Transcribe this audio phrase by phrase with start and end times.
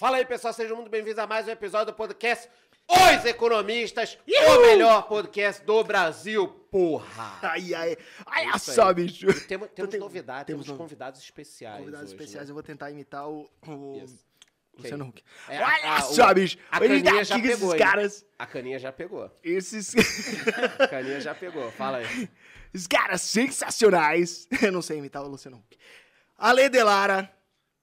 [0.00, 2.48] Fala aí, pessoal, sejam muito bem-vindos a mais um episódio do podcast
[2.88, 7.38] Os Economistas, o melhor podcast do Brasil, porra!
[7.42, 7.96] Ai, ai.
[8.24, 9.28] Ai, É só, bicho.
[9.28, 11.80] E temos, temos tem- novidades, temos temos, convidados especiais.
[11.80, 12.50] Convidados hoje, especiais, né?
[12.50, 14.24] eu vou tentar imitar o, o Isso.
[14.74, 15.22] Luciano Huck.
[15.50, 16.56] É, Olha a- só, bicho.
[16.70, 17.78] a caninha já com esses pegou, hein?
[17.78, 18.26] caras.
[18.38, 19.30] A caninha já pegou.
[19.44, 19.94] Esses,
[20.80, 21.70] A caninha já pegou.
[21.72, 22.26] Fala aí.
[22.72, 24.48] esses caras sensacionais.
[24.62, 25.76] Eu não sei imitar o Luciano Huck.
[26.38, 27.30] Ale Delara,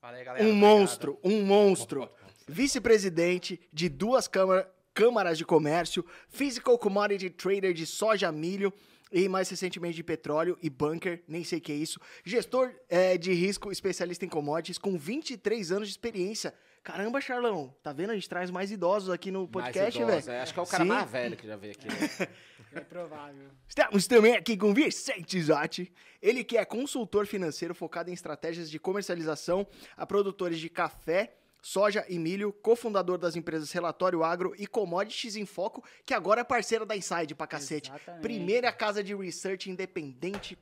[0.08, 0.46] Fala aí, galera.
[0.46, 0.70] um Obrigado.
[0.80, 2.10] monstro, um monstro.
[2.48, 8.72] Vice-presidente de duas câmara- câmaras de comércio, physical commodity trader de soja, milho
[9.12, 12.00] e mais recentemente de petróleo e bunker, nem sei o que é isso.
[12.24, 16.54] Gestor eh, de risco, especialista em commodities, com 23 anos de experiência.
[16.84, 18.12] Caramba, Charlão, tá vendo?
[18.12, 20.30] A gente traz mais idosos aqui no podcast, velho.
[20.32, 20.90] é, Acho que é o cara Sim.
[20.90, 21.88] mais velho que já veio aqui.
[21.88, 22.28] Né?
[22.74, 23.48] É provável.
[23.68, 25.92] Estamos também aqui com Vicente Zotti,
[26.22, 32.06] ele que é consultor financeiro focado em estratégias de comercialização a produtores de café, soja
[32.10, 36.86] e milho, cofundador das empresas Relatório Agro e Commodities em Foco, que agora é parceira
[36.86, 37.90] da Inside pra cacete.
[37.90, 38.22] Exatamente.
[38.22, 40.58] Primeira casa de research independente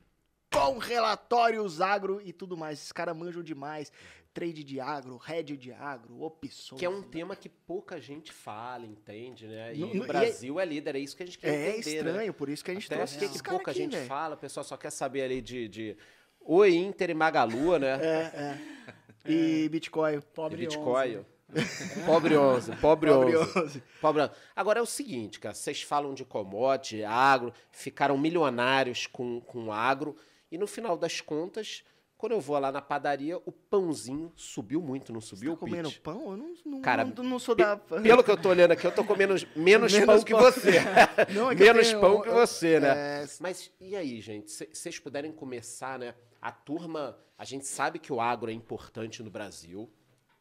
[0.54, 2.80] com relatórios agro e tudo mais.
[2.80, 3.92] Esses caras manjam demais.
[4.36, 6.78] Trade de agro, head de agro, opções.
[6.78, 9.74] Que é um tema que pouca gente fala, entende, né?
[9.74, 11.48] E No- no- o e é- Brasil é líder, é isso que a gente quer
[11.54, 12.32] É entender, estranho, né?
[12.34, 14.08] por isso que a gente Até trouxe esses que caras pouca aqui, gente velho.
[14.08, 15.98] fala, o pessoal só quer saber ali de, de
[16.42, 17.98] Oi, Inter e Magalu, né?
[18.02, 18.58] É, é.
[19.28, 20.20] E Bitcoin.
[20.36, 21.18] Pobre e Bitcoin.
[21.18, 21.26] 11.
[22.06, 23.32] Pobre 11, pobre 11.
[23.32, 23.84] Pobre 11.
[24.02, 24.32] Pobre 11.
[24.56, 30.16] Agora é o seguinte, cara, vocês falam de commodity, agro, ficaram milionários com, com agro,
[30.52, 31.84] e no final das contas,
[32.18, 36.02] quando eu vou lá na padaria, o pãozinho subiu muito, não subiu, Tá comendo Pete?
[36.02, 36.32] pão?
[36.32, 37.76] Eu não, não, Cara, não, não sou da...
[37.78, 40.72] Pelo que eu tô olhando aqui, eu tô comendo menos, Menos pão que você.
[41.34, 43.24] Não, é que menos tenho- pão que você, né?
[43.24, 44.50] é, Mas e aí, gente?
[44.52, 46.16] Se vocês puderem começar, né?
[46.42, 49.92] A turma, a gente sabe que o agro é importante no Brasil,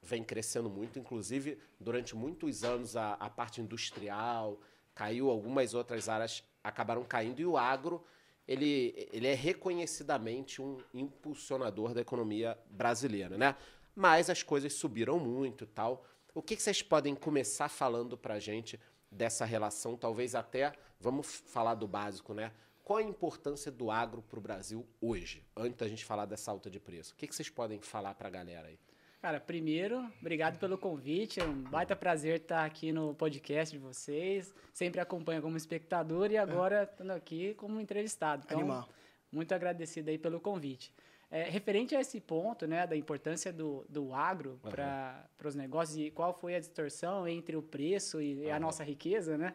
[0.02, 4.60] vem crescendo muito, inclusive durante muitos anos a, a parte industrial
[4.94, 8.04] caiu, algumas outras áreas acabaram caindo e o agro
[8.46, 13.56] ele, ele é reconhecidamente um impulsionador da economia brasileira, né?
[13.94, 16.04] Mas as coisas subiram muito tal.
[16.34, 18.78] O que, que vocês podem começar falando pra gente
[19.10, 19.96] dessa relação?
[19.96, 22.52] Talvez até, vamos falar do básico, né?
[22.82, 26.68] Qual a importância do agro para o Brasil hoje, antes da gente falar dessa alta
[26.68, 27.14] de preço?
[27.14, 28.78] O que, que vocês podem falar para a galera aí?
[29.24, 31.40] Cara, primeiro, obrigado pelo convite.
[31.40, 34.54] É um baita prazer estar aqui no podcast de vocês.
[34.70, 38.42] Sempre acompanho como espectador e agora estando aqui como entrevistado.
[38.44, 38.86] Então, Animal.
[39.32, 40.92] muito agradecido aí pelo convite.
[41.30, 46.10] É, referente a esse ponto, né, da importância do, do agro para os negócios e
[46.10, 49.54] qual foi a distorção entre o preço e a nossa riqueza, né?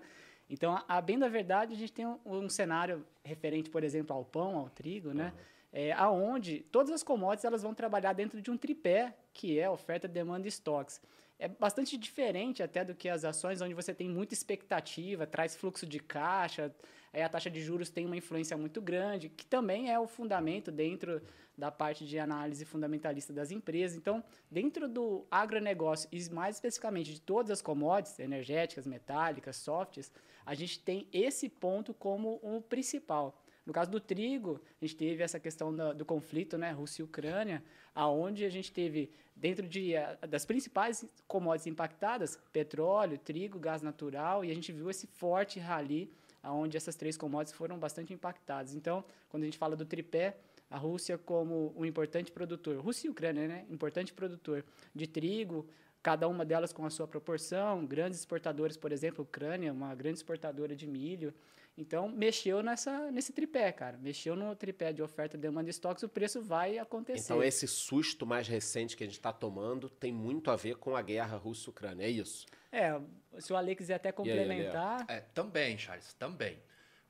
[0.49, 4.15] Então, a, a bem da verdade, a gente tem um, um cenário referente, por exemplo,
[4.15, 5.31] ao pão, ao trigo, né?
[5.71, 10.07] É, aonde todas as commodities elas vão trabalhar dentro de um tripé, que é oferta,
[10.07, 10.99] demanda e estoques.
[11.37, 15.85] É bastante diferente até do que as ações, onde você tem muita expectativa, traz fluxo
[15.85, 16.75] de caixa,
[17.13, 20.69] aí a taxa de juros tem uma influência muito grande, que também é o fundamento
[20.69, 21.21] dentro
[21.57, 23.97] da parte de análise fundamentalista das empresas.
[23.97, 30.11] Então, dentro do agronegócio, e mais especificamente de todas as commodities, energéticas, metálicas, softs,
[30.45, 33.39] a gente tem esse ponto como o principal.
[33.69, 37.05] No caso do trigo, a gente teve essa questão da- do conflito, né, Rússia e
[37.05, 37.63] Ucrânia,
[37.93, 39.93] aonde a gente teve dentro de
[40.27, 46.11] das principais commodities impactadas, petróleo, trigo, gás natural, e a gente viu esse forte rally
[46.41, 48.73] aonde essas três commodities foram bastante impactadas.
[48.73, 50.37] Então, quando a gente fala do tripé,
[50.67, 54.65] a Rússia como um importante produtor, Rússia e Ucrânia, né, importante produtor
[54.95, 55.67] de trigo,
[56.01, 60.75] cada uma delas com a sua proporção, grandes exportadores, por exemplo, Ucrânia, uma grande exportadora
[60.75, 61.31] de milho.
[61.79, 63.97] Então, mexeu nessa, nesse tripé, cara.
[63.97, 67.23] Mexeu no tripé de oferta, demanda e estoques, o preço vai acontecer.
[67.23, 70.93] Então, esse susto mais recente que a gente está tomando tem muito a ver com
[70.93, 72.45] a guerra Rússia-Ucrânia, é isso?
[72.69, 72.99] É,
[73.39, 75.05] se o Ale quiser até aí, complementar.
[75.07, 76.59] É, também, Charles, também.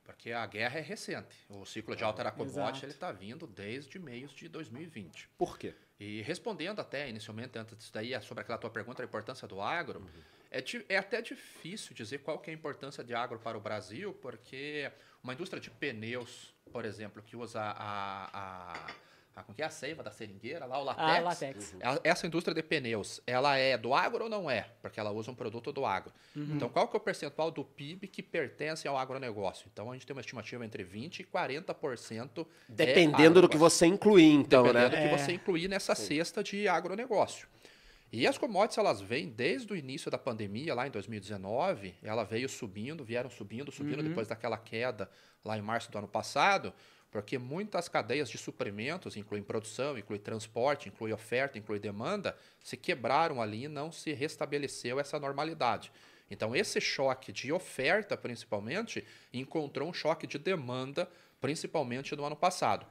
[0.04, 1.36] Porque a guerra é recente.
[1.48, 2.84] O ciclo de alta da commodity Exato.
[2.84, 5.28] ele está vindo desde meios de 2020.
[5.36, 5.74] Por quê?
[5.98, 9.98] E respondendo até inicialmente, antes disso daí, sobre aquela tua pergunta, a importância do agro,
[9.98, 10.39] Uhum.
[10.50, 14.12] É, é até difícil dizer qual que é a importância de agro para o Brasil,
[14.20, 14.90] porque
[15.22, 17.72] uma indústria de pneus, por exemplo, que usa a,
[18.32, 18.90] a,
[19.36, 21.74] a, como que é a seiva da seringueira, lá o latex, Ah, latex.
[21.78, 24.68] ela- Essa indústria de pneus, ela é do agro ou não é?
[24.82, 26.12] Porque ela usa um produto do agro.
[26.34, 26.56] Uhum.
[26.56, 29.68] Então, qual que é o percentual do PIB que pertence ao agronegócio?
[29.72, 32.40] Então, a gente tem uma estimativa entre 20% e 40%.
[32.40, 35.02] é Dependendo do que você incluir, então, Dependendo né?
[35.02, 35.18] do que É.
[35.18, 37.48] você incluir nessa cesta de agronegócio.
[38.12, 42.48] E as commodities, elas vêm desde o início da pandemia, lá em 2019, ela veio
[42.48, 45.08] subindo, vieram subindo, subindo depois daquela queda
[45.44, 46.74] lá em março do ano passado,
[47.10, 53.40] porque muitas cadeias de suprimentos, incluem produção, inclui transporte, inclui oferta, inclui demanda, se quebraram
[53.40, 55.92] ali e não se restabeleceu essa normalidade.
[56.28, 61.08] Então, esse choque de oferta, principalmente, encontrou um choque de demanda,
[61.40, 62.86] principalmente no ano passado.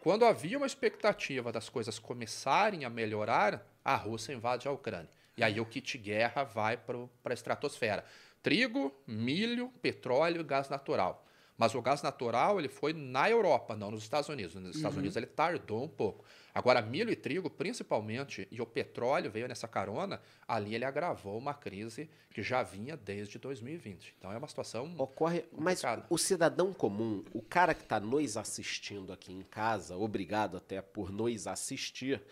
[0.00, 5.10] Quando havia uma expectativa das coisas começarem a melhorar, a Rússia invade a Ucrânia.
[5.36, 8.04] E aí o kit guerra vai para a estratosfera.
[8.42, 11.26] Trigo, milho, petróleo e gás natural.
[11.60, 14.54] Mas o gás natural ele foi na Europa, não nos Estados Unidos.
[14.54, 16.24] Nos Estados Unidos ele tardou um pouco.
[16.54, 21.52] Agora, milho e trigo, principalmente, e o petróleo veio nessa carona, ali ele agravou uma
[21.52, 24.14] crise que já vinha desde 2020.
[24.18, 26.06] Então é uma situação Ocorre, mas complicada.
[26.08, 31.12] o cidadão comum, o cara que está nos assistindo aqui em casa, obrigado até por
[31.12, 32.22] nos assistir,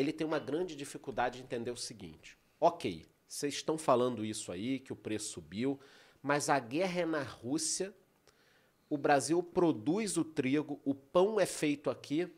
[0.00, 4.78] ele tem uma grande dificuldade de entender o seguinte: ok, vocês estão falando isso aí,
[4.78, 5.78] que o preço subiu,
[6.22, 7.94] mas a guerra é na Rússia,
[8.88, 12.28] o Brasil produz o trigo, o pão é feito aqui.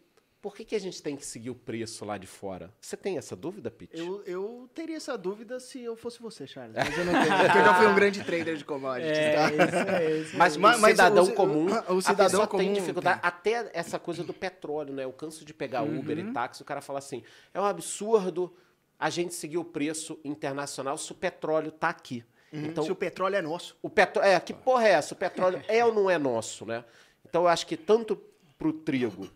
[0.42, 2.68] Por que, que a gente tem que seguir o preço lá de fora?
[2.80, 3.96] Você tem essa dúvida, Pete?
[3.96, 6.74] Eu, eu teria essa dúvida se eu fosse você, Charles.
[6.74, 9.50] Mas eu não tenho, porque eu já fui um grande trader de commodities, É, tá?
[9.52, 10.36] isso é isso.
[10.36, 13.20] Mas, Mas- o mas cidadão o ci- comum, o a cidadão pessoa tem comum dificuldade.
[13.22, 15.04] Até essa coisa do petróleo, né?
[15.04, 16.30] Eu canso de pegar Uber Uhum.
[16.30, 17.22] e táxi, o cara fala assim,
[17.54, 18.52] é um absurdo
[18.98, 22.24] a gente seguir o preço internacional se o petróleo tá aqui.
[22.52, 23.76] Então, se o petróleo é nosso.
[23.80, 24.28] o petróleo...
[24.28, 25.14] É, que porra é essa?
[25.14, 26.84] O petróleo é ou não é nosso, né?
[27.24, 28.16] Então, eu acho que tanto
[28.58, 29.26] pro trigo,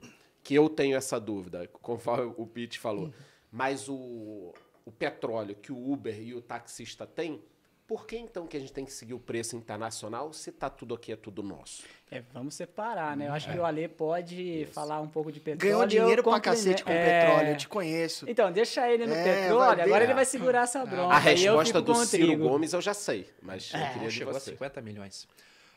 [0.46, 3.12] que eu tenho essa dúvida, conforme o Pete falou,
[3.50, 4.54] mas o,
[4.84, 7.42] o petróleo que o Uber e o taxista têm,
[7.84, 10.94] por que então que a gente tem que seguir o preço internacional se tá tudo
[10.94, 11.82] aqui, é tudo nosso?
[12.08, 13.26] É, vamos separar, né?
[13.26, 15.72] Eu acho que o Ale pode falar um pouco de petróleo.
[15.72, 17.20] Ganhou e dinheiro pra cacete com É.
[17.20, 18.24] petróleo, eu te conheço.
[18.30, 21.12] Então, deixa ele no É, petróleo, agora ele vai segurar essa bronca.
[21.16, 22.48] A resposta do Ciro trigo.
[22.48, 24.52] Gomes eu já sei, mas eu queria de chegou a você.
[24.52, 25.26] 50 milhões.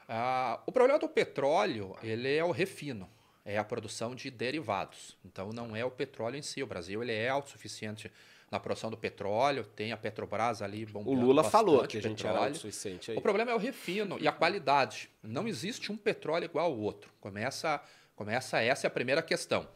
[0.08, 3.10] Ah, o problema do petróleo, ele é o refino,
[3.50, 5.18] é a produção de derivados.
[5.26, 6.62] Então não é o petróleo em si.
[6.62, 8.12] O Brasil ele é autossuficiente
[8.52, 12.26] na produção do petróleo, tem a Petrobras ali O bombando Lula falou que a gente
[12.26, 12.48] era petróleo.
[12.50, 13.18] autossuficiente aí.
[13.18, 15.10] O problema é o refino e a qualidade.
[15.22, 17.12] Não existe um petróleo igual ao outro.
[17.20, 17.82] Começa,
[18.16, 19.68] começa essa é a primeira questão.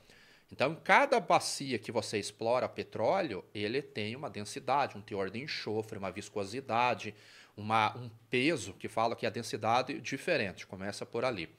[0.52, 5.98] Então, cada bacia que você explora petróleo, ele tem uma densidade, um teor de enxofre,
[5.98, 7.16] uma viscosidade,
[7.58, 10.68] uma, um peso que fala que a densidade é diferente.
[10.68, 11.50] Começa por ali.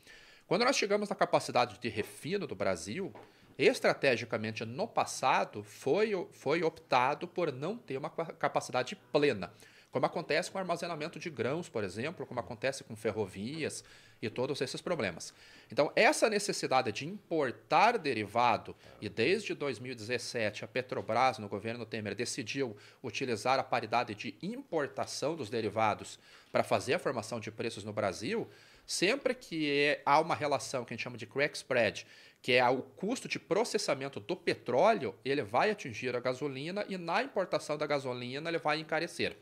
[0.54, 3.12] Quando nós chegamos na capacidade de refino do Brasil,
[3.58, 9.52] estrategicamente no passado foi, foi optado por não ter uma capacidade plena,
[9.90, 13.82] como acontece com armazenamento de grãos, por exemplo, como acontece com ferrovias
[14.22, 15.34] e todos esses problemas.
[15.72, 22.76] Então, essa necessidade de importar derivado, e desde 2017 a Petrobras, no governo Temer, decidiu
[23.02, 26.16] utilizar a paridade de importação dos derivados
[26.52, 28.48] para fazer a formação de preços no Brasil,
[28.86, 32.06] sempre que é- há uma relação que a gente chama de crack spread,
[32.42, 37.22] que é o custo de processamento do petróleo, ele vai atingir a gasolina e na
[37.22, 39.36] importação da gasolina ele vai encarecer.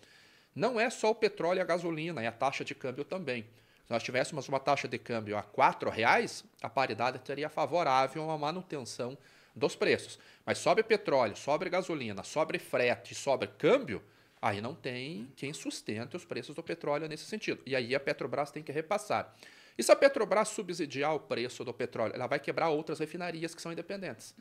[0.54, 3.42] Não é só o petróleo e a gasolina, é a taxa de câmbio também.
[3.86, 8.26] Se nós tivéssemos uma taxa de câmbio a 4 reais, a paridade seria favorável a
[8.26, 9.18] uma manutenção
[9.54, 10.18] dos preços.
[10.46, 14.02] Mas sobe petróleo, sobe gasolina, sobe frete, sobe câmbio,
[14.42, 17.62] aí não tem quem sustente os preços do petróleo nesse sentido.
[17.64, 19.32] E aí a Petrobras tem que repassar.
[19.78, 23.62] E se a Petrobras subsidiar o preço do petróleo, ela vai quebrar outras refinarias que
[23.62, 24.34] são independentes.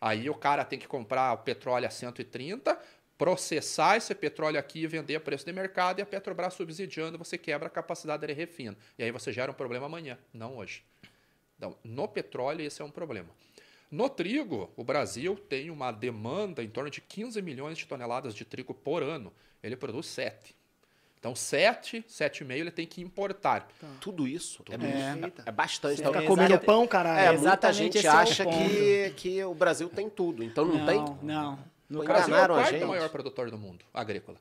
[0.00, 2.78] Aí o cara tem que comprar o petróleo a 130,
[3.18, 7.36] processar esse petróleo aqui e vender a preço de mercado, e a Petrobras subsidiando, você
[7.36, 8.76] quebra a capacidade de refino.
[8.96, 10.84] E aí você gera um problema amanhã, não hoje.
[11.56, 13.28] Então, no petróleo, esse é um problema.
[13.90, 18.44] No trigo, o Brasil tem uma demanda em torno de 15 milhões de toneladas de
[18.44, 19.32] trigo por ano.
[19.62, 20.56] Ele produz 7.
[21.18, 23.66] Então, 7, 7,5 ele tem que importar.
[24.00, 24.78] Tudo isso é, É.
[25.12, 25.42] muito- Eita.
[25.46, 25.96] é bastante.
[25.96, 27.18] Sim, Então, Fica É, comendo exata- pão, é, caralho.
[27.32, 28.56] muita exatamente gente é o acha ponto.
[28.56, 30.44] que, que o Brasil tem tudo.
[30.44, 30.96] Então não, tem?
[30.98, 31.58] Não, não.
[31.90, 32.84] No caso, Brasil é o enganaram a quarto gente.
[32.84, 34.38] maior produtor do mundo agrícola.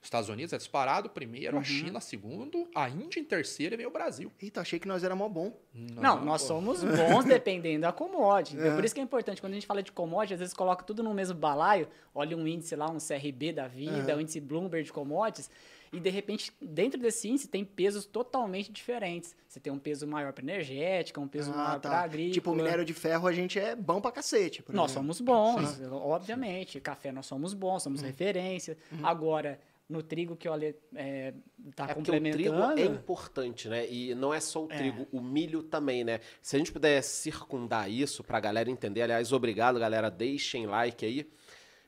[0.00, 1.60] Os Estados Unidos é disparado primeiro, Uhum.
[1.60, 4.30] a China segundo, a Índia em terceiro e vem o Brasil.
[4.40, 5.52] Eita, achei que nós era mó bom.
[5.74, 8.56] Não, nós somos bons dependendo da commodity.
[8.56, 10.84] Então, Por isso que é importante, quando a gente fala de commodity, às vezes coloca
[10.84, 14.84] tudo no mesmo balaio, olha um índice lá, um CRB da vida, um índice Bloomberg
[14.86, 15.50] de commodities,
[15.92, 19.34] e de repente, dentro desse índice, tem pesos totalmente diferentes.
[19.48, 21.88] Você tem um peso maior para energética, um peso Ah, maior tá.
[21.88, 22.34] para agrícola.
[22.34, 24.62] Tipo, minério de ferro a gente é bom pra cacete.
[24.62, 25.14] por Nós exemplo.
[25.14, 26.78] somos bons, obviamente.
[26.80, 28.06] Café nós somos bons, somos Uhum.
[28.06, 28.76] referência.
[29.02, 31.32] Agora, no trigo que o Ale é,
[31.74, 32.80] tá É porque o trigo complementando.
[32.80, 33.90] é importante, né?
[33.90, 34.76] E não é só o É.
[34.76, 36.20] trigo, o milho também, né?
[36.42, 41.30] Se a gente puder circundar isso pra galera entender, aliás, obrigado, galera, deixem like aí.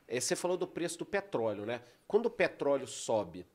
[0.07, 1.81] eh, você falou do preço do petróleo, né?
[2.07, 3.45] Quando o petróleo sobe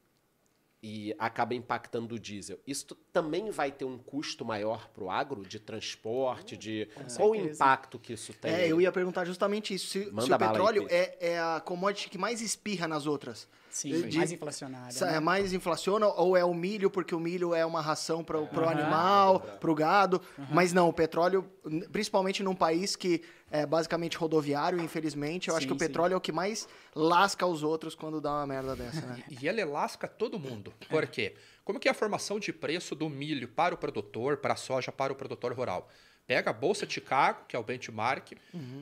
[0.82, 5.42] e acaba impactando o diesel, isso também vai ter um custo maior para o agro
[5.44, 8.52] de transporte, de qual o impacto que isso tem?
[8.52, 9.88] É, eu ia perguntar justamente isso.
[9.88, 10.92] Se, se o aí, petróleo Cris.
[10.96, 13.48] é, é a commodity que mais espirra nas outras.
[13.76, 14.90] Sim, De- mais inflacionária.
[14.92, 15.16] Sa- né?
[15.16, 18.45] É mais inflaciona ou é o milho, porque o milho é uma ração para o
[18.47, 18.71] Aham.
[18.71, 20.23] animal, para o gado.
[20.50, 21.45] Mas não, o petróleo,
[21.92, 25.87] principalmente num país que é basicamente rodoviário, infelizmente, eu acho Sim, que o sim.
[25.87, 29.23] petróleo é o que mais lasca os outros quando dá uma merda dessa, né?
[29.28, 30.73] E ele lasca todo mundo.
[30.88, 31.35] Por quê?
[31.62, 34.90] Como que é a formação de preço do milho para o produtor, para a soja
[34.90, 35.87] para o produtor rural?
[36.26, 38.33] Pega a Bolsa de Chicago, que é o benchmark,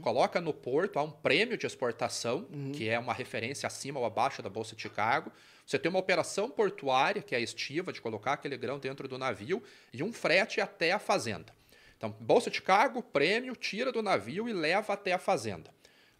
[0.01, 4.41] coloca no porto, há um prêmio de exportação, que é uma referência acima ou abaixo
[4.41, 5.31] da Bolsa de Chicago.
[5.67, 9.19] Você tem uma operação portuária, que é a estiva, de colocar aquele grão dentro do
[9.19, 11.53] navio, e um frete até a fazenda.
[11.99, 15.71] Então, Bolsa de Chicago, prêmio, tira do navio e leva até a fazenda.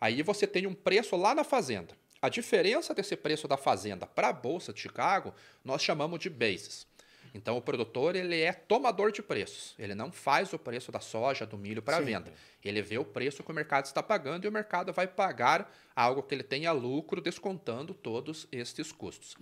[0.01, 1.95] Aí você tem um preço lá na fazenda.
[2.21, 6.87] A diferença desse preço da fazenda para a Bolsa de Chicago, nós chamamos de basis.
[7.35, 9.75] Então, o produtor ele é tomador de preços.
[9.77, 12.33] Ele não faz o preço da soja, do milho para venda.
[12.65, 16.23] Ele vê o preço que o mercado está pagando e o mercado vai pagar algo
[16.23, 19.35] que ele tenha lucro, descontando todos estes custos.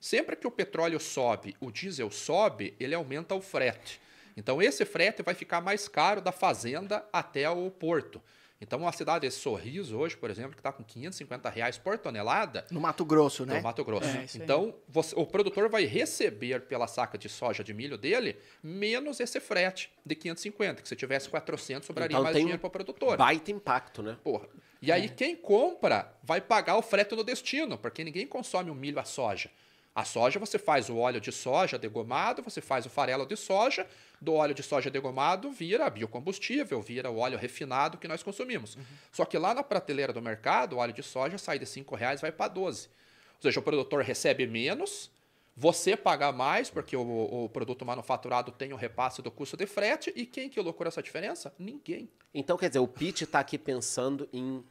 [0.00, 4.00] Sempre que o petróleo sobe, o diesel sobe, ele aumenta o frete.
[4.34, 8.22] Então, esse frete vai ficar mais caro da fazenda até o porto.
[8.64, 12.64] Então, uma cidade de Sorriso hoje, por exemplo, que está com 550 reais por tonelada,
[12.70, 13.58] No Mato Grosso, né?
[13.58, 14.08] no Mato Grosso.
[14.08, 19.20] É, então, você- o produtor vai receber pela saca de soja de milho dele menos
[19.20, 23.18] esse frete de 550, que se tivesse 400 sobraria Então mais dinheiro para o produtor.
[23.18, 24.16] Baita impacto, né?
[24.24, 24.48] Porra.
[24.80, 28.98] E aí, quem compra vai pagar o frete no destino, porque ninguém consome o milho
[28.98, 29.50] a soja.
[29.94, 33.86] A soja você faz o óleo de soja degomado, você faz o farelo de soja,
[34.20, 38.76] do óleo de soja degomado vira biocombustível, vira o óleo refinado que nós consumimos.
[39.12, 42.20] Só que lá na prateleira do mercado, o óleo de soja sai de 5 reais
[42.20, 42.88] vai para 12.
[42.88, 45.10] Ou seja, o produtor recebe menos,
[45.56, 50.12] você paga mais, porque o, o produto manufaturado tem o repasse do custo de frete,
[50.16, 51.54] e quem que lucra essa diferença?
[51.56, 52.08] Ninguém.
[52.32, 54.64] Então, quer dizer, o Pete tá aqui pensando em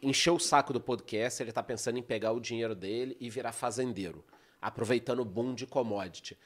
[0.00, 3.52] encher o saco do podcast, ele tá pensando em pegar o dinheiro dele e virar
[3.52, 4.24] fazendeiro,
[4.66, 6.36] aproveitando o boom de commodity.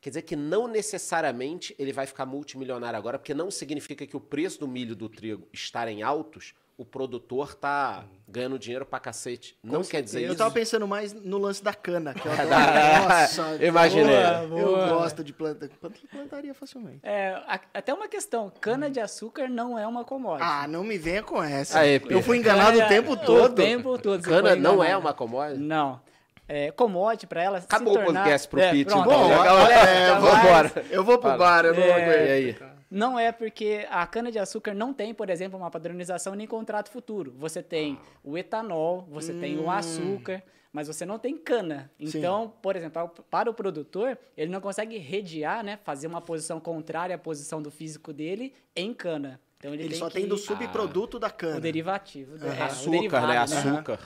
[0.00, 4.20] Quer dizer que não necessariamente ele vai ficar multimilionário agora, porque não significa que o
[4.20, 9.54] preço do milho e do trigo estarem altos, o produtor tá ganhando dinheiro pra cacete.
[9.62, 10.36] Não quer dizer Eu isso.
[10.38, 13.08] tava pensando mais no lance da cana, que eu adoro.
[13.08, 14.06] Nossa, Imaginei.
[14.48, 14.88] Boa, eu boa.
[14.88, 15.68] gosto de planta.
[15.78, 17.00] planta- Plantaria facilmente.
[17.02, 20.48] É, a- até uma questão, cana-de-açúcar não é uma commodity.
[20.50, 21.80] Ah, não me venha com essa.
[21.80, 23.52] Aê, eu fui enganado o Cana- tempo todo.
[23.52, 24.22] O tempo todo.
[24.22, 25.60] Cana não é uma commodity?
[25.60, 26.00] Não.
[26.52, 28.24] É, commodity, pra ela Acabou se o tornar...
[28.24, 29.08] podcast pro é, Pete, pronto.
[29.08, 29.28] então.
[29.28, 30.84] Bom, Agora- é, Tá, vamos vambora.
[30.90, 31.38] Eu vou pro Fala.
[31.38, 31.92] bar, eu não É.
[31.92, 32.26] aguento.
[32.26, 32.56] E aí?
[32.90, 37.32] Não é porque a cana-de-açúcar não tem, por exemplo, uma padronização nem contrato futuro.
[37.38, 38.04] Você tem Ah.
[38.24, 39.66] o etanol, você tem Hum.
[39.66, 40.42] o açúcar,
[40.72, 41.88] mas você não tem cana.
[42.00, 46.20] Então, por exemplo, para o- para o produtor, ele não consegue redear, né, fazer uma
[46.20, 49.40] posição contrária à posição do físico dele em cana.
[49.58, 51.60] Então ele, Ele tem só que tem do subproduto da o cana.
[51.60, 52.44] derivativo.
[52.44, 53.38] é, o açúcar, derivado, né?
[53.38, 53.98] Açúcar.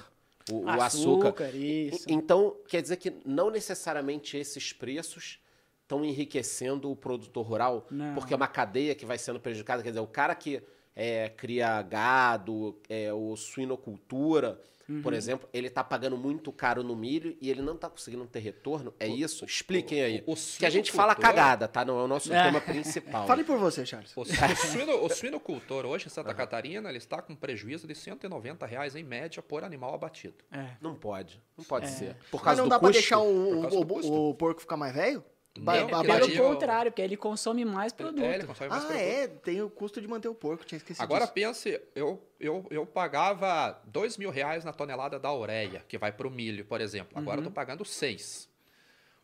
[0.50, 1.28] O, o açúcar.
[1.28, 2.04] Açúcar, isso.
[2.08, 5.38] Então, quer dizer que não necessariamente esses preços
[5.82, 8.14] estão enriquecendo o produtor rural, Não.
[8.14, 9.82] porque é uma cadeia que vai sendo prejudicada.
[9.82, 10.62] Quer dizer, o cara que
[10.94, 14.60] é, cria gado, é, o suinocultura,
[15.02, 15.18] por Uhum.
[15.18, 18.92] exemplo, ele está pagando muito caro no milho e ele não está conseguindo ter retorno.
[19.00, 19.44] É isso?
[19.44, 20.22] Expliquem aí.
[20.26, 21.84] o- o que a gente fala cagada, tá?
[21.84, 22.42] Não é o nosso É.
[22.44, 23.26] tema principal.
[23.26, 24.14] Fale por você, Charles.
[24.16, 28.66] O, o suino- o suinocultor hoje em Santa Catarina ele está com prejuízo de 190
[28.66, 30.36] reais em média por animal abatido.
[30.52, 30.70] É.
[30.80, 31.42] Não pode.
[31.56, 32.16] Não pode ser.
[32.30, 34.76] Por Mas causa não do dá pra deixar o, Por o, o- o porco ficar
[34.76, 35.24] mais velho?
[35.60, 38.24] Ba- Pelo contrário, porque ele consome mais produto.
[38.24, 39.04] É, ele consome mais Ah, produto.
[39.04, 41.32] é, tem o custo de manter o porco, tinha esquecido Agora disso.
[41.32, 46.26] pense, eu, eu, eu pagava dois mil reais na tonelada da ureia, que vai para
[46.26, 47.16] o milho, por exemplo.
[47.16, 48.48] Agora eu estou pagando seis.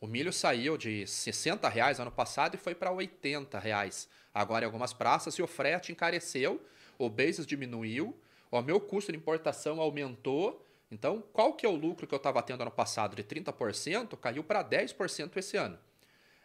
[0.00, 4.08] O milho saiu de 60 reais ano passado e foi para 80 reais.
[4.32, 6.60] Agora em algumas praças e o frete encareceu,
[6.96, 8.16] o basis diminuiu,
[8.52, 10.64] o meu custo de importação aumentou.
[10.92, 14.42] Então, qual que é o lucro que eu estava tendo ano passado de 30%, caiu
[14.44, 15.78] para 10% esse ano.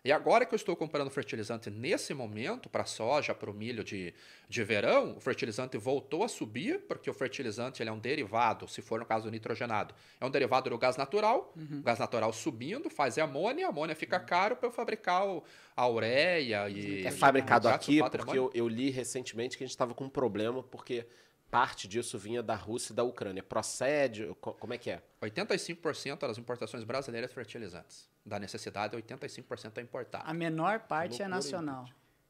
[0.05, 4.13] E agora que eu estou comprando fertilizante nesse momento, para soja, para o milho de,
[4.47, 8.83] de verão, o fertilizante voltou a subir, porque o fertilizante ele é um derivado, se
[8.83, 12.87] for no caso do nitrogenado, é um derivado do gás natural, o gás natural subindo,
[12.87, 15.43] faz amônia, a amônia fica caro para eu fabricar o,
[15.75, 17.03] a ureia e...
[17.07, 20.09] É fabricado e aqui, porque eu, eu li recentemente que a gente estava com um
[20.09, 21.07] problema, porque
[21.51, 23.41] parte disso vinha da Rússia e da Ucrânia.
[23.43, 24.27] Procede?
[24.41, 25.01] Co- Como é que é?
[25.21, 28.09] 85% das importações brasileiras de fertilizantes.
[28.25, 30.23] Da necessidade, 85% é importado.
[30.27, 31.85] A menor parte é Loucura, nacional.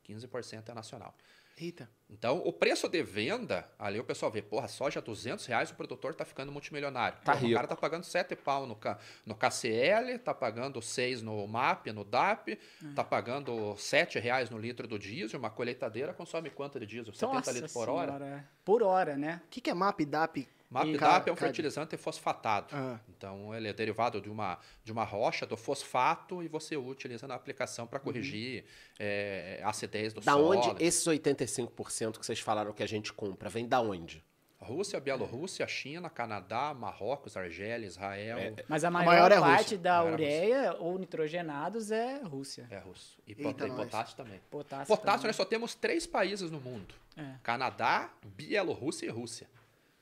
[0.08, 1.16] 15% é nacional.
[1.58, 1.90] Eita.
[2.10, 6.14] Então, o preço de venda, ali o pessoal vê, porra, soja 200 reais, o produtor
[6.14, 7.18] tá ficando multimilionário.
[7.24, 7.56] Tá Porra, o rico.
[7.56, 8.78] cara tá pagando 7 pau no,
[9.26, 12.60] no KCL, tá pagando 6 no MAP, no DAP,
[12.94, 17.14] tá pagando 7 reais no litro do diesel, uma colheitadeira consome quanto de diesel?
[17.14, 18.08] 70 Nossa litros por hora?
[18.18, 18.50] senhora.
[18.64, 19.42] Por hora, né?
[19.46, 19.74] O que, que é?
[19.74, 20.48] MAP E- DAP
[20.82, 22.68] é um fertilizante fosfatado.
[22.74, 23.00] Ah.
[23.10, 27.36] Então, ele é derivado de uma, de uma rocha, do fosfato, e você utiliza na
[27.36, 28.66] aplicação para corrigir
[29.00, 30.58] eh, a acidez do Da solo.
[30.58, 34.24] onde esses 85% que vocês falaram que a gente compra, vem da onde?
[34.66, 38.38] Rússia, Bielorrússia, China, Canadá, Marrocos, Argélia, Israel.
[38.38, 41.92] É, Mas a maior, maior é a parte da Maior é a ureia ou nitrogenados
[41.92, 42.68] é Rússia.
[42.86, 43.18] russo.
[43.28, 44.42] E Eita, potássio também.
[44.50, 44.88] Potássio.
[44.88, 45.28] Potássio, também.
[45.28, 47.36] nós só temos três países no mundo: É.
[47.44, 49.48] Canadá, Bielorrússia e Rússia.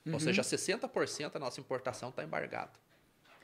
[0.05, 0.13] Uhum.
[0.13, 2.71] Ou seja, 60% da nossa importação está embargada.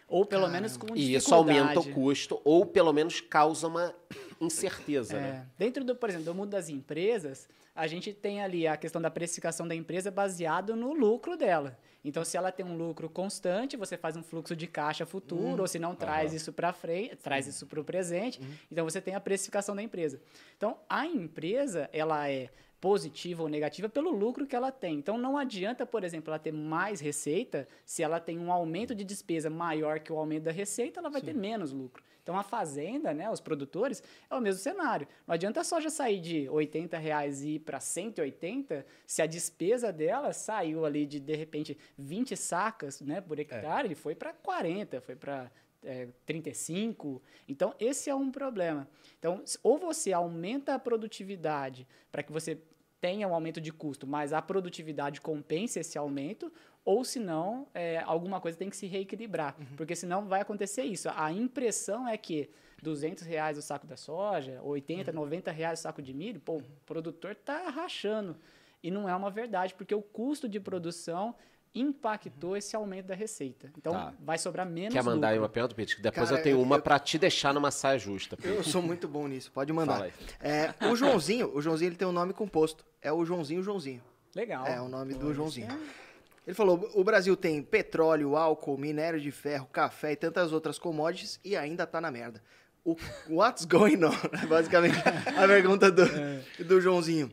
[0.07, 1.93] Ou pelo menos com E isso aumenta o dificuldade.
[1.93, 3.93] custo, ou pelo menos causa uma
[4.41, 5.47] incerteza, É, né?
[5.57, 9.11] Dentro do, por exemplo, do mundo das empresas, a gente tem ali a questão da
[9.11, 11.77] precificação da empresa baseado no lucro dela.
[12.03, 15.67] Então, se ela tem um lucro constante, você faz um fluxo de caixa futuro, ou
[15.67, 18.41] se não traz isso para frente, traz isso para o presente.
[18.71, 20.19] Então, você tem a precificação da empresa.
[20.57, 24.95] Então, a empresa, ela é positiva ou negativa pelo lucro que ela tem.
[24.95, 29.03] Então, não adianta, por exemplo, ela ter mais receita, se ela tem um aumento de
[29.03, 32.03] despesa maior que o aumento da receita, ela vai ter menos lucro.
[32.21, 35.07] Então, a fazenda, né, os produtores, é o mesmo cenário.
[35.25, 39.91] Não adianta a soja sair de 80 reais e ir para 180 se a despesa
[39.91, 45.01] dela saiu ali de, de repente, 20 sacas né, por hectare, ele foi para 40,
[45.01, 45.51] foi para
[45.83, 47.21] é, 35.
[47.47, 48.87] Então, esse é um problema.
[49.17, 52.61] Então, ou você aumenta a produtividade para que você
[53.01, 56.51] tenha um aumento de custo, mas a produtividade compense esse aumento,
[56.83, 61.09] ou senão é, alguma coisa tem que se reequilibrar, porque senão vai acontecer isso.
[61.15, 62.49] A impressão é que
[62.81, 66.63] 200 reais o saco da soja, 80, 90 reais o saco de milho, pô, o
[66.85, 68.35] produtor tá rachando.
[68.81, 71.35] E não é uma verdade, porque o custo de produção
[71.73, 73.71] impactou esse aumento da receita.
[73.77, 74.13] Então, Tá.
[74.19, 75.43] vai sobrar menos Quer mandar aí lucro.
[75.43, 75.95] uma pergunta, Pete?
[75.95, 78.35] Que Depois Cara, eu tenho eu- uma eu- pra te deixar numa saia justa.
[78.35, 78.47] Pete.
[78.49, 80.03] Eu sou muito bom nisso, pode Fala mandar.
[80.05, 80.11] aí.
[80.41, 82.85] É, o Joãozinho, o Joãozinho ele tem um nome composto.
[83.01, 84.01] É o Joãozinho Joãozinho.
[84.35, 84.65] Legal.
[84.65, 85.67] É o nome do Joãozinho.
[85.67, 86.09] isso
[86.47, 91.39] Ele falou: o Brasil tem petróleo, álcool, minério de ferro, café e tantas outras commodities
[91.43, 92.41] e ainda tá na merda.
[92.83, 92.95] O
[93.29, 94.13] what's going on?
[94.41, 94.97] É Basicamente
[95.37, 96.05] a pergunta do,
[96.65, 97.31] do Joãozinho.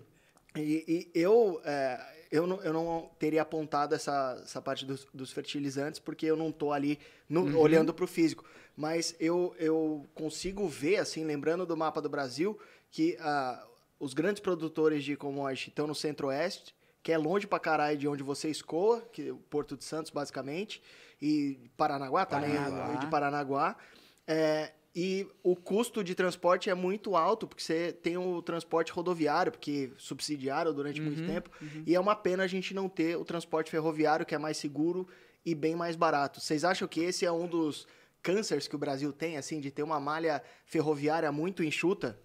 [0.55, 1.99] E, e eu, é,
[2.31, 6.51] eu, não, eu não teria apontado essa, essa parte dos, dos fertilizantes porque eu não
[6.53, 8.45] tô ali no- olhando para o físico.
[8.77, 12.59] Mas eu, eu consigo ver, assim, lembrando do mapa do Brasil,
[12.91, 13.67] que ah,
[13.99, 18.23] os grandes produtores de commodity estão no centro-oeste, que é longe pra caralho de onde
[18.23, 20.83] você escoa, que é o Porto de Santos, basicamente,
[21.23, 22.95] e Paranaguá Paranaguá.
[22.95, 23.77] é de Paranaguá.
[24.27, 29.53] É, e o custo de transporte é muito alto, porque você tem o transporte rodoviário,
[29.53, 31.51] porque subsidiaram durante muito tempo,
[31.87, 35.07] e é uma pena a gente não ter o transporte ferroviário, que é mais seguro
[35.45, 36.41] e bem mais barato.
[36.41, 37.87] Vocês acham que esse é um dos
[38.23, 42.19] cânceres que o Brasil tem, assim, de ter uma malha ferroviária muito enxuta?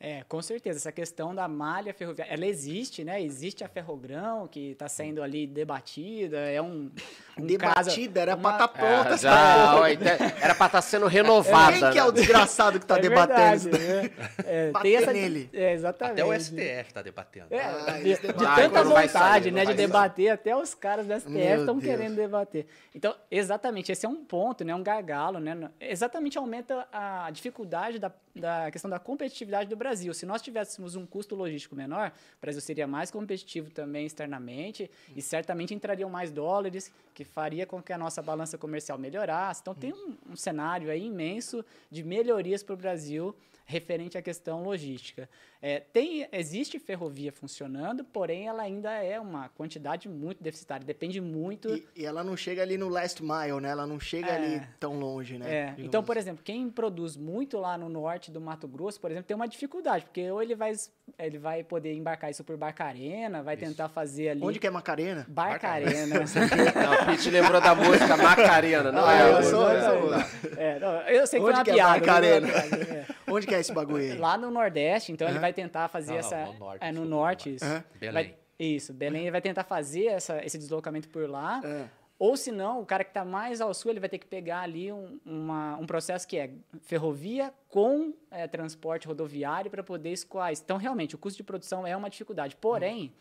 [0.00, 0.78] É, com certeza.
[0.78, 3.22] Essa questão da malha ferroviária, ela existe, né?
[3.22, 6.90] Existe a Ferrogrão, que está sendo ali debatida, é um,
[7.38, 9.08] um Debatida, caso- era uma- pra estar pronta.
[9.10, 11.72] É, essa já, ó, então, era pra estar sendo renovada.
[11.78, 12.08] Quem que é né?
[12.08, 13.78] o desgraçado que tá É debatendo verdade, isso?
[13.78, 14.10] né?
[14.44, 15.48] É, tem essa, nele.
[15.54, 16.20] É, exatamente.
[16.20, 17.46] Até o STF está debatendo.
[17.50, 18.12] É, Ah, de.
[18.46, 19.76] Ah, tanta vontade, sair, né, de sair.
[19.76, 22.66] debater, até os caras da STF estão querendo debater.
[22.94, 25.70] Então, exatamente, esse é um ponto, né, um gargalo, né?
[25.80, 30.12] Exatamente aumenta a dificuldade da, da questão da competitividade do Brasil.
[30.12, 35.22] Se nós tivéssemos um custo logístico menor, o Brasil seria mais competitivo também externamente e
[35.22, 39.60] certamente entrariam mais dólares, que faria com que a nossa balança comercial melhorasse.
[39.60, 43.34] Então, tem um, um cenário aí imenso de melhorias para o Brasil
[43.66, 45.28] referente à questão logística.
[45.66, 51.70] É, tem, existe ferrovia funcionando, porém ela ainda é uma quantidade muito deficitária, depende muito.
[51.74, 53.70] E, e ela não chega ali no last mile, né?
[53.70, 54.34] Ela não chega É.
[54.36, 55.50] ali tão longe, né?
[55.50, 56.26] É, então, por assim.
[56.28, 60.04] exemplo, quem produz muito lá no norte do Mato Grosso, por exemplo, tem uma dificuldade,
[60.04, 60.72] porque ou ele vai,
[61.18, 64.40] ele vai poder embarcar isso por Barcarena, vai tentar fazer ali.
[64.44, 65.24] Onde que é Macarena?
[65.26, 66.16] Barcarena.
[66.16, 69.32] Não, o Pete lembrou da música Macarena, não Ah, é?
[69.38, 71.92] eu sou- eu sou- É, não, eu sei que Onde foi uma que é piada.
[72.00, 72.46] Barcarena?
[72.48, 73.06] né?
[73.08, 73.14] É.
[73.26, 74.18] Onde que é esse bagulho aí?
[74.18, 76.44] Lá no Nordeste, então ele vai tentar fazer essa.
[76.46, 77.64] no norte, é, no norte, no isso.
[77.64, 77.86] norte.
[77.98, 78.12] Belém.
[78.12, 81.60] Vai- isso, Belém ele vai tentar fazer essa, esse deslocamento por lá.
[81.64, 81.86] É.
[82.16, 84.60] Ou se não, o cara que está mais ao sul, ele vai ter que pegar
[84.60, 86.50] ali um, uma- um processo que é
[86.82, 90.62] ferrovia com é, transporte rodoviário para poder escoar isso.
[90.64, 92.54] Então, realmente, o custo de produção é uma dificuldade.
[92.54, 93.12] Porém,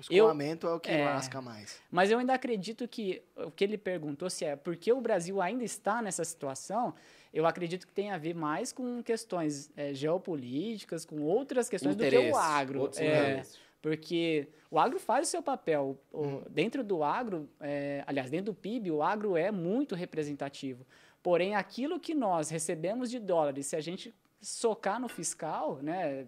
[0.00, 1.04] Escoamento é o que é.
[1.04, 1.80] lasca mais.
[1.90, 5.64] Mas eu ainda acredito que o que ele perguntou se é porque o Brasil ainda
[5.64, 6.94] está nessa situação,
[7.32, 12.04] eu acredito que tem a ver mais com questões é, geopolíticas, com outras questões do
[12.04, 12.90] que o agro.
[12.96, 13.42] É,
[13.82, 15.98] porque o agro faz o seu papel.
[16.12, 16.42] O- Hum.
[16.50, 20.86] Dentro do agro, é, aliás, dentro do PIB, o agro é muito representativo.
[21.22, 26.26] Porém, aquilo que nós recebemos de dólares, se a gente socar no fiscal, né,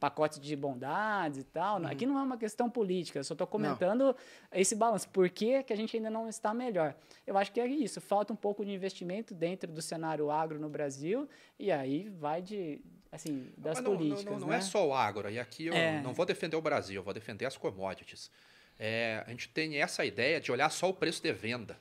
[0.00, 1.86] pacote de bondades e tal, Uhum.
[1.86, 4.14] aqui não é uma questão política, eu só estou comentando
[4.52, 5.08] esse balanço.
[5.08, 6.94] Por que, que a gente ainda não está melhor?
[7.26, 10.68] Eu acho que é isso, falta um pouco de investimento dentro do cenário agro no
[10.68, 11.28] Brasil,
[11.58, 12.80] e aí vai de,
[13.10, 14.58] assim, das não, não- políticas, não, não né?
[14.58, 16.00] é só o agro, e aqui eu É.
[16.02, 18.30] não vou defender o Brasil, eu vou defender as commodities.
[18.78, 21.78] É, a gente tem essa ideia de olhar só o preço de venda.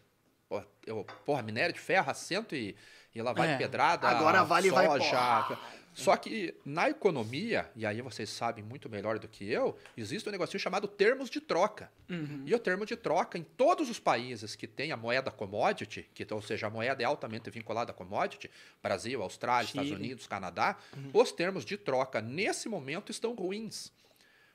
[0.85, 2.75] Eu, porra, minério de ferro a cento e,
[3.15, 3.57] e lá vai É.
[3.57, 5.57] pedrada, Agora a Vale vai, soja.
[5.93, 10.31] Só que na economia, e aí vocês sabem muito melhor do que eu, existe um
[10.31, 11.91] negocinho chamado termos de troca.
[12.09, 12.43] Uhum.
[12.45, 16.25] E o termo de troca em todos os países que tem a moeda commodity, que,
[16.33, 18.49] ou seja, a moeda é altamente vinculada à commodity,
[18.81, 20.01] Brasil, Austrália, Estados Chile.
[20.01, 20.77] Unidos, Canadá,
[21.13, 23.91] os termos de troca nesse momento estão ruins.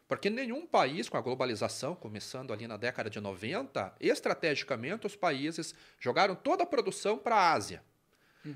[0.08, 5.74] Porque nenhum país, com a globalização, começando ali na década de 90, estrategicamente os países
[6.00, 7.82] jogaram toda a produção para a Ásia.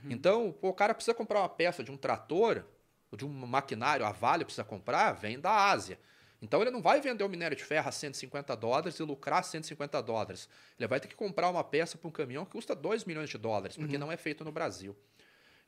[0.09, 2.65] Então, pô, o cara precisa comprar uma peça de um trator,
[3.13, 5.99] ou de um maquinário, a Vale precisa comprar, vem da Ásia.
[6.41, 10.03] Então ele não vai vender o minério de ferro a 150 dólares e lucrar 150
[10.03, 10.49] dólares.
[10.77, 13.39] Ele vai ter que comprar uma peça para um caminhão que custa 2 milhões de
[13.39, 14.97] dólares, porque não é feito no Brasil.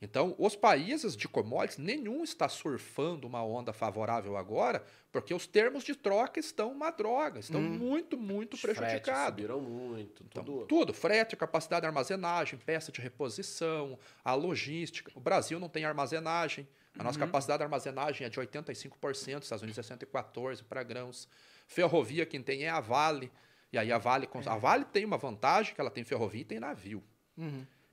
[0.03, 5.85] Então, os países de commodities, nenhum está surfando uma onda favorável agora, porque os termos
[5.85, 9.41] de troca estão uma droga, estão muito, muito fretes prejudicados.
[9.41, 10.67] subiram muito, Então, tudo.
[10.67, 15.11] tudo, frete, capacidade de armazenagem, peça de reposição, a logística.
[15.15, 16.67] O Brasil não tem armazenagem.
[16.99, 21.29] A nossa capacidade de armazenagem é de 85%, Estados Unidos é 114% para grãos.
[21.67, 23.33] Ferrovia, quem tem é a Vale.
[23.73, 26.45] E aí a Vale, cons- a Vale tem uma vantagem que ela tem ferrovia e
[26.45, 27.03] tem navio.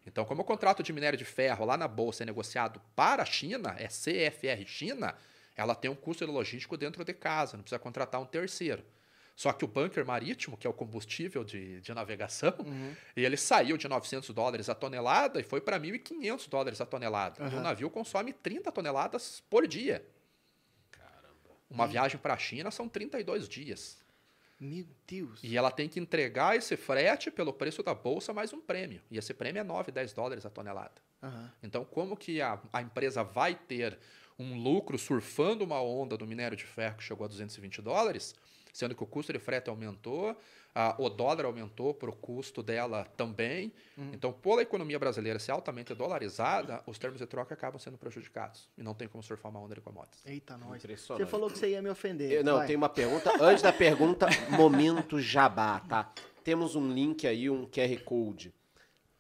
[0.06, 3.26] Então, como o contrato de minério de ferro lá na bolsa é negociado para a
[3.26, 5.16] China, é CFR China,
[5.56, 8.84] ela tem um custo logístico dentro de casa, não precisa contratar um terceiro.
[9.42, 12.54] Só que o bunker marítimo, que é o combustível de, de navegação,
[13.18, 17.44] ele saiu de 900 dólares a tonelada e foi para 1.500 dólares a tonelada.
[17.52, 20.06] E o navio consome 30 toneladas por dia.
[21.68, 23.98] Uma viagem para a China são 32 dias.
[24.60, 25.40] Meu Deus.
[25.42, 29.02] E ela tem que entregar esse frete pelo preço da bolsa mais um prêmio.
[29.10, 31.02] E esse prêmio é 9, 10 dólares a tonelada.
[31.24, 31.52] Aham.
[31.64, 33.98] Então, como que a, a empresa vai ter
[34.38, 38.36] um lucro surfando uma onda do minério de ferro que chegou a 220 dólares,
[38.74, 40.36] sendo que o custo de frete aumentou,
[40.74, 43.74] ah, o dólar aumentou para o custo dela também.
[44.14, 48.70] Então, pela economia brasileira ser altamente dolarizada, os termos de troca acabam sendo prejudicados.
[48.78, 50.26] E não tem como surfar uma onda de commodities.
[50.26, 50.82] Eita, nós.
[50.82, 52.32] Você falou que você ia me ofender.
[52.32, 52.68] Eu, não, vai.
[52.68, 53.32] tem uma pergunta.
[53.40, 56.12] Antes da pergunta, momento jabá, tá?
[56.44, 58.54] Temos um link aí, um QR Code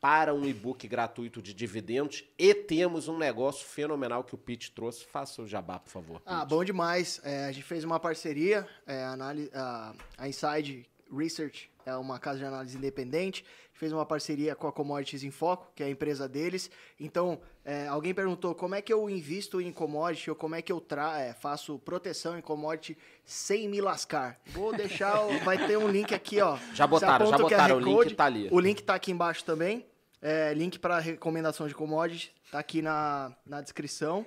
[0.01, 5.05] para um e-book gratuito de dividendos e temos um negócio fenomenal que o Pete trouxe.
[5.05, 6.21] Faça o jabá, por favor.
[6.25, 6.49] Ah, Pete.
[6.49, 7.21] bom demais.
[7.23, 12.45] É, a gente fez uma parceria, é, a, a- Inside Research é uma casa de
[12.45, 16.69] análise independente, fez uma parceria com a Commodities em Foco, que é a empresa deles.
[16.99, 20.71] Então, é, alguém perguntou como é que eu invisto em commodity ou como é que
[20.71, 24.39] eu tra é, faço proteção em commodity sem me lascar.
[24.47, 26.57] Vou deixar, o- vai ter um link aqui, ó.
[26.73, 28.47] Já botaram, já botaram, o link Code, tá ali.
[28.51, 29.85] O link tá aqui embaixo também.
[30.21, 34.25] É, link para recomendação de commodities tá aqui na, na descrição.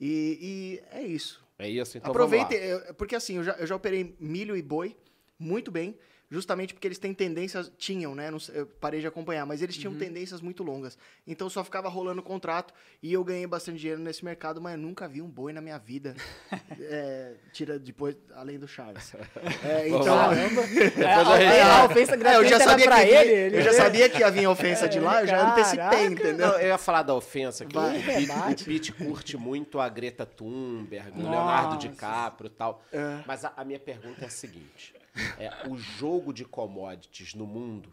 [0.00, 0.38] E,
[0.92, 1.44] e é isso.
[1.58, 2.54] É isso, então Aproveite,
[2.96, 4.96] porque assim, eu já, eu já operei milho e boi
[5.38, 5.96] muito bem,
[6.30, 8.30] justamente porque eles têm tendências, tinham, né?
[8.30, 9.80] não sei, eu parei de acompanhar, mas eles Uhum.
[9.80, 10.96] tinham tendências muito longas.
[11.26, 15.08] Então só ficava rolando contrato e eu ganhei bastante dinheiro nesse mercado, mas eu nunca
[15.08, 16.14] vi um boi na minha vida.
[16.78, 19.14] É, tira depois, além do Chaves.
[19.64, 20.14] É, então.
[20.16, 20.30] lá.
[21.00, 23.24] É, a, eu a ofensa É, eu já era sabia pra que ele.
[23.28, 25.60] vinha, ele eu já sabia que ia vir ofensa de lá, eu já Caraca.
[25.60, 26.46] antecipei, entendeu?
[26.48, 27.98] Não, eu ia falar da ofensa, que Vai.
[27.98, 31.22] o Pete, o curte muito a Greta Thunberg, o.
[31.30, 32.82] Leonardo DiCaprio e tal.
[32.92, 33.20] É.
[33.26, 34.94] Mas a, a minha pergunta é a seguinte:
[35.38, 37.92] é, o jogo de commodities no mundo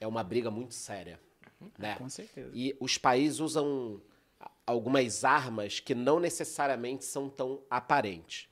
[0.00, 1.20] é uma briga muito séria.
[1.76, 1.96] Né?
[1.96, 2.50] Com certeza.
[2.54, 4.00] E os países usam
[4.66, 8.48] algumas armas que não necessariamente são tão aparentes.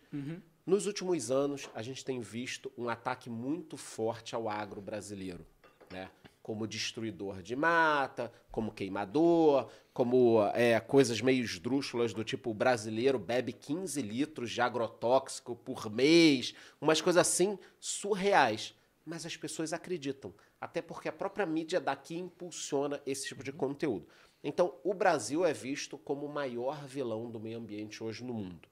[0.65, 5.47] Nos últimos anos, a gente tem visto um ataque muito forte ao agro brasileiro,
[5.93, 6.11] né?
[6.47, 13.19] Como destruidor de mata, como queimador, como é, coisas meio esdrúxulas do tipo o brasileiro
[13.19, 18.77] bebe 15 litros de agrotóxico por mês, umas coisas assim surreais.
[19.05, 24.07] Mas as pessoas acreditam, até porque a própria mídia daqui impulsiona esse tipo de conteúdo.
[24.41, 28.69] Então, o Brasil é visto como o maior vilão do meio ambiente hoje no mundo.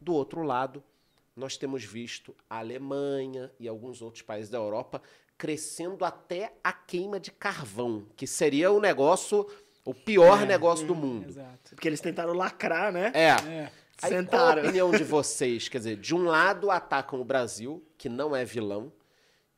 [0.00, 0.82] Do outro lado,
[1.36, 5.00] nós temos visto a Alemanha e alguns outros países da Europa
[5.36, 9.46] crescendo até a queima de carvão, que seria o negócio,
[9.84, 11.28] o pior É, negócio do mundo.
[11.28, 11.70] Exato.
[11.74, 13.10] Porque eles tentaram lacrar, né?
[13.14, 13.28] É.
[13.28, 13.72] É.
[14.02, 14.62] Aí, qual a Sentaram.
[14.62, 15.68] opinião de vocês?
[15.68, 18.92] Quer dizer, de um lado atacam o Brasil, que não é vilão,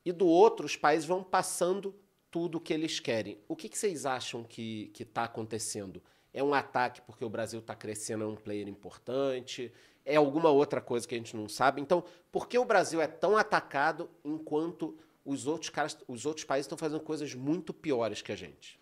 [0.04, 1.94] e do outro os países vão passando
[2.30, 3.38] tudo o que eles querem.
[3.48, 6.02] O que, que vocês acham que está acontecendo?
[6.34, 9.72] É um ataque porque o Brasil está crescendo, é um player importante?
[10.04, 11.80] É alguma outra coisa que a gente não sabe?
[11.80, 16.66] Então, por que o Brasil é tão atacado enquanto os outros, caras, os outros países
[16.66, 18.78] estão fazendo coisas muito piores que a gente?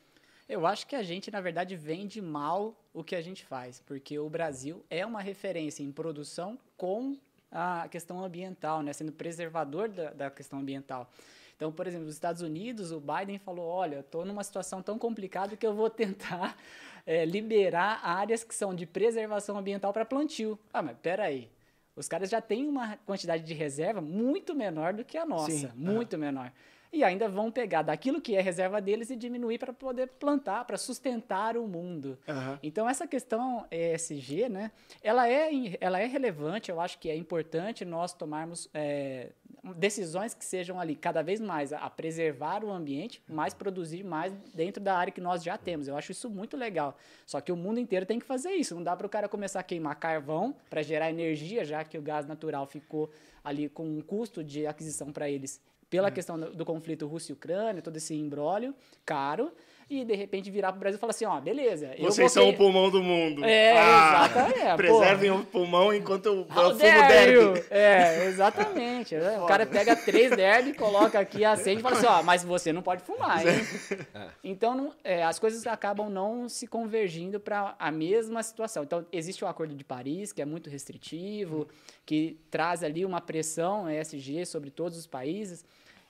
[0.47, 4.19] Eu acho que a gente, na verdade, vende mal o que a gente faz, porque
[4.19, 7.17] o Brasil é uma referência em produção com
[7.51, 8.93] a questão ambiental, né?
[8.93, 11.11] sendo preservador da, da questão ambiental.
[11.57, 15.57] Então, por exemplo, nos Estados Unidos, o Biden falou: olha, estou numa situação tão complicada
[15.57, 16.59] que eu vou tentar
[17.07, 20.59] eh, liberar áreas que são de preservação ambiental para plantio.
[20.73, 21.49] Ah, mas peraí.
[21.97, 25.71] Os caras já têm uma quantidade de reserva muito menor do que a nossa, Sim,
[25.75, 26.53] muito menor.
[26.95, 30.77] E ainda vão pegar daquilo que é reserva deles e diminuir para poder plantar, para
[30.77, 32.17] sustentar o mundo.
[32.29, 32.57] Aham.
[32.63, 34.71] Então essa questão ESG, né,
[35.03, 39.31] ela é, ela é relevante, eu acho que é importante nós tomarmos é,
[39.73, 44.83] decisões que sejam ali cada vez mais a, preservar o ambiente, mas produzir mais dentro
[44.83, 45.89] da área que nós já temos.
[45.89, 46.97] Eu acho isso muito legal.
[47.25, 48.75] Só que o mundo inteiro tem que fazer isso.
[48.75, 52.03] Não dá para o cara começar a queimar carvão para gerar energia, já que o
[52.03, 53.11] gás natural ficou
[53.43, 55.61] ali com um custo de aquisição para eles
[55.95, 58.75] pela questão do, do conflito Rússia e Ucrânia, todo esse embrólio
[59.07, 59.53] caro,
[59.89, 62.55] e de repente virar para o Brasil e falar assim, ó, beleza, Vocês são que-
[62.55, 63.45] o pulmão do mundo.
[63.45, 67.65] É, Ah, exatamente, é, Preservem o pulmão enquanto eu, eu fumo derby.
[67.71, 69.15] É, exatamente.
[69.15, 69.39] né?
[69.45, 72.81] O cara pega três derby, coloca aqui, acende e fala assim, ó, mas você não
[72.83, 73.53] pode fumar, hein?
[74.43, 78.85] Então, não- é, as coisas acabam não se convergindo para a mesma situação.
[78.85, 81.69] Então, existe o Acordo de Paris, que é muito restritivo,
[82.07, 85.63] que traz ali uma pressão ESG sobre todos os países.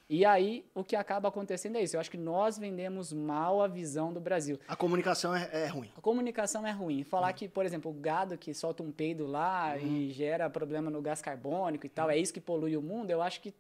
[0.09, 1.97] E aí, o que acaba acontecendo é isso.
[1.97, 4.59] Eu acho que nós vendemos mal a visão do Brasil.
[4.69, 5.91] A comunicação é, é ruim.
[5.97, 7.03] A comunicação é ruim.
[7.05, 11.01] Falar que, por exemplo, o gado que solta um peido lá e gera problema no
[11.01, 13.55] gás carbônico e tal, é isso que polui o mundo, eu acho que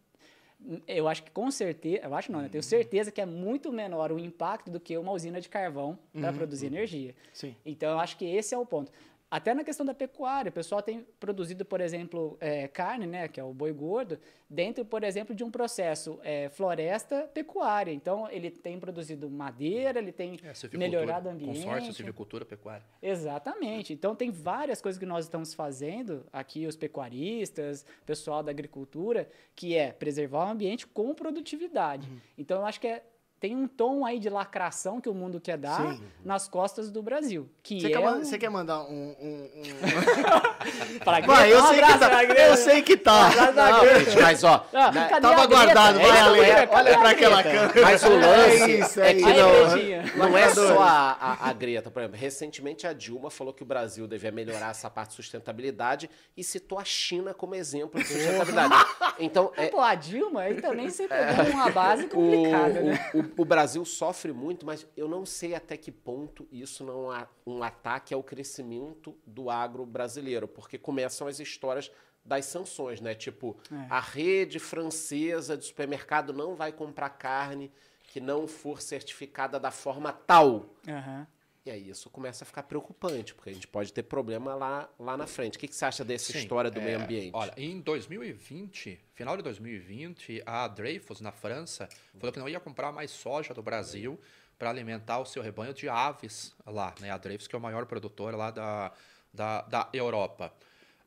[0.86, 4.10] eu acho que com certeza, eu acho não, eu tenho certeza que é muito menor
[4.10, 7.14] o impacto do que uma usina de carvão para produzir energia.
[7.32, 7.54] Sim.
[7.66, 8.90] Então, eu acho que esse é o ponto.
[9.36, 13.40] Até na questão da pecuária, o pessoal tem produzido, por exemplo, é, carne, né, que
[13.40, 14.16] é o boi gordo,
[14.48, 17.90] dentro, por exemplo, de um processo é, floresta-pecuária.
[17.92, 21.64] Então, ele tem produzido madeira, ele tem É, melhorado o ambiente.
[21.64, 22.84] Consórcio, silvicultura, pecuária.
[23.02, 23.92] Exatamente.
[23.92, 29.76] Então tem várias coisas que nós estamos fazendo aqui, os pecuaristas, pessoal da agricultura, que
[29.76, 32.08] é preservar o ambiente com produtividade.
[32.08, 32.20] Uhum.
[32.38, 33.02] Então eu acho que é-
[33.44, 36.02] tem um tom aí de lacração que o mundo quer dar Sim.
[36.24, 37.46] nas costas do Brasil.
[37.62, 38.24] Que Você é quer, man- um...
[38.24, 39.14] você quer mandar um.
[39.20, 39.62] um, um...
[41.04, 42.08] Fala, Vai, eu um sei abraço tá.
[42.08, 42.40] pra Greta.
[42.42, 43.28] Eu sei que tá.
[43.54, 44.00] Não, Greta.
[44.10, 45.62] gente, mas ó, Ah, na- cadê Tava a Greta?
[45.64, 47.68] guardado, É vai, mesmo, Olha pra aquela Greta?
[47.68, 47.82] câmera.
[47.82, 51.52] Mas o lance É isso, é é que não, não é só a, a, a
[51.52, 51.90] Greta.
[51.90, 56.08] Por exemplo, recentemente a Dilma falou que o Brasil devia melhorar essa parte de sustentabilidade
[56.34, 58.74] e citou a China como exemplo de sustentabilidade.
[59.16, 63.10] Então, é, Pô, a Dilma aí também você pegou uma base o, complicada, né?
[63.14, 67.26] o, o- Brasil sofre muito, mas eu não sei até que ponto isso não é
[67.46, 71.90] um ataque ao crescimento do agro brasileiro, porque começam as histórias
[72.24, 73.14] das sanções, né?
[73.14, 73.86] Tipo, É.
[73.90, 77.70] a rede francesa de supermercado não vai comprar carne
[78.04, 80.66] que não for certificada da forma tal.
[80.88, 81.26] Aham.
[81.66, 85.16] E aí isso começa a ficar preocupante, porque a gente pode ter problema lá, lá
[85.16, 85.56] na frente.
[85.56, 87.30] O que, que você acha dessa Sim, história do é, meio ambiente?
[87.32, 92.92] Olha, em 2020, final de 2020, a Dreyfus, na França, falou que não ia comprar
[92.92, 94.20] mais soja do Brasil
[94.58, 96.94] para alimentar o seu rebanho de aves lá.
[97.00, 97.10] Né?
[97.10, 98.92] A Dreyfus, que é o maior produtor lá da,
[99.32, 100.52] da, da Europa.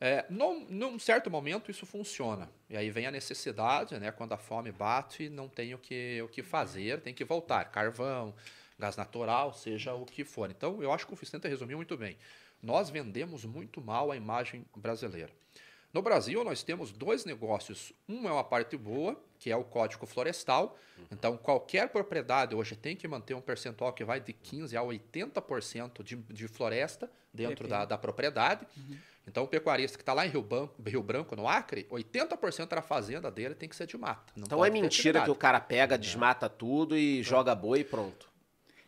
[0.02, 2.50] É, num, num certo momento isso funciona.
[2.68, 4.12] E aí vem a necessidade, né?
[4.12, 7.66] Quando a fome bate, não tem o que, o que fazer, tem que voltar.
[7.66, 8.34] Carvão,
[8.78, 10.50] gás natural, seja o que for.
[10.52, 12.18] Então, eu acho que o Vicente resumiu muito bem.
[12.62, 15.32] Nós vendemos muito mal a imagem brasileira.
[15.94, 17.92] No Brasil, nós temos dois negócios.
[18.08, 20.78] Um é uma parte boa, que é o Código Florestal.
[21.12, 26.04] Então, qualquer propriedade hoje tem que manter um percentual que vai de 15% a 80%
[26.04, 28.68] de, de floresta dentro da, da propriedade.
[29.26, 32.82] Então, o pecuarista que está lá em Rio, Ban- Rio Branco, no Acre, 80% da
[32.82, 34.32] fazenda dele tem que ser de mata.
[34.36, 38.28] Não Então é mentira que o cara pega, desmata tudo e joga boi e pronto.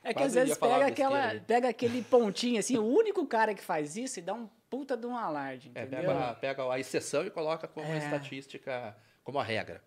[0.04, 3.96] É que às vezes pega, aquela, pega aquele pontinho assim, o único cara que faz
[3.98, 6.12] isso e dá um puta de um alarde, É, entendeu?
[6.12, 7.98] pega, pega a exceção e coloca como É.
[7.98, 9.82] estatística, como a regra.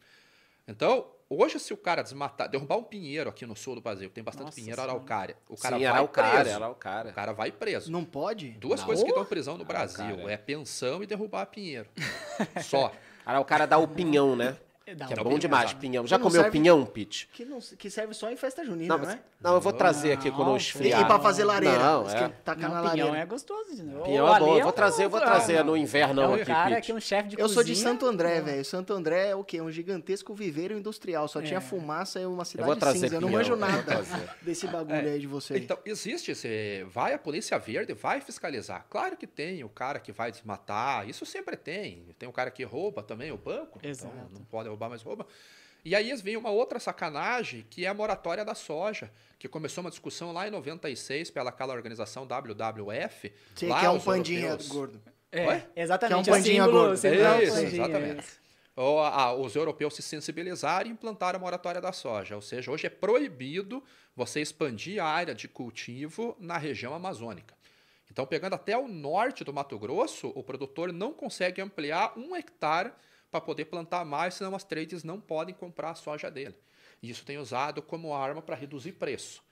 [0.69, 4.15] Então, hoje, se o cara desmatar, derrubar um pinheiro aqui no sul do Brasil, que
[4.15, 6.57] tem bastante Nossa pinheiro araucária, o cara Sim, vai cara, preso.
[6.57, 7.11] era o cara.
[7.11, 7.91] O cara vai preso.
[7.91, 8.51] Não pode?
[8.53, 8.87] Duas Não.
[8.87, 11.89] coisas que dão prisão no Brasil: é pensão e derrubar pinheiro.
[12.63, 12.93] Só.
[13.47, 14.57] Cara dá o pinhão, né?
[14.95, 16.07] Dá Que é bom pinhão, demais, pinhão.
[16.07, 17.29] Já não comeu serve- pinhão, Pete?
[17.33, 19.23] Que, não, que serve só em festa junina, Não, não, mas- é?
[19.41, 21.01] não, eu vou trazer aqui quando eu Não, E, esfriar.
[21.01, 21.79] e pra fazer lareira.
[21.79, 22.29] Não, é.
[22.45, 23.19] tacar Não, na pinhão lareira.
[23.19, 23.83] é gostoso.
[23.83, 24.03] né?
[24.05, 26.75] Pinhão é bom, eu vou trazer, eu vou trazer ah, no inverno É aqui, cara
[26.77, 26.87] Pete.
[26.87, 27.89] que é um chefe de Eu sou de cozinha.
[27.91, 28.65] Santo André, velho.
[28.65, 29.61] Santo André é o quê?
[29.61, 31.27] Um gigantesco viveiro industrial.
[31.29, 31.61] Só tinha É.
[31.61, 33.15] fumaça e uma Eu cidade vou trazer cinza.
[33.17, 34.03] Eu não pinhão, manjo eu nada
[34.43, 35.57] desse bagulho aí de você.
[35.59, 36.85] Então, existe esse.
[36.91, 38.87] Vai a Polícia Verde, vai fiscalizar.
[38.91, 42.05] Claro que tem o cara que vai desmatar, isso sempre tem.
[42.19, 43.79] Tem o cara que rouba também o banco.
[43.79, 44.15] então Exato.
[44.33, 45.27] não pode roubar, mas rouba.
[45.85, 49.91] E aí vem uma outra sacanagem, que é a moratória da soja, que começou uma
[49.91, 53.33] discussão lá em 96 pela aquela organização WWF.
[53.57, 55.03] Sei lá que é um pandinha europeus- gordo.
[55.33, 55.65] É, Oi?
[55.75, 56.23] exatamente.
[56.25, 56.97] Que é um pandinha símbolo- gordo.
[56.97, 58.27] símbolo é um Isso, pandinha, exatamente.
[58.77, 62.37] Ou, a- os europeus se sensibilizaram e implantaram a moratória da soja.
[62.37, 63.83] Ou seja, hoje é proibido
[64.15, 67.55] você expandir a área de cultivo na região amazônica.
[68.11, 72.93] Então, pegando até o norte do Mato Grosso, o produtor não consegue ampliar um hectare
[73.33, 76.55] para poder plantar mais, senão as trades não podem comprar a soja dele.
[77.03, 79.43] E isso tem usado como arma para reduzir preço.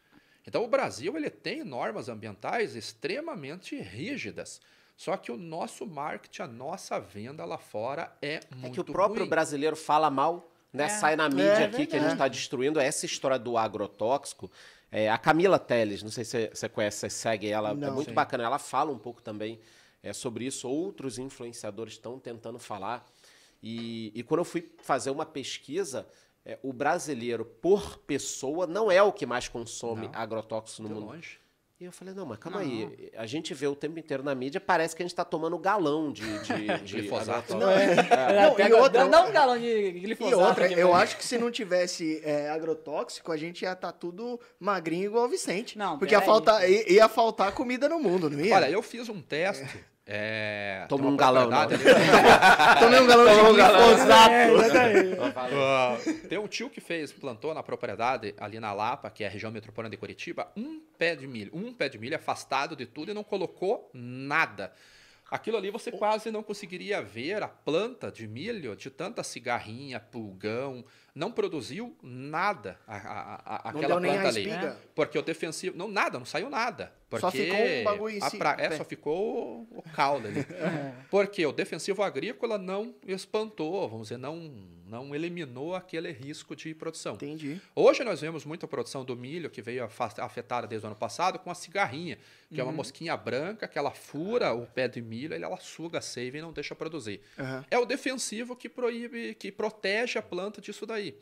[0.46, 4.60] Então, o Brasil ele tem normas ambientais extremamente rígidas.
[4.96, 8.84] Só que o nosso marketing, a nossa venda lá fora é muito É que o
[8.84, 9.30] próprio ruim.
[9.30, 10.84] brasileiro fala mal, né?
[10.84, 10.88] É.
[10.90, 14.50] Sai na mídia É aqui que a gente está destruindo essa história do agrotóxico.
[14.92, 17.94] É, a Camila Teles, não sei se você- conhece, você segue ela, é Não.
[17.94, 18.14] muito Sim.
[18.14, 18.44] bacana.
[18.44, 19.58] Ela fala um pouco também
[20.02, 20.68] é, sobre isso.
[20.68, 23.06] Outros influenciadores estão tentando falar.
[23.62, 26.06] E, e quando eu fui fazer uma pesquisa,
[26.44, 30.14] é, o brasileiro, por pessoa, não é o que mais consome Não.
[30.18, 31.06] agrotóxico no mundo.
[31.06, 31.38] longe.
[31.78, 32.66] E eu falei, não, mas calma Não.
[32.66, 33.10] aí.
[33.16, 36.12] A gente vê o tempo inteiro na mídia, parece que a gente está tomando galão
[36.12, 37.56] de, de, de Glifosato.
[37.56, 37.92] Não, é.
[37.94, 40.38] É, Não, e outra- dá, um galão de E glifosato.
[40.42, 44.38] outra, aqui, eu acho que se não tivesse é, agrotóxico, a gente ia estar tudo
[44.58, 45.78] magrinho igual o Vicente.
[45.78, 48.54] Não, porque ia faltar, ia, ia faltar comida no mundo, não ia?
[48.56, 49.82] Olha, eu fiz um teste.
[50.12, 51.48] É, Toma um galão,
[52.80, 54.34] Tomei um galão de glifosato.
[54.34, 55.20] É, exatamente.
[55.54, 55.96] Ah,
[56.28, 59.52] tem um tio que fez, plantou na propriedade ali na Lapa, que é a região
[59.52, 63.14] metropolitana de Curitiba, um pé de milho, um pé de milho afastado de tudo e
[63.14, 64.72] não colocou nada.
[65.30, 70.84] Aquilo ali você quase não conseguiria ver a planta de milho de tanta cigarrinha, pulgão,
[71.14, 74.44] não produziu nada a, a- a- Não aquela planta ali.
[74.94, 76.92] Porque o defensivo, não nada, não saiu nada.
[77.08, 78.20] Porque Só ficou um bagulho em
[78.62, 80.46] é, só ficou o caule ali.
[81.10, 84.34] Porque o defensivo agrícola não espantou, vamos dizer, não,
[84.90, 87.14] não eliminou aquele risco de produção.
[87.14, 87.60] Entendi.
[87.74, 89.84] Hoje nós vemos muita produção do milho que veio
[90.18, 92.18] afetada desde o ano passado com a cigarrinha,
[92.52, 92.70] que é Uhum.
[92.70, 96.42] uma mosquinha branca que ela fura o pé de milho, ela suga a seiva e
[96.42, 97.20] não deixa produzir.
[97.38, 97.64] Aham.
[97.70, 101.16] É o defensivo que proíbe, que protege a planta disso daí.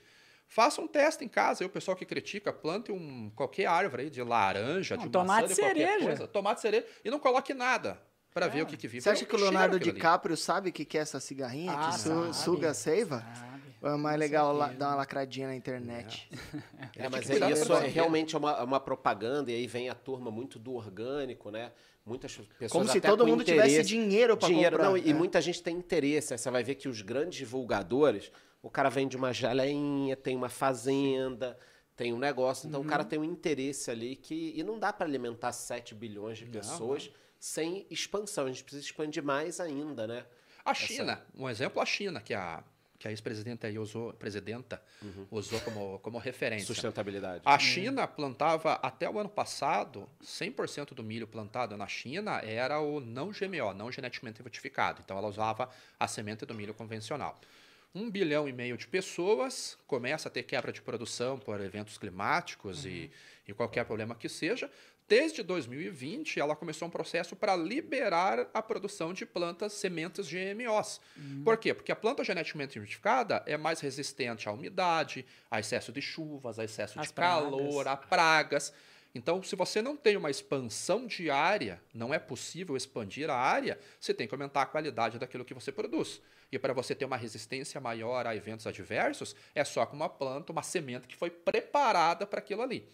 [0.51, 4.11] Faça um teste em casa, aí o pessoal que critica, plante um, qualquer árvore aí
[4.11, 6.07] de laranja, Um de tomate maçã, de qualquer cereja.
[6.07, 8.01] coisa, tomate cereja, e não coloque nada
[8.39, 9.01] para ver o que, que vive.
[9.03, 9.99] Você acha É que o Leonardo aquilo ali.
[9.99, 12.37] DiCaprio sabe o que que é essa cigarrinha Ah, que su- sabe.
[12.37, 13.25] suga a seiva?
[13.35, 13.59] Sabe.
[13.81, 14.79] É mais legal certeza.
[14.79, 16.29] dar uma lacradinha na internet.
[16.97, 19.67] É, mas que é isso é, não realmente é uma, é uma propaganda, e aí
[19.69, 21.71] vem a turma muito do orgânico, né?
[22.05, 24.91] Muitas pessoas Como se até todo com mundo tivesse dinheiro pra dinheiro, comprar.
[24.91, 25.15] Não, e É.
[25.15, 26.33] muita gente tem interesse.
[26.33, 26.39] né?
[26.39, 31.57] Você vai ver que os grandes divulgadores, o cara vende uma geleinha, tem uma fazenda,
[31.95, 32.67] tem um negócio.
[32.69, 33.09] Então o cara Uhum.
[33.09, 34.55] tem um interesse ali que.
[34.57, 38.47] E não dá para alimentar 7 bilhões de Não, pessoas sem expansão.
[38.47, 40.25] A gente precisa expandir mais ainda, né?
[40.65, 42.63] A China, um exemplo, a China, que a,
[42.99, 45.27] que a ex-presidenta aí usou, presidenta, Uhum.
[45.31, 46.67] usou como, como referência.
[46.67, 47.43] Sustentabilidade.
[47.47, 53.01] A China plantava, até o ano passado, 100% do milho plantado na China era o
[53.01, 55.01] não GMO, não geneticamente modificado.
[55.05, 57.41] Então ela usava a semente do milho convencional.
[57.95, 62.85] Um bilhão e meio de pessoas começa a ter quebra de produção por eventos climáticos
[62.85, 63.11] e,
[63.47, 64.71] e qualquer problema que seja.
[65.09, 71.01] Desde 2020, ela começou um processo para liberar a produção de plantas sementes GMOs.
[71.43, 71.73] Por quê?
[71.73, 76.65] Porque a planta geneticamente modificada é mais resistente à umidade, a excesso de chuvas, a
[76.65, 77.87] excesso Às de calor, pragas.
[77.87, 78.73] a pragas.
[79.15, 83.79] Então, se você não tem uma expansão de área, não é possível expandir a área,
[83.99, 86.21] você tem que aumentar a qualidade daquilo que você produz.
[86.53, 90.53] E para você ter uma resistência maior a eventos adversos, é só com uma planta,
[90.53, 92.87] uma semente que foi preparada para aquilo ali.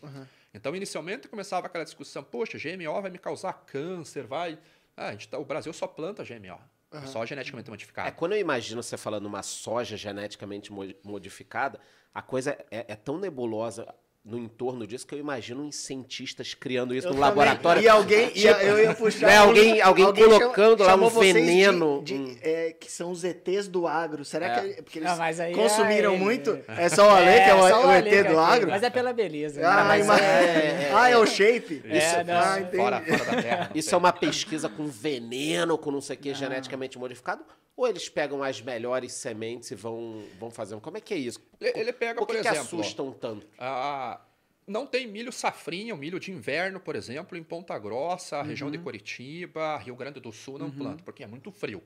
[0.55, 4.59] Então, inicialmente começava aquela discussão: poxa, GMO vai me causar câncer, vai.
[4.97, 6.59] Ah, a gente tá- o Brasil só planta GMO,
[7.07, 8.13] só geneticamente É, modificado.
[8.17, 11.81] quando eu imagino você falando uma soja geneticamente mo- modificada,
[12.15, 13.93] a coisa é, é tão nebulosa
[14.25, 17.29] no entorno disso que eu imagino uns cientistas criando isso Eu no também.
[17.29, 17.83] laboratório.
[17.83, 19.27] E alguém, e eu ia puxar.
[19.27, 23.11] Né, alguém- alguém colocando lá chamou um vocês de- veneno, de- um- é, que são
[23.11, 24.25] os ETs do agro.
[24.25, 24.61] Será É.
[24.61, 26.59] que é porque eles Ah, é consumiram muito?
[26.69, 28.71] É só o Ale, que é o, o ET é do agro?
[28.71, 29.61] Mas é pela beleza.
[29.61, 29.67] né?
[29.67, 31.83] Ah, mas mas- é- ah, é o shape?
[31.85, 32.35] É, não.
[32.35, 33.71] Ah, fora, fora da terra.
[33.75, 37.45] Isso é uma pesquisa com veneno, com não sei o que, geneticamente modificado?
[37.77, 40.81] Ou eles pegam as melhores sementes e vão, vão fazendo?
[40.81, 41.41] Como é que é isso?
[41.61, 43.47] Ele, pega, Por por, que, que exemplo, assustam tanto?
[43.59, 44.21] Ah,
[44.67, 48.79] não tem milho safrinha, o milho de inverno, por exemplo, em Ponta Grossa, região de
[48.79, 51.83] Curitiba, Rio Grande do Sul não planta, porque é muito frio.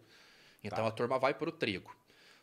[0.62, 1.94] Então a turma vai para o trigo.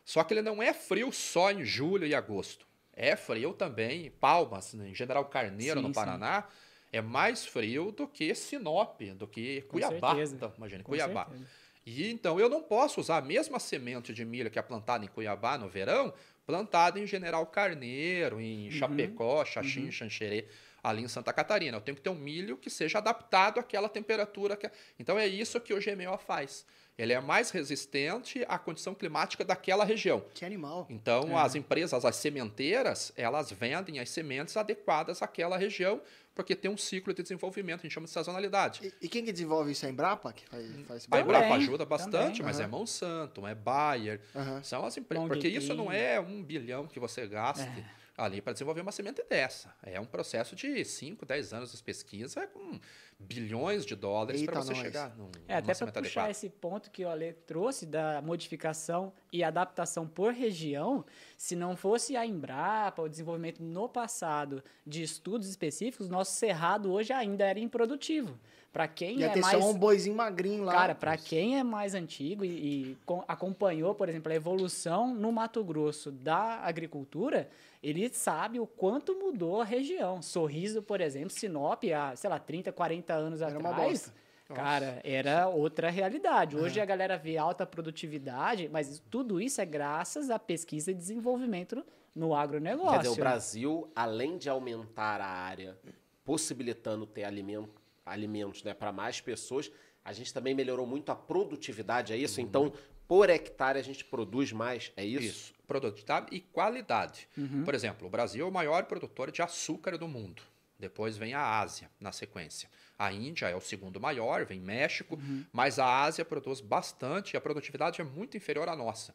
[0.04, 2.66] Só que ele não é frio só em julho e agosto.
[2.92, 5.94] É frio também, em Palmas, né, em General Carneiro, Sim, no sim.
[5.94, 6.48] Paraná,
[6.92, 10.10] é mais frio do que Sinop, do que Com Cuiabá.
[10.10, 10.36] certeza.
[10.36, 11.24] Então, imagine, Com Cuiabá.
[11.26, 11.46] certeza.
[11.86, 15.08] E então eu não posso usar a mesma semente de milho que é plantada em
[15.08, 16.12] Cuiabá no verão,
[16.44, 20.48] plantada em General Carneiro, em Chapecó, Xaxim, Xanxerê,
[20.82, 21.76] ali em Santa Catarina.
[21.76, 24.56] Eu tenho que ter um milho que seja adaptado àquela temperatura.
[24.56, 24.68] Que...
[24.98, 26.66] Então é isso que o GMO faz.
[26.98, 30.24] Ele é mais resistente à condição climática daquela região.
[30.32, 30.86] Que animal.
[30.88, 36.00] Então, as empresas, as sementeiras, elas vendem as sementes adequadas àquela região,
[36.34, 38.80] porque tem um ciclo de desenvolvimento, a gente chama de sazonalidade.
[39.00, 39.84] E, e quem que desenvolve isso?
[39.84, 40.32] É a Embrapa?
[40.32, 41.20] Que faz, faz A?
[41.20, 42.42] Embrapa Também, ajuda bastante, também.
[42.42, 42.70] mas é Aham.
[42.70, 44.62] Monsanto, é Bayer, Aham.
[44.62, 45.28] são as empresas.
[45.28, 47.70] Porque isso não é um bilhão que você gasta
[48.16, 49.74] ali para desenvolver uma semente dessa.
[49.82, 52.78] É um processo de 5, 10 anos de pesquisa com
[53.18, 54.78] bilhões de dólares para você nós.
[54.82, 56.30] chegar num, É, até para puxar adequada.
[56.30, 61.04] esse ponto que o Ale trouxe da modificação e adaptação por região,
[61.36, 67.12] se não fosse a Embrapa, o desenvolvimento no passado de estudos específicos, nosso cerrado hoje
[67.12, 68.38] ainda era improdutivo.
[68.72, 70.72] Para quem Ia é ter mais só um boizinho magrinho lá.
[70.74, 75.32] Cara, para quem é mais antigo e, e co- acompanhou, por exemplo, a evolução no
[75.32, 77.48] Mato Grosso da agricultura,
[77.88, 80.20] ele sabe o quanto mudou a região.
[80.20, 84.12] Sorriso, por exemplo, Sinop, há, sei lá, 30, 40 anos Era uma atrás,
[84.48, 84.54] bosta.
[84.54, 86.56] cara, era outra realidade.
[86.56, 91.86] Hoje a galera vê alta produtividade, mas tudo isso é graças à pesquisa e desenvolvimento
[92.12, 92.90] no agronegócio.
[92.90, 95.78] Quer dizer, o Brasil, além de aumentar a área,
[96.24, 99.70] possibilitando ter alimento, alimentos né, para mais pessoas,
[100.04, 102.40] a gente também melhorou muito a produtividade, é isso?
[102.40, 102.72] Então,
[103.08, 105.24] por hectare a gente produz mais, é isso?
[105.24, 107.28] Isso, produtividade e qualidade.
[107.64, 110.42] Por exemplo, o Brasil é o maior produtor de açúcar do mundo.
[110.78, 112.68] Depois vem a Ásia na sequência.
[112.98, 115.18] A Índia é o segundo maior, vem México,
[115.52, 119.14] mas a Ásia produz bastante e a produtividade é muito inferior à nossa.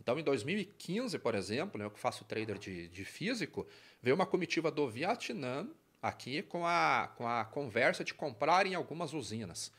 [0.00, 3.66] Então, em 2015, por exemplo, né, eu que faço trader de, de físico,
[4.02, 5.68] veio uma comitiva do Vietnã
[6.00, 9.72] aqui com a, com a conversa de comprarem algumas usinas.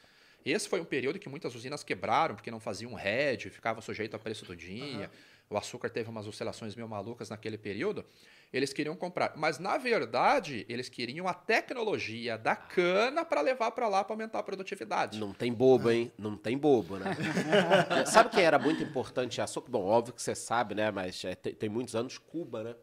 [0.46, 4.20] Esse foi um período que muitas usinas quebraram porque não faziam hedge, ficava sujeito a
[4.20, 5.10] preço do dia.
[5.50, 8.06] O açúcar teve umas oscilações meio malucas naquele período.
[8.54, 13.88] Eles queriam comprar, mas na verdade eles queriam a tecnologia da cana para levar para
[13.88, 15.20] lá para aumentar a produtividade.
[15.20, 16.12] Não tem bobo, hein?
[16.18, 17.16] Não tem bobo, né?
[18.06, 19.72] sabe quem era muito importante açúcar?
[19.72, 20.92] Bom, óbvio que você sabe, né?
[20.92, 22.76] Mas é, tem, tem muitos anos, Cuba, né?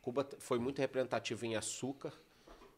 [0.00, 2.12] Cuba foi muito representativo em açúcar.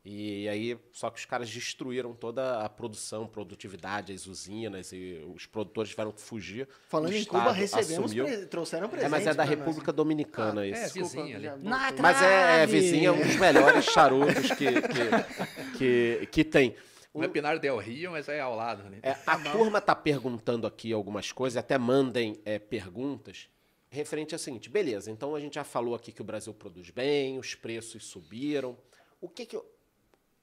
[0.07, 5.47] E aí, só que os caras destruíram toda a produção, produtividade, as usinas, e os
[5.47, 6.69] produtores tiveram que fugir.
[6.89, 9.11] Falando O em Cuba, recebemos, pre- trouxeram É, presente.
[9.11, 9.59] mas é da pra nós.
[9.59, 10.81] República Dominicana Ah, isso.
[10.81, 11.69] é, Desculpa, vizinha ali.
[12.03, 16.77] Mas é, é vizinha, um dos melhores charutos que, que, que, que tem.
[17.15, 18.83] Não é Pinar del Rio, mas é ao lado.
[18.91, 18.99] Né?
[19.03, 23.49] É, a turma tá perguntando aqui algumas coisas, até mandem é, perguntas
[23.89, 27.39] referente ao seguinte: beleza, então a gente já falou aqui que o Brasil produz bem,
[27.39, 28.77] os preços subiram.
[29.21, 29.59] O que que.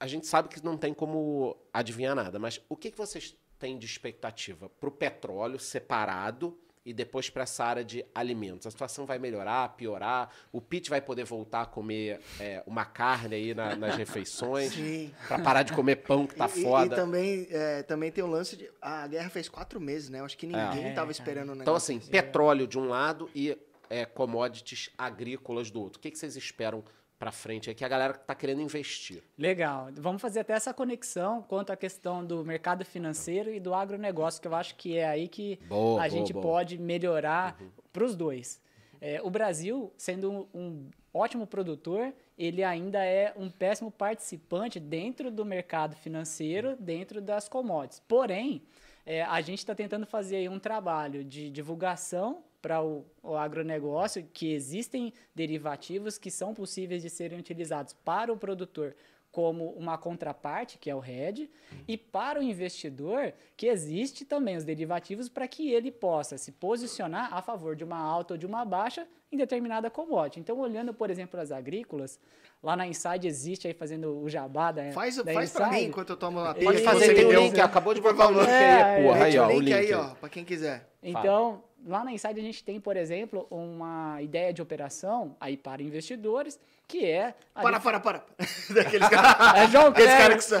[0.02, 3.78] A gente sabe que não tem como adivinhar nada, mas o que, que vocês têm
[3.78, 8.66] de expectativa para o petróleo separado e depois para essa área de alimentos?
[8.66, 10.28] A situação vai melhorar, piorar?
[10.50, 14.72] O Pete vai poder voltar a comer é, uma carne aí na- nas refeições?
[14.74, 15.14] Sim.
[15.28, 16.96] Para parar de comer pão que tá E- e- foda?
[16.96, 18.68] E, também, é, também tem o lance de.
[18.80, 20.18] A guerra fez quatro meses, né?
[20.18, 21.10] Eu acho que ninguém É, tava cara.
[21.12, 21.62] esperando o negócio.
[21.62, 23.56] Então, assim, petróleo de um lado e
[23.88, 25.98] é, commodities agrícolas do outro.
[25.98, 26.82] O que, que vocês esperam
[27.22, 27.70] para frente?
[27.70, 29.22] É que a galera tá querendo investir.
[29.38, 29.90] Legal.
[29.94, 34.48] Vamos fazer até essa conexão quanto à questão do mercado financeiro e do agronegócio, que
[34.48, 36.42] eu acho que é aí que Boa, a boa, gente boa.
[36.42, 37.56] pode melhorar
[37.92, 38.60] para os dois.
[39.00, 45.30] É, o Brasil, sendo um, um ótimo produtor, ele ainda é um péssimo participante dentro
[45.30, 48.02] do mercado financeiro, dentro das commodities.
[48.08, 48.64] Porém,
[49.06, 54.24] é, a gente está tentando fazer aí um trabalho de divulgação para o, o agronegócio,
[54.32, 58.94] que existem derivativos que são possíveis de serem utilizados para o produtor
[59.32, 61.50] como uma contraparte, que é o hedge,
[61.88, 67.32] e para o investidor, que existe também os derivativos para que ele possa se posicionar
[67.32, 70.38] a favor de uma alta ou de uma baixa em determinada commodity.
[70.38, 72.20] Então, olhando, por exemplo, as agrícolas,
[72.62, 76.10] lá na Inside existe aí fazendo o jabá da Faz, da faz pra mim enquanto
[76.10, 79.02] eu tomo uma Pode fazer, tem o link, acabou de botar o link aí, É,
[79.02, 79.72] porra, aí, ó, o link link.
[79.72, 80.91] aí, ó, pra quem quiser.
[81.02, 85.82] Então, lá na Inside a gente tem, por exemplo, uma ideia de operação aí para
[85.82, 87.34] investidores, que é...
[87.54, 88.24] a Para, gente- para, para.
[88.74, 89.56] Daqueles caras.
[89.62, 90.58] É João Aqueles caras que são...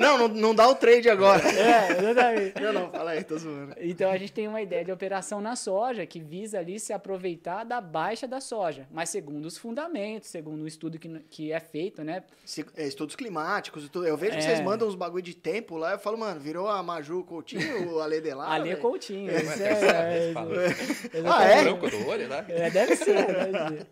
[0.00, 1.42] Não, não, não, dá o trade agora.
[1.46, 2.60] É, exatamente.
[2.62, 3.74] Não, não, fala aí, tô zoando.
[3.78, 7.64] Então a gente tem uma ideia de operação na soja que visa ali se aproveitar
[7.64, 12.02] da baixa da soja, mas segundo os fundamentos, segundo o estudo que, que é feito,
[12.02, 12.22] né?
[12.44, 14.06] Se- é, estudos climáticos e tudo.
[14.06, 14.42] Eu vejo que É.
[14.42, 18.00] vocês mandam uns bagulho de tempo lá, eu falo, mano, virou a Maju Coutinho, o
[18.00, 18.58] Ale Delar.
[18.60, 18.78] É velho.
[18.80, 19.30] Coutinho.
[19.30, 19.42] Ué,
[19.84, 21.10] é, é, exatamente.
[21.26, 21.62] Ah, é?
[21.62, 22.44] Branco do olho, né?
[22.48, 23.86] É, deve ser, deve ser.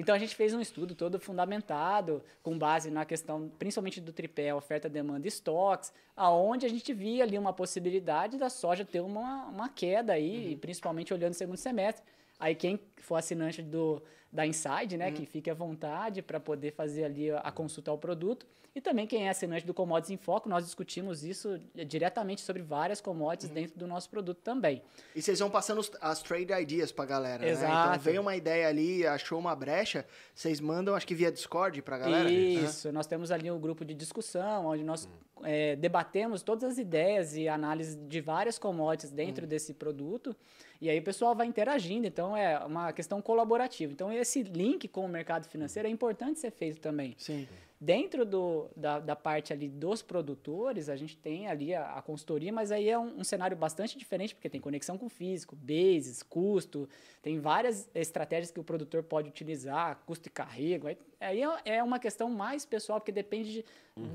[0.00, 4.54] Então a gente fez um estudo todo fundamentado, com base na questão, principalmente do tripé,
[4.54, 9.44] oferta, demanda e estoques, aonde a gente via ali uma possibilidade da soja ter uma,
[9.48, 12.02] uma queda aí, principalmente olhando o segundo semestre.
[12.38, 14.02] Aí quem for assinante do,
[14.32, 17.98] da Inside, né, que fique à vontade para poder fazer ali a, a consulta ao
[17.98, 18.46] produto.
[18.74, 23.00] E também quem é assinante do Commodities em Foco, nós discutimos isso diretamente sobre várias
[23.00, 24.82] commodities dentro do nosso produto também.
[25.16, 27.52] E vocês vão passando as trade ideas pra galera, né?
[27.52, 28.00] Então Exato.
[28.00, 32.30] veio uma ideia ali, achou uma brecha, vocês mandam, acho que via Discord pra galera.
[32.30, 35.08] Isso, nós temos ali um grupo de discussão, onde nós
[35.44, 40.34] eh, debatemos todas as ideias e análise de várias commodities dentro desse produto,
[40.80, 43.92] e aí o pessoal vai interagindo, então é uma questão colaborativa.
[43.92, 47.14] Então esse link com o mercado financeiro é importante ser feito também.
[47.18, 47.46] Sim.
[47.82, 52.52] Dentro do, da, da parte ali dos produtores, a gente tem ali a, a consultoria,
[52.52, 56.22] mas aí é um, um cenário bastante diferente, porque tem conexão com o físico, bases,
[56.22, 56.86] custo,
[57.22, 60.88] tem várias estratégias que o produtor pode utilizar, custo e carrego.
[60.88, 63.64] Aí, aí é- é uma questão mais pessoal, porque depende de-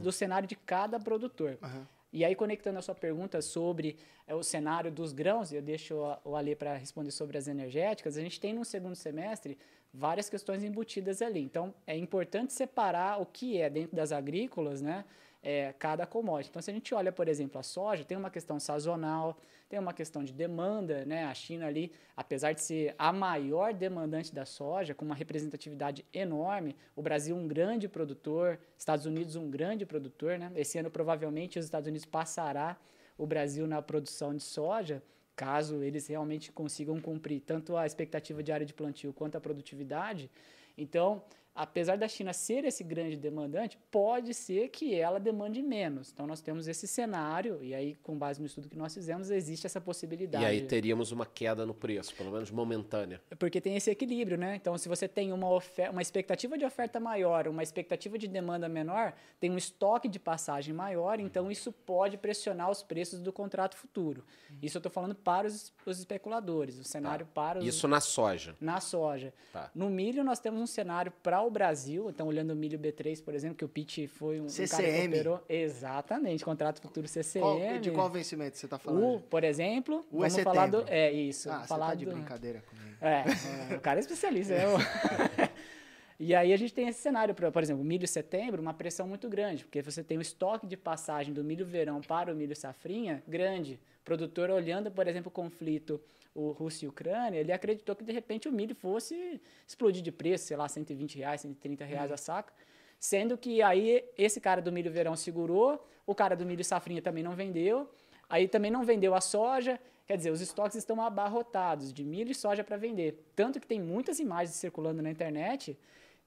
[0.03, 1.57] do cenário de cada produtor.
[1.63, 1.87] Aham.
[2.13, 3.97] E aí, conectando a sua pergunta sobre
[4.27, 8.21] é, o cenário dos grãos, eu deixo o Ale para responder sobre as energéticas, a
[8.21, 9.57] gente tem no segundo semestre
[9.97, 11.41] várias questões embutidas ali.
[11.41, 15.05] Então, é importante separar o que é dentro das agrícolas, né?
[15.45, 16.49] é, cada commodity.
[16.49, 19.37] Então, se a gente olha, por exemplo, a soja, tem uma questão sazonal,
[19.69, 21.25] tem uma questão de demanda, né?
[21.25, 26.75] A China ali, apesar de ser a maior demandante da soja, com uma representatividade enorme,
[26.95, 30.51] o Brasil um grande produtor, Estados Unidos um grande produtor, né?
[30.55, 32.75] Esse ano provavelmente os Estados Unidos passará
[33.15, 35.01] o Brasil na produção de soja,
[35.35, 40.29] caso eles realmente consigam cumprir tanto a expectativa de área de plantio quanto a produtividade.
[40.77, 41.23] Então,
[41.55, 46.11] apesar da China ser esse grande demandante, pode ser que ela demande menos.
[46.11, 49.65] Então, nós temos esse cenário, e aí, com base no estudo que nós fizemos, existe
[49.65, 50.43] essa possibilidade.
[50.43, 53.21] E aí teríamos uma queda no preço, pelo menos momentânea.
[53.39, 54.55] Porque tem esse equilíbrio, né?
[54.57, 58.67] Então, se você tem uma, ofer- uma expectativa de oferta maior, uma expectativa de demanda
[58.67, 63.77] menor, tem um estoque de passagem maior, então isso pode pressionar os preços do contrato
[63.77, 64.25] futuro.
[64.61, 68.55] Isso eu estou falando para os, os especuladores, o cenário para os, Isso na soja.
[68.59, 69.33] na soja.
[69.53, 69.71] Tá.
[69.73, 72.09] No milho, nós temos um cenário para o Brasil.
[72.09, 74.67] Então, olhando o milho B3, por exemplo, que o Pitt foi um, um cara que
[74.67, 75.07] CCM.
[75.07, 75.43] operou.
[75.47, 77.41] Exatamente, contrato futuro CCM.
[77.41, 79.15] Qual- de qual vencimento você tá falando?
[79.15, 80.83] O, por exemplo, O é vamos falar do.
[80.87, 81.49] É isso.
[81.51, 82.97] ah, você falar tá de do, brincadeira comigo.
[83.01, 84.53] é, o cara é especialista.
[84.53, 84.77] É o...
[86.19, 89.63] e aí a gente tem esse cenário, por exemplo, milho setembro, uma pressão muito grande,
[89.65, 93.79] porque você tem o estoque de passagem do milho verão para o milho safrinha grande.
[94.01, 95.99] O produtor olhando, por exemplo, o conflito
[96.35, 100.47] o Rússia e Ucrânia, ele acreditou que de repente o milho fosse explodir de preço,
[100.47, 102.53] sei lá, 120 reais, 130 reais a saca.
[102.99, 107.23] Sendo que aí esse cara do milho verão segurou, o cara do milho safrinha também
[107.23, 107.89] não vendeu,
[108.29, 112.35] aí também não vendeu a soja, quer dizer, os estoques estão abarrotados de milho e
[112.35, 113.23] soja para vender.
[113.33, 115.77] Tanto que tem muitas imagens circulando na internet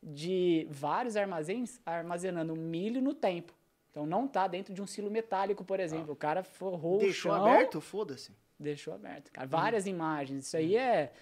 [0.03, 3.53] de vários armazéns armazenando milho no tempo.
[3.91, 6.13] Então não está dentro de um silo metálico, por exemplo.
[6.13, 7.81] O cara forrou Deixou o chão, aberto?
[7.81, 8.33] Foda-se.
[8.59, 9.47] Deixou aberto, cara.
[9.47, 10.47] Várias imagens.
[10.47, 11.13] Isso aí é,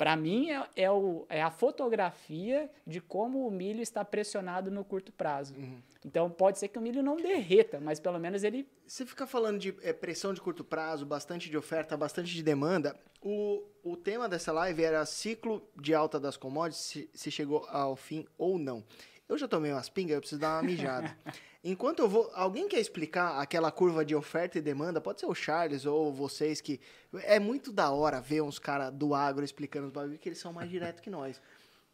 [0.00, 4.82] para mim, é, é, o, é a fotografia de como o milho está pressionado no
[4.82, 5.54] curto prazo.
[6.02, 9.58] Então pode ser que o milho não derreta, mas pelo menos ele Você fica falando
[9.58, 12.98] de é, pressão de curto prazo, bastante de oferta, bastante de demanda.
[13.20, 17.94] O, o tema dessa live era ciclo de alta das commodities, se, se chegou ao
[17.94, 18.82] fim ou não.
[19.30, 21.16] Eu já tomei umas pingas, eu preciso dar uma mijada.
[21.62, 22.28] Enquanto eu vou.
[22.34, 25.00] Alguém quer explicar aquela curva de oferta e demanda?
[25.00, 26.80] Pode ser o Charles ou vocês que.
[27.22, 30.52] É muito da hora ver uns caras do agro explicando os bagulho, que eles são
[30.52, 31.40] mais diretos que nós.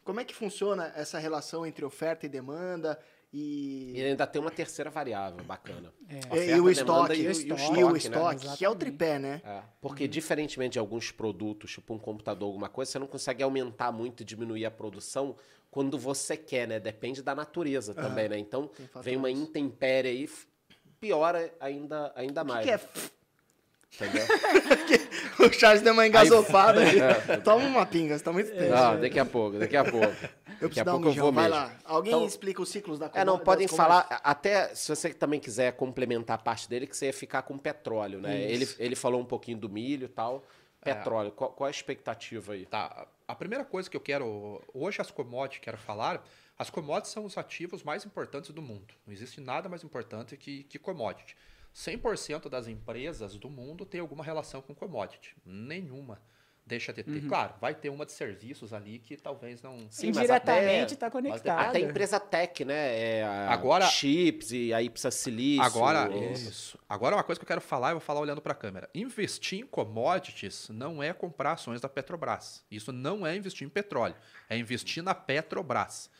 [0.03, 2.99] Como é que funciona essa relação entre oferta e demanda?
[3.31, 3.93] E.
[3.95, 5.93] E ainda tem uma terceira variável bacana.
[6.09, 7.99] E, Oferta, e o demanda estoque, e, e o estoque, estoque, e o né?
[7.99, 9.43] estoque que é o tripé, né?
[9.45, 13.93] É, porque diferentemente de alguns produtos, tipo um computador, alguma coisa, você não consegue aumentar
[13.93, 15.37] muito e diminuir a produção
[15.71, 16.81] quando você quer, né?
[16.81, 18.39] Depende da natureza também, né?
[18.39, 18.71] Então,
[19.03, 20.31] vem uma intempérie aí,
[21.01, 22.65] piora ainda, ainda O que, mais.
[22.65, 22.81] que é
[23.99, 24.27] Entendeu?
[25.49, 27.41] o Charles deu uma engasofada aí.
[27.43, 28.69] Toma uma pinga, você tá muito tenso.
[28.69, 30.07] Não, daqui a pouco, daqui a pouco.
[30.61, 31.57] eu daqui a dar um pouco eu vou vai mesmo.
[31.59, 31.73] lá.
[31.85, 35.41] Alguém Então- explica os ciclos da É, não, podem das falar, até se você também
[35.41, 38.39] quiser complementar a parte dele, que você ia ficar com petróleo, né?
[38.43, 40.45] Ele, ele falou um pouquinho do milho e tal.
[40.95, 42.67] Petróleo, qual, qual a expectativa aí?
[42.67, 43.07] Tá.
[43.27, 44.63] A primeira coisa que eu quero.
[44.73, 46.25] Hoje, as commodities, quero falar.
[46.59, 48.95] As commodities são os ativos mais importantes do mundo.
[49.07, 51.37] Não existe nada mais importante que, que commodity.
[51.75, 55.37] 100% das empresas do mundo tem alguma relação com commodity.
[55.45, 56.21] Nenhuma
[56.67, 57.21] deixa de ter.
[57.29, 59.87] Claro, vai ter uma de serviços ali que talvez não.
[59.89, 61.69] Sim, até- está conectado.
[61.69, 62.75] Até empresa tech, né?
[63.19, 65.63] É, a- Agora- Chips e aí precisa silício.
[65.63, 66.79] Agora, ou- isso.
[66.89, 68.91] Agora, uma coisa que eu quero falar, eu vou falar olhando para a câmera.
[68.95, 72.65] Investir em commodities não é comprar ações da Petrobras.
[72.71, 74.17] Isso não é investir em petróleo.
[74.51, 76.11] É investir na Petrobras.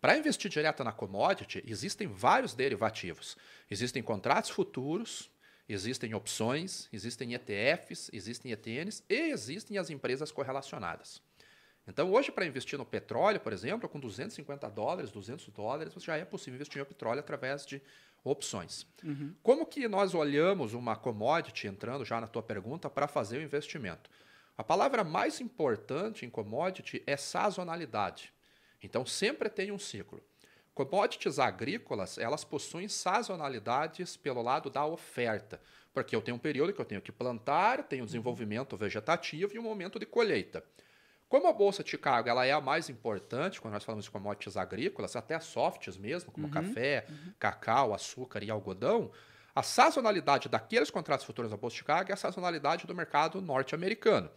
[0.00, 3.36] Para investir direto na commodity, existem vários derivativos.
[3.70, 5.30] Existem contratos futuros,
[5.68, 11.22] existem opções, existem ETFs, existem ETNs e existem as empresas correlacionadas.
[11.86, 16.24] Então, hoje, para investir no petróleo, por exemplo, com 250 dólares, 200 dólares, já é
[16.24, 17.82] possível investir no petróleo através de
[18.22, 18.86] opções.
[19.42, 24.10] Como que nós olhamos uma commodity, entrando já na tua pergunta, para fazer o investimento?
[24.56, 28.32] A palavra mais importante em commodity é sazonalidade.
[28.82, 30.22] Então, sempre tem um ciclo.
[30.74, 35.60] Commodities agrícolas, elas possuem sazonalidades pelo lado da oferta,
[35.92, 39.62] porque eu tenho um período que eu tenho que plantar, tenho desenvolvimento vegetativo e um
[39.62, 40.64] momento de colheita.
[41.28, 44.56] Como a Bolsa de Chicago ela é a mais importante, quando nós falamos de commodities
[44.56, 47.06] agrícolas, até softs mesmo, como café,
[47.38, 49.12] cacau, açúcar e algodão,
[49.54, 54.28] a sazonalidade daqueles contratos futuros da Bolsa de Chicago é a sazonalidade do mercado norte-americano.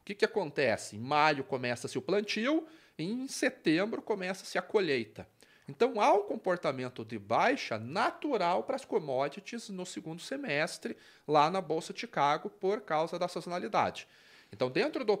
[0.00, 0.96] O que, que acontece?
[0.96, 2.66] Em maio começa-se o plantio,
[2.98, 5.28] e em setembro começa-se a colheita.
[5.72, 10.94] Então há um comportamento de baixa natural para as commodities no segundo semestre,
[11.26, 14.06] lá na Bolsa de Chicago, por causa da sazonalidade.
[14.52, 15.14] Então, dentro do,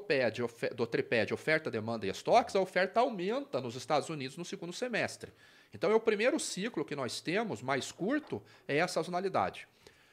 [0.44, 4.44] ofe- do tripé de oferta, demanda e estoques, a oferta aumenta nos Estados Unidos no
[4.44, 5.32] segundo semestre.
[5.72, 9.66] Então, é o primeiro ciclo que nós temos, mais curto, é a sazonalidade.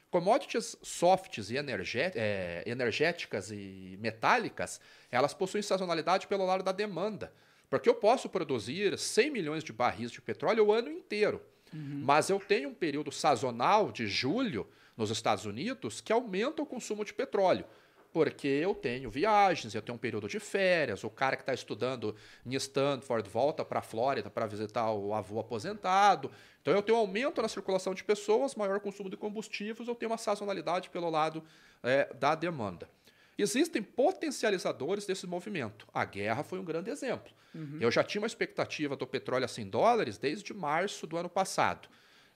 [0.10, 4.80] Commodities softs e eh, energéticas e metálicas,
[5.12, 7.34] elas possuem sazonalidade pelo lado da demanda.
[7.70, 11.42] Porque eu posso produzir 100 milhões de barris de petróleo o ano inteiro.
[12.04, 14.68] Mas eu tenho um período sazonal de julho
[14.98, 17.66] nos Estados Unidos que aumenta o consumo de petróleo.
[18.12, 22.16] Porque eu tenho viagens, eu tenho um período de férias, o cara que está estudando
[22.44, 26.32] em Stanford volta para a Flórida para visitar o avô aposentado.
[26.60, 30.12] Então eu tenho um aumento na circulação de pessoas, maior consumo de combustíveis, eu tenho
[30.12, 31.44] uma sazonalidade pelo lado
[31.84, 32.90] eh, da demanda.
[33.42, 35.88] Existem potencializadores desse movimento.
[35.94, 37.32] A guerra foi um grande exemplo.
[37.82, 41.88] Eu já tinha uma expectativa do petróleo a 100 dólares desde março do ano passado.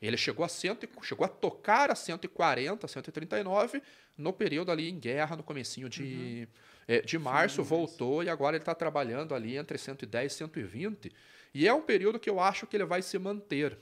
[0.01, 3.81] Ele chegou a, cento, chegou a tocar a 140, 139
[4.17, 6.47] no período ali em guerra, no comecinho de,
[6.87, 11.11] eh, de março, voltou e agora ele está trabalhando ali entre 110 e 120.
[11.53, 13.77] E é um período que eu acho que ele vai se manter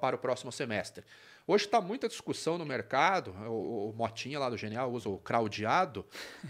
[0.00, 1.04] para o próximo semestre.
[1.48, 6.04] Hoje está muita discussão no mercado, o, o Motinha lá do Genial usa o craudiado,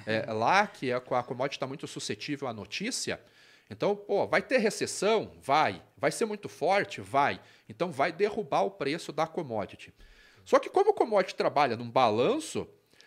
[0.07, 3.21] é, lá que a, a commodity está muito suscetível à notícia.
[3.69, 5.33] Então, pô, vai ter recessão?
[5.43, 5.83] Vai.
[5.99, 7.01] Vai ser muito forte?
[7.01, 7.41] Vai.
[7.69, 9.93] Então, vai derrubar o preço da commodity.
[10.45, 12.67] Só que, como o commodity trabalha num balanço,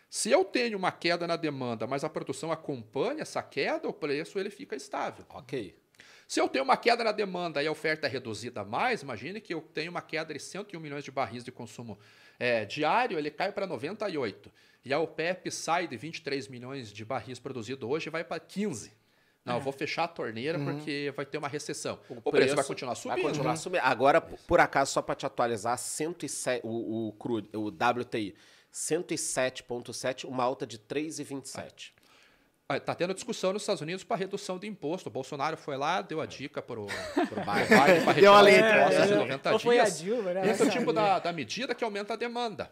[0.10, 4.38] se eu tenho uma queda na demanda, mas a produção acompanha essa queda, o preço
[4.38, 5.26] ele fica estável.
[5.30, 5.76] Ok.
[6.30, 9.52] Se eu tenho uma queda na demanda e a oferta é reduzida mais, imagine que
[9.52, 11.98] eu tenho uma queda de 101 milhões de barris de consumo
[12.40, 14.52] eh, diário, ele cai para 98.
[14.86, 18.94] E a OPEP sai de 23 milhões de barris produzidos hoje e vai para 15.
[19.44, 22.00] Não, eu vou fechar a torneira porque vai ter uma recessão.
[22.08, 23.16] O, preço, vai continuar subindo.
[23.16, 23.82] Vai continuar subindo.
[23.82, 28.36] Agora, por por acaso, só para te atualizar, 107, o, o, crude, o WTI,
[28.72, 31.92] 107,7, uma alta de 3,27.
[31.96, 31.99] Ah,
[32.86, 35.10] Tá tendo discussão nos Estados Unidos para redução de imposto.
[35.10, 36.86] O Bolsonaro foi lá, deu a dica para o
[37.18, 37.76] Biden.
[38.06, 38.82] para os letra.
[38.82, 40.00] impostos de É, 90 ou foi a dias.
[40.00, 40.52] Dilma, né?
[40.52, 42.72] Esse é o tipo da, da medida que aumenta a demanda.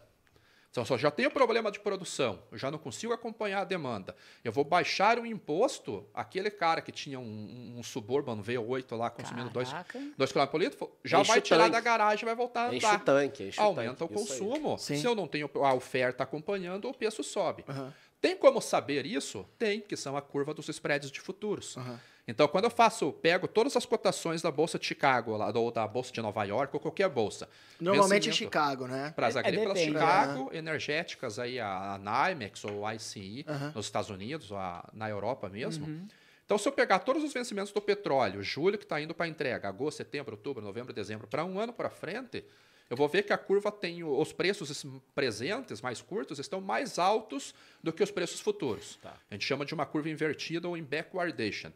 [0.70, 4.14] Então, se eu já tenho problema de produção, eu já não consigo acompanhar a demanda,
[4.44, 9.48] eu vou baixar o imposto, aquele cara que tinha um, um Suburban V8 lá consumindo
[9.50, 9.98] 2 Caraca.
[9.98, 11.70] km por litro, já Enche vai o tirar tanque.
[11.72, 13.00] da garagem e vai voltar a Enche andar.
[13.00, 14.14] o tanque, enche o Aumenta tanque.
[14.14, 14.38] o Isso aí.
[14.50, 14.78] consumo.
[14.78, 17.64] Se eu não tenho a oferta acompanhando, o preço sobe.
[17.66, 17.92] Aham.
[18.20, 19.46] Tem como saber isso?
[19.58, 21.76] Tem, que são a curva dos spreads de futuros.
[21.76, 22.00] Aham.
[22.26, 25.86] Então, quando eu faço, pego todas as cotações da Bolsa de Chicago, lá, ou da
[25.86, 27.48] Bolsa de Nova York, ou qualquer bolsa.
[27.80, 29.12] Normalmente em vencimento Chicago, né?
[29.16, 31.98] Para as É, é agrícolas depende, Chicago, energéticas, aí a, a
[32.28, 33.72] NYMEX ou a ICI, Aham.
[33.74, 35.86] nos Estados Unidos, ou a- na Europa mesmo.
[35.86, 36.06] Uhum.
[36.44, 39.66] Então, se eu pegar todos os vencimentos do petróleo, julho que está indo para entrega,
[39.66, 42.44] agosto, setembro, outubro, novembro, dezembro, para um ano para frente,
[42.90, 46.98] eu vou ver que a curva tem os preços es- presentes, mais curtos, estão mais
[46.98, 48.96] altos do que os preços futuros.
[49.02, 49.14] Tá.
[49.30, 51.70] A gente chama de uma curva invertida ou em backwardation.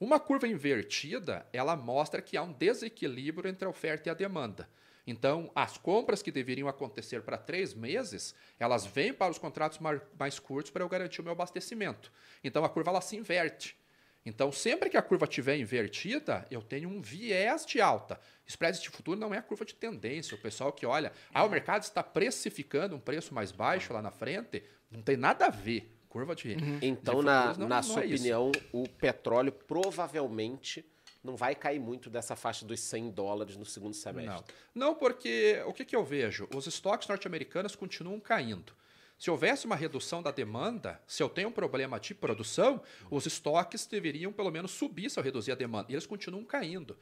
[0.00, 4.68] Uma curva invertida, ela mostra que há um desequilíbrio entre a oferta e a demanda.
[5.06, 9.78] Então, as compras que deveriam acontecer para três meses, elas vêm para os contratos
[10.18, 12.12] mais curtos para eu garantir o meu abastecimento.
[12.44, 13.74] Então, a curva ela se inverte.
[14.26, 18.20] Então, sempre que a curva estiver invertida, eu tenho um viés de alta.
[18.46, 20.34] Spread de futuro não é a curva de tendência.
[20.34, 24.10] O pessoal que olha, ah, o mercado está precificando um preço mais baixo lá na
[24.10, 25.94] frente, não tem nada a ver.
[26.08, 26.56] Curva de.
[26.82, 28.14] Então, de na, não- na não sua é isso.
[28.16, 30.84] opinião, o petróleo provavelmente
[31.22, 34.34] não vai cair muito dessa faixa dos 100 dólares no segundo semestre.
[34.74, 34.88] Não.
[34.88, 36.48] Não, porque o que, que eu vejo?
[36.54, 38.72] Os estoques norte-americanos continuam caindo.
[39.18, 43.84] Se houvesse uma redução da demanda, se eu tenho um problema de produção, os estoques
[43.84, 45.90] deveriam pelo menos subir se eu reduzir a demanda.
[45.90, 46.96] E eles continuam caindo.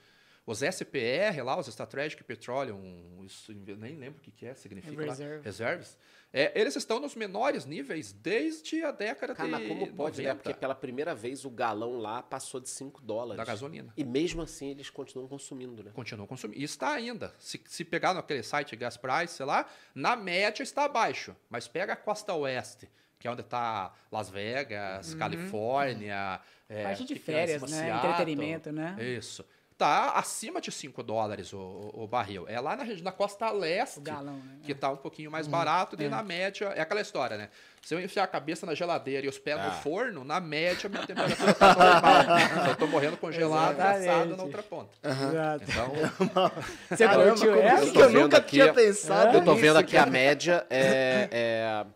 [0.47, 5.05] Os SPR lá, os Strategic Petroleum, isso, eu nem lembro o que, que é, significa
[5.05, 5.45] lá, Reserve.
[5.45, 5.99] reserves,
[6.33, 10.29] é, eles estão nos menores níveis desde a década Cara, mas de como pode, né?
[10.29, 13.39] 90 Porque pela primeira vez o galão lá passou de 5 dólares.
[13.39, 13.93] da gasolina.
[13.97, 15.91] E mesmo assim eles continuam consumindo, né?
[15.93, 16.61] Continuam consumindo.
[16.61, 17.35] E está ainda.
[17.41, 21.35] Se, se pegar naquele site Gas Price, sei lá, na média está abaixo.
[21.51, 22.89] Mas pega a costa oeste,
[23.19, 26.41] que é onde está Las Vegas, Califórnia.
[26.69, 27.69] É, Parte de é em férias, né?
[27.69, 28.11] Seattle.
[28.11, 28.97] Entretenimento, né?
[29.01, 29.45] Isso.
[29.79, 32.47] Tá acima de 5 dólares o, o, o barril.
[32.49, 34.57] É lá na, na costa leste galão, né?
[34.63, 37.51] que tá um pouquinho mais barato, e na média, é aquela história, né?
[37.83, 39.67] Se eu enfiar a cabeça na geladeira e os pés Ah.
[39.67, 42.39] no forno, na média minha temperatura tá normal.
[42.71, 44.91] Eu tô morrendo congelado, assado na outra ponta.
[45.05, 45.65] Exato.
[45.69, 45.93] Então,
[46.89, 47.85] Você Caramba, curtiu essa?
[47.85, 50.11] eu vendo nunca aqui- tinha pensado Eu tô nisso, vendo aqui a cara.
[50.11, 50.67] média.
[50.71, 51.87] É, é,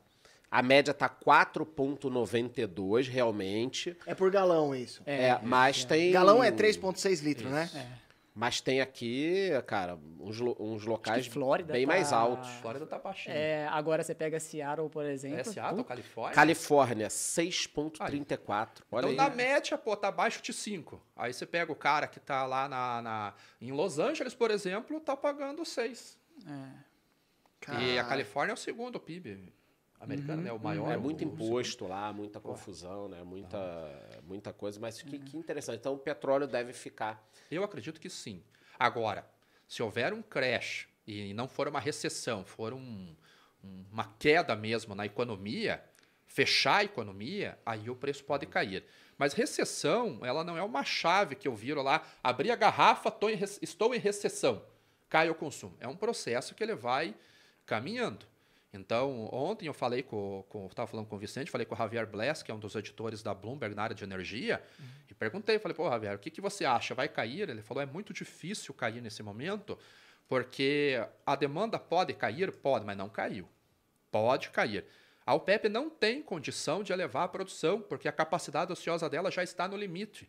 [0.50, 3.96] a média tá 4,92 realmente.
[4.06, 5.02] É por galão isso.
[5.06, 6.10] É, mas tem.
[6.12, 7.70] Galão é 3,6 litros, né?
[8.32, 12.48] Mas tem aqui, cara, uns, uns locais Flórida bem tá- mais altos.
[12.60, 13.34] Flórida tá baixinho.
[13.34, 15.40] É, agora você pega Seattle, por exemplo.
[15.40, 16.34] É Seattle, Califórnia?
[16.34, 18.84] Califórnia, 6,34.
[18.90, 19.16] Olha Então, aí.
[19.16, 21.02] na média, pô, tá abaixo de 5.
[21.16, 25.00] Aí você pega o cara que tá lá na, na- em Los Angeles, por exemplo,
[25.00, 26.16] tá pagando 6.
[27.80, 29.52] E a Califórnia é o segundo PIB
[30.00, 30.52] americano, né?
[30.52, 30.90] O maior.
[30.90, 33.22] É o- muito o imposto lá, muita confusão, né?
[33.22, 35.78] Muita, muita coisa, mas que, que interessante.
[35.78, 37.24] Então o petróleo deve ficar.
[37.50, 38.42] Eu acredito que sim.
[38.78, 39.24] Agora,
[39.68, 43.14] se houver um crash e não for uma recessão, for um-
[43.62, 45.84] um- uma queda mesmo na economia,
[46.26, 48.84] fechar a economia, aí o preço pode cair.
[49.18, 53.28] Mas recessão, ela não é uma chave que eu viro lá, abri a garrafa, tô
[53.28, 54.64] em estou em recessão,
[55.10, 55.76] cai o consumo.
[55.78, 57.14] É um processo que ele vai
[57.66, 58.24] caminhando.
[58.72, 62.06] Então, ontem eu falei com, com estava falando com o Vicente, falei com o Javier
[62.06, 64.62] Bless, que é um dos editores da Bloomberg na área de energia,
[65.10, 66.94] e perguntei, falei, pô, Javier, o que, que você acha?
[66.94, 67.48] Vai cair?
[67.48, 69.76] Ele falou, é muito difícil cair nesse momento,
[70.28, 72.52] porque a demanda pode cair?
[72.52, 73.48] Pode, mas não caiu.
[74.12, 74.84] Pode cair.
[75.26, 79.42] A OPEP não tem condição de elevar a produção, porque a capacidade ociosa dela já
[79.42, 80.28] está no limite.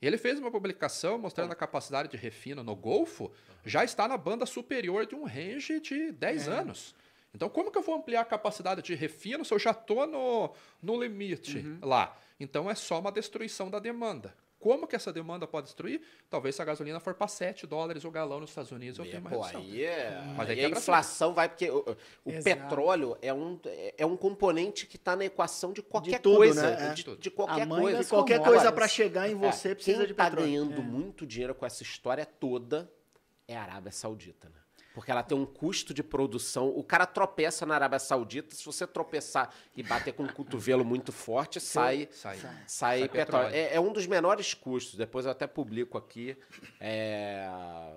[0.00, 3.32] Ele fez uma publicação mostrando a capacidade de refino no Golfo,
[3.64, 6.94] já está na banda superior de um range de 10 anos.
[7.34, 10.52] Então, como que eu vou ampliar a capacidade de refino se eu já estou no,
[10.80, 12.16] no limite lá?
[12.38, 14.34] Então, é só uma destruição da demanda.
[14.60, 16.00] Como que essa demanda pode destruir?
[16.30, 19.18] Talvez se a gasolina for para 7 dólares o galão nos Estados Unidos, eu tenho
[19.20, 19.60] uma redução.
[19.60, 20.22] aí é.
[20.34, 21.84] Mas aí aí a inflação vai, porque o,
[22.24, 23.60] o petróleo é um,
[23.98, 26.62] é um componente que está na equação de qualquer tudo, coisa.
[26.76, 26.92] né?
[26.92, 26.94] É.
[26.94, 27.98] De, de qualquer A mãe coisa.
[27.98, 28.62] das Qualquer commodities.
[28.62, 30.46] coisa pra chegar em você É, precisa quem de tá petróleo.
[30.48, 32.90] ganhando muito dinheiro com essa história toda
[33.46, 34.56] é a Arábia Saudita, né?
[34.94, 36.68] Porque ela tem um custo de produção.
[36.68, 41.10] O cara tropeça na Arábia Saudita, se você tropeçar e bater com um cotovelo muito
[41.10, 42.36] forte, sai, Sai.
[42.38, 43.26] sai, Sai petróleo.
[43.26, 43.54] petróleo.
[43.54, 44.94] É, é um dos menores custos.
[44.94, 46.36] Depois eu até publico aqui.
[46.80, 47.48] é,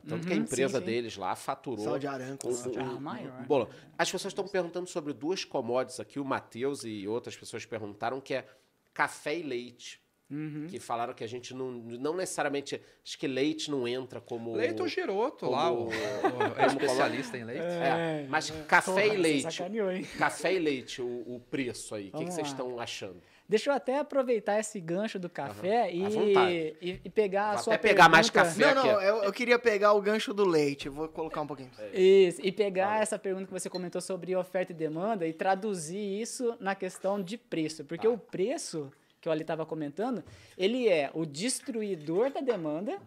[0.07, 0.91] tanto que a Uhum, empresa sim, sim.
[0.91, 1.83] deles lá faturou.
[1.85, 3.45] Saudi Aramco, um- um- um- maior.
[3.45, 3.69] bolão.
[3.97, 6.19] As pessoas estão perguntando sobre duas commodities aqui.
[6.19, 8.47] O Matheus e outras pessoas perguntaram que é
[8.93, 10.01] café e leite.
[10.29, 10.67] Uhum.
[10.69, 12.81] Que falaram que a gente não, não necessariamente.
[13.05, 14.55] Acho que leite não entra como.
[14.55, 17.61] Leite o Giroto lá, o, como- o- é especialista em leite.
[17.63, 18.63] É, mas é.
[18.63, 19.53] café Porra, e leite.
[19.53, 20.05] sacaneou, hein?
[20.17, 22.09] Café e leite, o, o preço aí.
[22.13, 23.21] O que, que vocês estão achando?
[23.49, 27.63] Deixa eu até aproveitar esse gancho do café À e, e, e pegar a Vou
[27.63, 28.75] sua até pegar mais pergunta- café.
[28.75, 29.05] Não, não, aqui.
[29.05, 30.89] eu, eu queria pegar o gancho do leite.
[30.89, 31.71] Vou colocar um pouquinho.
[31.93, 36.57] Isso, e pegar essa pergunta que você comentou sobre oferta e demanda e traduzir isso
[36.59, 37.85] na questão de preço.
[37.85, 38.13] Porque Tá.
[38.13, 40.23] o preço, que o Ali estava comentando,
[40.57, 42.99] ele é o destruidor da demanda.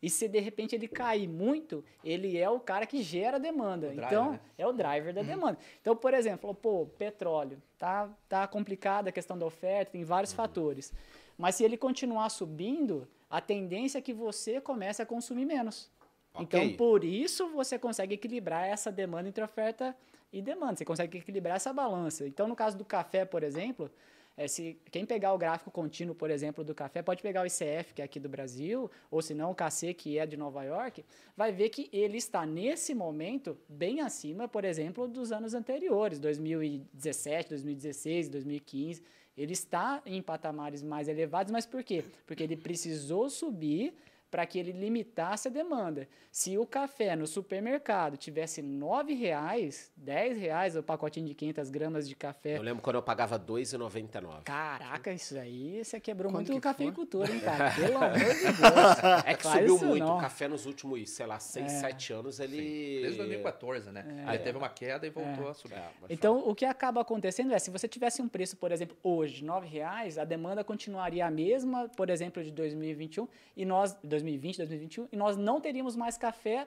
[0.00, 3.88] E se de repente ele cair muito, ele é o cara que gera a demanda.
[3.88, 4.40] driver, então, né?
[4.56, 5.58] é o driver da demanda.
[5.80, 10.92] Então, por exemplo, pô, petróleo, tá, tá complicada a questão da oferta, tem vários fatores.
[11.36, 15.90] Mas se ele continuar subindo, a tendência é que você comece a consumir menos.
[16.38, 16.76] Então, Ok.
[16.76, 19.96] por isso, você consegue equilibrar essa demanda entre oferta
[20.32, 20.76] e demanda.
[20.76, 22.24] Você consegue equilibrar essa balança.
[22.24, 23.90] Então, no caso do café, por exemplo,
[24.38, 27.92] é, se quem pegar o gráfico contínuo, por exemplo, do café, pode pegar o ICF,
[27.92, 31.04] que é aqui do Brasil, ou se não o KC, que é de Nova York,
[31.36, 37.48] vai ver que ele está, nesse momento, bem acima, por exemplo, dos anos anteriores, 2017,
[37.48, 39.02] 2016, 2015.
[39.36, 42.04] Ele está em patamares mais elevados, mas por quê?
[42.24, 43.92] Porque ele precisou subir
[44.30, 46.06] para que ele limitasse a demanda.
[46.30, 52.08] Se o café no supermercado tivesse R$ 9,00, R$ 10,00 o pacotinho de 500 gramas
[52.08, 54.42] de café, Eu lembro quando eu pagava R$ 2,99.
[54.44, 56.72] Caraca, isso aí você quebrou Quando muito que o foi?
[56.72, 57.70] cafeicultura, hein, cara?
[57.74, 59.24] Pelo amor de Deus.
[59.24, 60.04] É que Faz subiu muito.
[60.04, 60.18] não.
[60.18, 61.68] O café nos últimos, sei lá, 6, É.
[61.80, 63.00] 7 anos, ele.
[63.02, 64.24] Desde 2014, né?
[64.26, 65.74] Aí teve uma queda e voltou a subir.
[65.74, 69.36] É, Então, o que acaba acontecendo é, se você tivesse um preço, por exemplo, hoje,
[69.36, 73.26] de R$ 9,00, a demanda continuaria a mesma, por exemplo, de 2021,
[73.56, 76.66] e nós, 2020, 2021, e nós não teríamos mais café,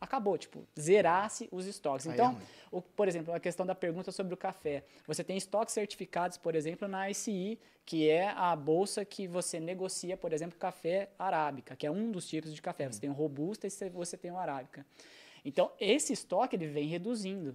[0.00, 2.06] acabou, tipo, zerasse os estoques.
[2.06, 2.42] Aí é Então, ruim.
[2.72, 4.82] o- por exemplo, a questão da pergunta sobre o café.
[5.06, 10.16] Você tem estoques certificados, por exemplo, na ICI, que é a bolsa que você negocia,
[10.16, 12.88] por exemplo, café arábica, que é um dos tipos de café.
[12.90, 14.86] Você tem o robusta e você tem o arábica.
[15.44, 17.54] Então, esse estoque ele vem reduzindo.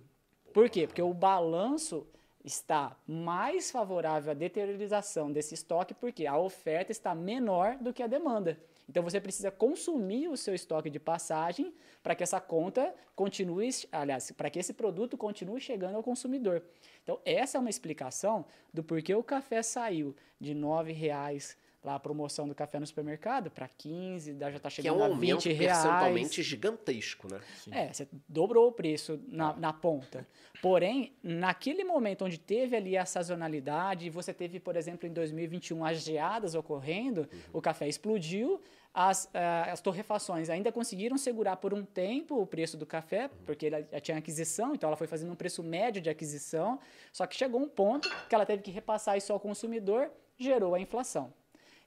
[0.53, 0.85] Por quê?
[0.85, 2.05] Porque o balanço
[2.43, 8.07] está mais favorável à deteriorização desse estoque, porque a oferta está menor do que a
[8.07, 8.55] demanda.
[8.87, 11.73] Então você precisa consumir o seu estoque de passagem
[12.03, 16.63] para que essa conta continue, aliás, para que esse produto continue chegando ao consumidor.
[17.03, 21.99] Então essa é uma explicação do porquê o café saiu de R$ 9,00 lá a
[21.99, 25.07] promoção do café no supermercado para 15, daí já está Que é chegando um a
[25.07, 25.81] aumento 20 reais.
[25.81, 27.39] percentualmente gigantesco, né?
[27.71, 30.27] É, você dobrou o preço na, na ponta.
[30.61, 35.85] Porém, naquele momento onde teve ali a sazonalidade, e você teve, por exemplo, em 2021
[35.85, 38.59] as geadas ocorrendo, o café explodiu,
[38.93, 43.67] as, ah, as torrefações ainda conseguiram segurar por um tempo o preço do café, porque
[43.67, 46.79] ela já tinha aquisição, então ela foi fazendo um preço médio de aquisição,
[47.11, 50.79] só que chegou um ponto que ela teve que repassar isso ao consumidor, gerou a
[50.79, 51.33] inflação.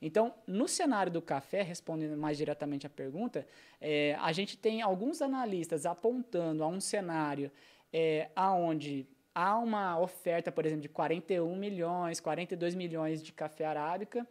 [0.00, 3.46] Então, no cenário do café, respondendo mais diretamente à pergunta,
[3.80, 7.50] é, a gente tem alguns analistas apontando a um cenário
[7.92, 14.26] é, aonde há uma oferta, por exemplo, de 41 milhões, 42 milhões de café arábica.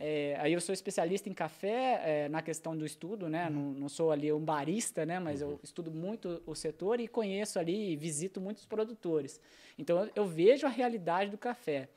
[0.00, 3.50] É, aí eu sou especialista em café é, na questão do estudo, né?
[3.50, 5.18] Não, não sou ali um barista, né?
[5.18, 9.40] Mas eu estudo muito o setor e conheço ali e visito muitos produtores.
[9.76, 11.88] Então eu, eu vejo a realidade do café.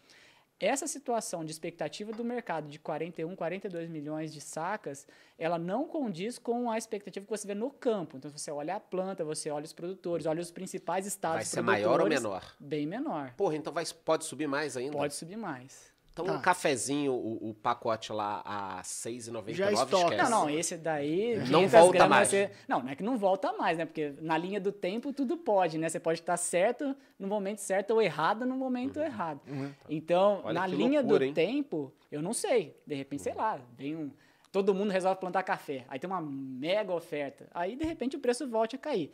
[0.61, 6.37] Essa situação de expectativa do mercado de 41, 42 milhões de sacas, ela não condiz
[6.37, 8.15] com a expectativa que você vê no campo.
[8.15, 11.45] Então, se você olha a planta, você olha os produtores, olha os principais estados Vai
[11.45, 12.55] ser maior ou menor?
[12.59, 13.33] Bem menor.
[13.35, 14.95] Porra, então vai, pode subir mais ainda?
[14.95, 15.90] Pode subir mais.
[16.13, 16.33] Então Tá.
[16.33, 20.13] um cafezinho, o, o pacote lá a R$ 6,99, Já estoca.
[20.15, 20.29] esquece.
[20.29, 21.37] Não, não, esse daí.
[21.37, 22.27] Não 500 volta gramas mais.
[22.29, 23.85] Você, não, não é que não volta mais, né?
[23.85, 25.87] Porque na linha do tempo tudo pode, né?
[25.87, 29.39] Você pode estar certo no momento certo ou errado no momento errado.
[29.89, 30.41] Então, Uhum.
[30.45, 31.33] Olha na linha loucura, do hein?
[31.33, 32.75] tempo, eu não sei.
[32.85, 34.11] De repente, sei lá, vem um.
[34.51, 35.85] Todo mundo resolve plantar café.
[35.87, 37.47] Aí tem uma mega oferta.
[37.53, 39.09] Aí, de repente, o preço volta a cair.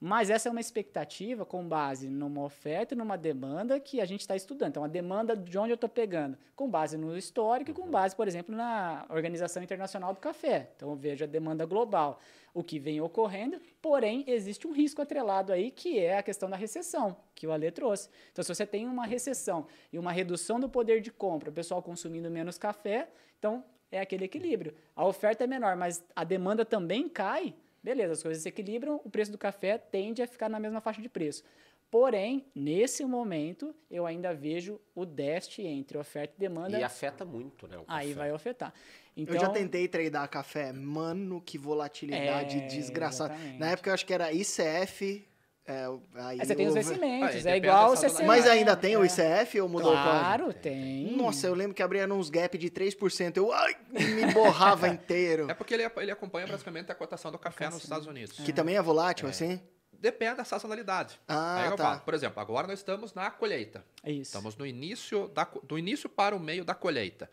[0.00, 4.20] Mas essa é uma expectativa com base numa oferta e numa demanda que a gente
[4.20, 4.70] está estudando.
[4.70, 6.38] Então, a demanda de onde eu estou pegando?
[6.54, 10.70] Com base no histórico e com base, por exemplo, na Organização Internacional do Café.
[10.76, 12.20] Então, eu vejo a demanda global,
[12.54, 16.56] o que vem ocorrendo, porém, existe um risco atrelado aí, que é a questão da
[16.56, 18.08] recessão, que o Ale trouxe.
[18.30, 21.82] Então, se você tem uma recessão e uma redução do poder de compra, o pessoal
[21.82, 24.74] consumindo menos café, então é aquele equilíbrio.
[24.94, 27.54] A oferta é menor, mas a demanda também cai,
[27.88, 31.00] beleza, as coisas se equilibram, o preço do café tende a ficar na mesma faixa
[31.00, 31.42] de preço.
[31.90, 36.78] Porém, nesse momento, eu ainda vejo o déficit entre oferta e demanda.
[36.78, 37.78] E afeta muito, né?
[37.78, 38.74] o Aí vai afetar.
[39.16, 40.70] Então, Eu já tentei tradar café.
[40.70, 43.32] Mano, que volatilidade É, desgraçada.
[43.32, 43.58] exatamente.
[43.58, 45.26] Na época eu acho que era ICF.
[45.70, 48.40] É, aí Aí você tem os o- vencimentos, Aí é depende igual você sazonalidade.
[48.48, 49.06] Mas ainda tem o é.
[49.06, 50.18] ICF ou mudou o código?
[50.18, 51.14] Claro, tem.
[51.14, 53.36] Nossa, eu lembro que abria uns gap de 3%.
[53.36, 55.50] Eu ai, me borrava inteiro.
[55.50, 58.38] É porque ele, ele acompanha basicamente a cotação do café nos Estados Unidos.
[58.38, 59.60] Que também é volátil, assim?
[59.92, 61.20] Depende da sazonalidade.
[61.28, 61.96] Ah, Aí tá.
[61.98, 63.84] por exemplo, agora nós estamos na colheita.
[64.02, 64.22] É isso.
[64.30, 67.28] Estamos no início da, do início para o meio da colheita.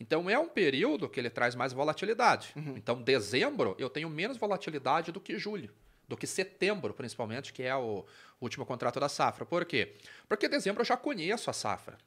[0.00, 2.52] Então é um período que ele traz mais volatilidade.
[2.56, 2.74] Uhum.
[2.76, 5.70] Então dezembro eu tenho menos volatilidade do que julho,
[6.08, 8.04] do que setembro principalmente, que é o
[8.40, 9.44] último contrato da safra.
[9.44, 9.94] Por quê?
[10.28, 11.98] Porque dezembro eu já conheço a safra.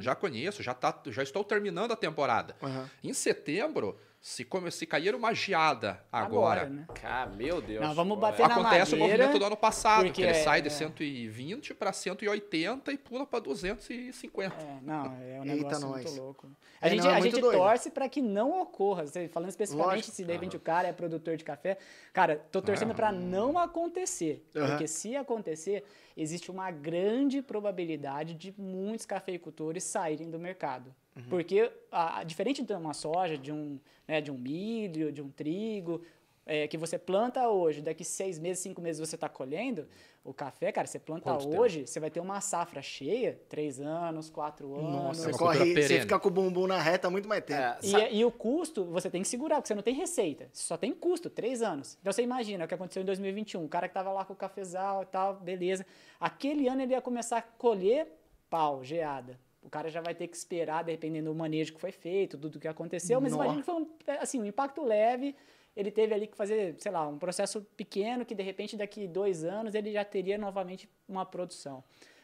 [0.00, 2.56] Já conheço, já, tá, já estou terminando a temporada.
[2.62, 2.90] Aham.
[3.04, 6.84] Em setembro, Se, come, se cair uma geada agora, né?
[7.04, 7.80] Ah, meu Deus.
[7.80, 10.60] Não, vamos bater na acontece o madeira, movimento do ano passado, que ele é- sai
[10.60, 10.70] de é.
[10.72, 14.56] 120 para 180 e pula para 250.
[14.56, 16.04] É, não, é um Eita, negócio nós.
[16.04, 16.48] muito louco.
[16.80, 17.56] É, A gente, não, é a gente doido.
[17.56, 19.04] torce para que não ocorra.
[19.30, 20.16] Falando especificamente Lógico.
[20.16, 21.78] se de repente o cara é produtor de café.
[22.12, 24.44] Cara, tô torcendo para não acontecer.
[24.56, 24.70] Aham.
[24.70, 25.84] Porque se acontecer,
[26.16, 30.92] existe uma grande probabilidade de muitos cafeicultores saírem do mercado.
[31.16, 31.22] Uhum.
[31.30, 35.30] Porque, a, a- diferente de uma soja, de um, né, de um milho, de um
[35.30, 36.02] trigo,
[36.44, 39.88] é, que você planta hoje, daqui seis meses, cinco meses você está colhendo,
[40.22, 41.60] o café, cara, você planta Quanto tempo?
[41.60, 44.92] hoje, você vai ter uma safra cheia, três anos, quatro anos.
[44.92, 47.60] Nossa, Você uma corre, você fica com o bumbum na reta muito mais tempo.
[47.60, 50.48] É, E, e o custo, você tem que segurar, porque você não tem receita.
[50.52, 51.96] Você só tem custo, três anos.
[52.00, 53.64] Então você imagina o que aconteceu em 2021.
[53.64, 55.84] O cara que tava lá com o cafezal e tal, beleza.
[56.20, 58.06] Aquele ano ele ia começar a colher
[58.50, 59.38] pau, geada.
[59.66, 62.68] O cara já vai ter que esperar, dependendo do manejo que foi feito, tudo que
[62.68, 63.20] aconteceu.
[63.20, 63.44] Mas Nossa.
[63.44, 65.34] imagina que foi um, assim, um impacto leve.
[65.76, 69.42] Ele teve ali que fazer, sei lá, um processo pequeno que de repente daqui dois
[69.44, 71.82] anos ele já teria novamente uma produção.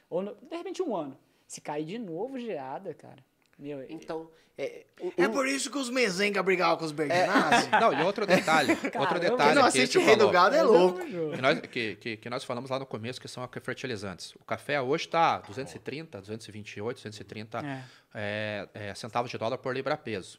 [0.08, 1.18] Ou no- de repente um ano.
[1.48, 3.22] Se cair de novo geada, cara.
[3.58, 4.28] Meu, Então,
[4.58, 7.68] é, um- É um- por isso que os mezenga brigavam com os Bergnazzi.
[7.80, 9.18] Não, e outro detalhe, outro Caramba.
[9.20, 11.00] detalhe Quem não que assiste você Rei do falou, Gado é louco.
[11.04, 14.34] que nós, que, que, que nós falamos lá no começo, que são fertilizantes.
[14.36, 17.84] O café hoje está 230, 228, 230 É.
[18.14, 20.38] é, é, centavos de dólar por libra-peso.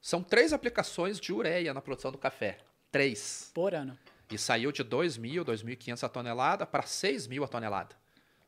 [0.00, 2.58] São três aplicações de ureia na produção do café.
[2.90, 3.50] Três.
[3.54, 3.96] por ano.
[4.30, 7.94] E saiu de 2.000, 2.500 a tonelada para 6.000 a tonelada.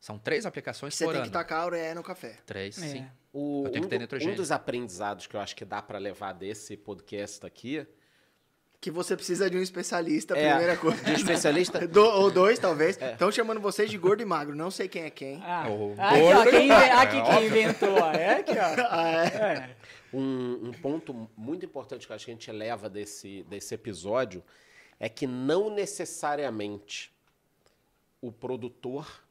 [0.05, 1.29] São três aplicações Você por tem ano.
[1.31, 2.37] que tacar a ureia no café.
[2.45, 2.87] Três, É.
[2.89, 3.07] sim.
[3.33, 4.33] O- Eu tenho que um, ter do- nitrogênio.
[4.35, 7.87] um dos aprendizados que eu acho que dá pra levar desse podcast aqui
[8.79, 11.03] Que você precisa de um especialista, É, primeira coisa.
[11.03, 11.79] de um especialista.
[11.87, 13.01] Do- ou dois, talvez.
[13.01, 14.55] Estão chamando vocês de gordo e magro.
[14.55, 15.41] Não sei quem é quem.
[15.43, 17.47] Ah, O aqui, gordo- ó, quem, aqui É, quem óbvio.
[17.47, 18.11] inventou, ó.
[18.13, 18.87] É aqui, ó.
[18.91, 19.57] Ah, é?
[19.57, 19.75] É.
[20.13, 24.43] Um, um ponto muito importante que eu acho que a gente leva desse, desse episódio
[24.99, 27.11] é que não necessariamente
[28.21, 29.24] o produtor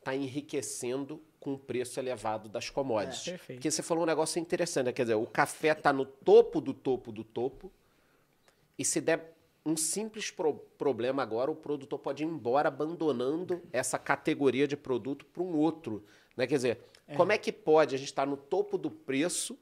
[0.00, 3.28] está enriquecendo com o preço elevado das commodities.
[3.28, 3.58] É, perfeito.
[3.58, 4.92] Porque você falou um negócio interessante, né?
[4.92, 7.70] quer dizer, o café está no topo do topo do topo
[8.78, 9.34] e se der
[9.64, 15.24] um simples pro- problema agora, o produtor pode ir embora abandonando essa categoria de produto
[15.26, 16.02] para um outro.
[16.36, 16.46] Né?
[16.46, 16.78] Quer dizer,
[17.16, 19.58] como é que pode a gente estar no topo do preço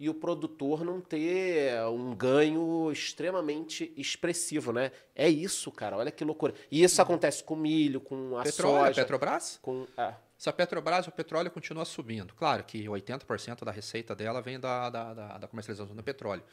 [0.00, 4.92] e o produtor não ter um ganho extremamente expressivo, né?
[5.14, 5.96] É isso, cara.
[5.96, 6.54] Olha que loucura.
[6.70, 9.58] E isso acontece com milho, com a Petróleo, soja, Petrobras?
[9.60, 10.14] com é.
[10.36, 12.32] Se a Petrobras, o petróleo continua subindo.
[12.34, 16.44] Claro que 80% da receita dela vem da, da, da- da comercialização do petróleo.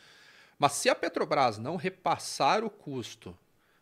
[0.58, 3.38] Mas se a Petrobras não repassar o custo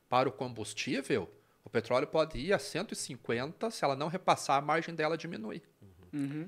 [0.10, 1.30] para o combustível,
[1.64, 5.62] o petróleo pode ir a 150, se ela não repassar, a margem dela diminui.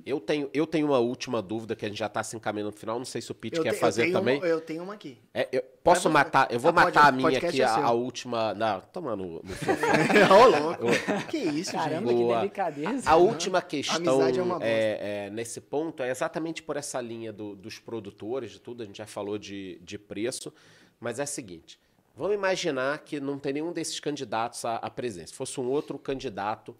[0.06, 2.78] Eu tenho, eu tenho uma última dúvida que a gente já está se encaminhando no
[2.78, 2.98] final.
[3.00, 4.38] Não sei se o Pete Eu quer te- eu fazer tenho também.
[4.38, 5.18] Uma, eu tenho uma aqui.
[5.34, 6.10] É, eu posso você.
[6.10, 6.48] matar?
[6.52, 8.54] Eu vou Ah, pode, matar a minha aqui, é a, a última.
[8.54, 9.42] Não, toma no, no
[10.36, 10.84] Ô, louco.
[11.30, 12.24] Que isso, Caramba, gente.
[12.24, 13.10] que delicadeza.
[13.10, 17.80] A última questão é é, é, nesse ponto é exatamente por essa linha do- dos
[17.80, 20.54] produtores, de tudo, a gente já falou de, de preço,
[21.00, 21.80] mas é a seguinte:
[22.16, 25.30] vamos imaginar que não tem nenhum desses candidatos à, à presidência.
[25.30, 26.76] Se fosse um outro candidato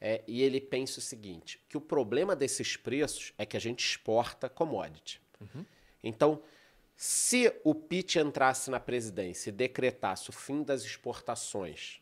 [0.00, 3.84] é, e ele pensa o seguinte: que o problema desses preços é que a gente
[3.84, 5.20] exporta commodity.
[6.02, 6.42] Então,
[6.96, 12.00] se o Pitt entrasse na presidência e decretasse o fim das exportações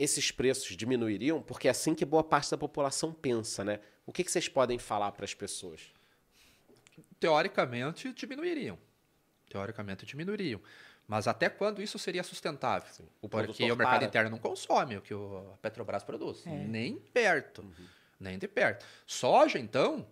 [0.00, 1.42] esses preços diminuiriam?
[1.42, 3.80] Porque é assim que boa parte da população pensa, né?
[4.06, 5.92] O que, que vocês podem falar para as pessoas?
[7.20, 8.78] Teoricamente, diminuiriam.
[9.50, 10.60] Teoricamente, diminuiriam.
[11.10, 12.88] Mas até quando isso seria sustentável?
[13.20, 14.04] O Porque o mercado para.
[14.04, 16.46] interno não consome o que o- a Petrobras produz.
[16.46, 16.50] É.
[16.50, 17.62] Nem perto.
[17.62, 17.86] Uhum.
[18.20, 18.86] Nem de perto.
[19.04, 20.06] Soja, então,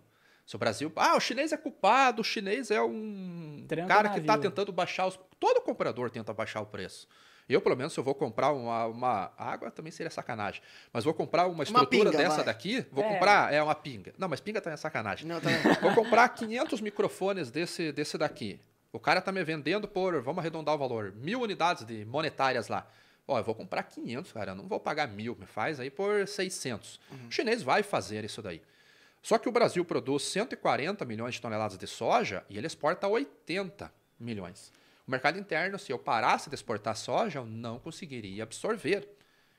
[0.45, 0.91] se o Brasil.
[0.97, 5.07] Ah, o chinês é culpado, o chinês é um Tranca cara que está tentando baixar
[5.07, 5.17] os.
[5.39, 7.07] Todo comprador tenta baixar o preço.
[7.47, 10.61] Eu, pelo menos, se eu vou comprar uma, uma água, também seria sacanagem.
[10.91, 12.45] Mas vou comprar uma estrutura pinga, dessa vai.
[12.45, 13.13] daqui, vou É.
[13.13, 13.53] comprar.
[13.53, 14.13] É uma pinga.
[14.17, 15.25] Não, mas pinga também é sacanagem.
[15.25, 15.49] Não, tá
[15.81, 18.59] Vou comprar 500 microfones desse, desse daqui.
[18.91, 22.87] O cara tá me vendendo por, vamos arredondar o valor, mil unidades de monetárias lá.
[23.27, 26.27] Ó, eu vou comprar 500, cara, eu não vou pagar mil, me faz aí por
[26.27, 26.99] 600.
[27.27, 28.61] O chinês vai fazer isso daí.
[29.21, 33.93] Só que o Brasil produz 140 milhões de toneladas de soja e ele exporta 80
[34.19, 34.73] milhões.
[35.05, 39.07] O mercado interno, se eu parasse de exportar soja, eu não conseguiria absorver.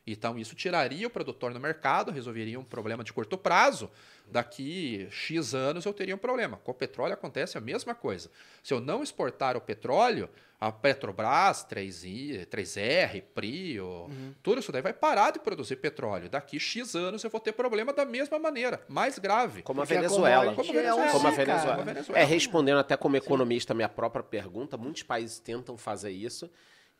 [0.07, 3.91] Então, isso tiraria o produtor no mercado, resolveria um problema de curto prazo.
[4.27, 6.57] Daqui X anos eu teria um problema.
[6.59, 8.31] Com o petróleo acontece a mesma coisa.
[8.63, 10.29] Se eu não exportar o petróleo,
[10.61, 14.35] a Petrobras, 3I, 3R, Prio, Uhum.
[14.43, 16.29] tudo isso daí vai parar de produzir petróleo.
[16.29, 19.63] Daqui X anos eu vou ter problema da mesma maneira, mais grave.
[19.63, 20.55] Como a Venezuela.
[20.55, 21.13] Como cara.
[21.13, 21.85] Como a Venezuela.
[22.15, 26.51] É, respondendo até como economista a minha própria pergunta, muitos países tentam fazer isso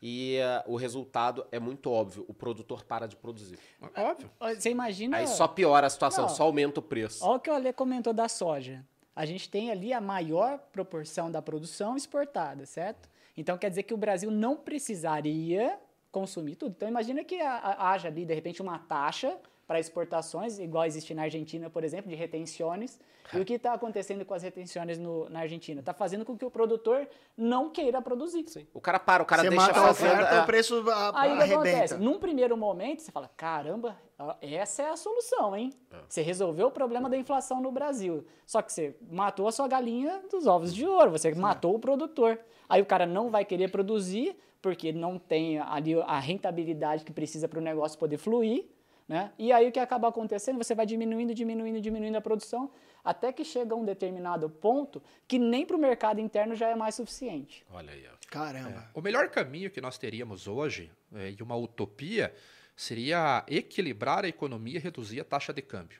[0.01, 2.25] e eh, o resultado é muito óbvio.
[2.27, 3.59] O produtor para de produzir.
[3.95, 4.31] Óbvio.
[4.55, 5.17] Você imagina.
[5.17, 6.29] Aí só piora a situação, Não.
[6.29, 7.23] só aumenta o preço.
[7.23, 8.83] Olha o que o Ale comentou da soja.
[9.15, 13.09] A gente tem ali a maior proporção da produção exportada, certo?
[13.37, 15.77] Então quer dizer que o Brasil não precisaria
[16.11, 16.73] consumir tudo.
[16.75, 19.37] Então imagina que haja ali, de repente, uma taxa
[19.71, 22.99] para exportações, igual existe na Argentina, por exemplo, de retenções.
[23.33, 25.79] E o que está acontecendo com as retenções no- na Argentina?
[25.79, 27.07] Está fazendo com que o produtor
[27.37, 28.43] não queira produzir.
[28.49, 28.67] Sim.
[28.73, 30.41] O cara para, o cara Você deixa mata oferta, é.
[30.41, 31.75] o preço a- Aí o que acontece?
[31.93, 31.97] arrebenta.
[31.99, 33.95] Num primeiro momento, você fala: caramba,
[34.41, 35.69] essa é a solução, hein?
[36.09, 38.25] Você resolveu o problema da inflação no Brasil.
[38.45, 42.37] Só que você matou a sua galinha dos ovos de ouro, você matou o produtor.
[42.67, 47.47] Aí o cara não vai querer produzir, porque não tem ali a rentabilidade que precisa
[47.47, 48.65] para o negócio poder fluir.
[49.07, 49.31] Né?
[49.37, 50.57] E aí o que acaba acontecendo?
[50.57, 52.71] Você vai diminuindo, diminuindo, diminuindo a produção,
[53.03, 56.75] até que chega a um determinado ponto que nem para o mercado interno já é
[56.75, 57.65] mais suficiente.
[57.71, 58.15] Olha aí, ó.
[58.29, 58.89] Caramba.
[58.93, 62.33] O melhor caminho que nós teríamos hoje, é, e uma utopia,
[62.75, 65.99] seria equilibrar a economia e reduzir a taxa de câmbio.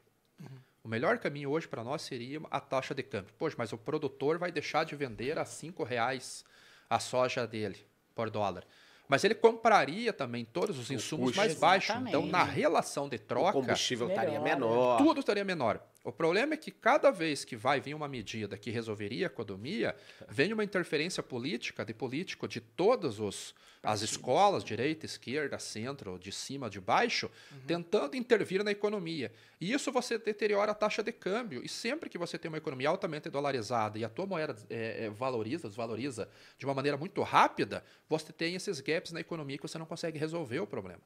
[0.84, 3.34] O melhor caminho hoje para nós seria a taxa de câmbio.
[3.38, 6.44] Poxa, mas o produtor vai deixar de vender a R$ reais
[6.90, 7.78] a soja dele
[8.16, 8.66] por dólar.
[9.12, 11.94] Mas ele compraria também todos os insumos mais baixos.
[12.08, 14.56] Então, na relação de O troca, combustível estaria Melhora.
[14.56, 14.98] menor.
[15.00, 15.86] tudo estaria menor.
[16.02, 19.94] O problema é que cada vez que vai vir uma medida que resolveria a economia,
[20.30, 23.54] vem uma interferência política de político de todas os,
[23.84, 27.32] as escolas, direita, esquerda, centro, de cima, de baixo,
[27.66, 29.32] tentando intervir na economia.
[29.60, 31.64] E isso você deteriora a taxa de câmbio.
[31.64, 35.10] E sempre que você tem uma economia altamente dolarizada e a tua moeda é, é,
[35.10, 36.30] valoriza, desvaloriza
[36.60, 40.20] de uma maneira muito rápida, você tem esses gaps na economia que você não consegue
[40.20, 41.02] resolver o problema.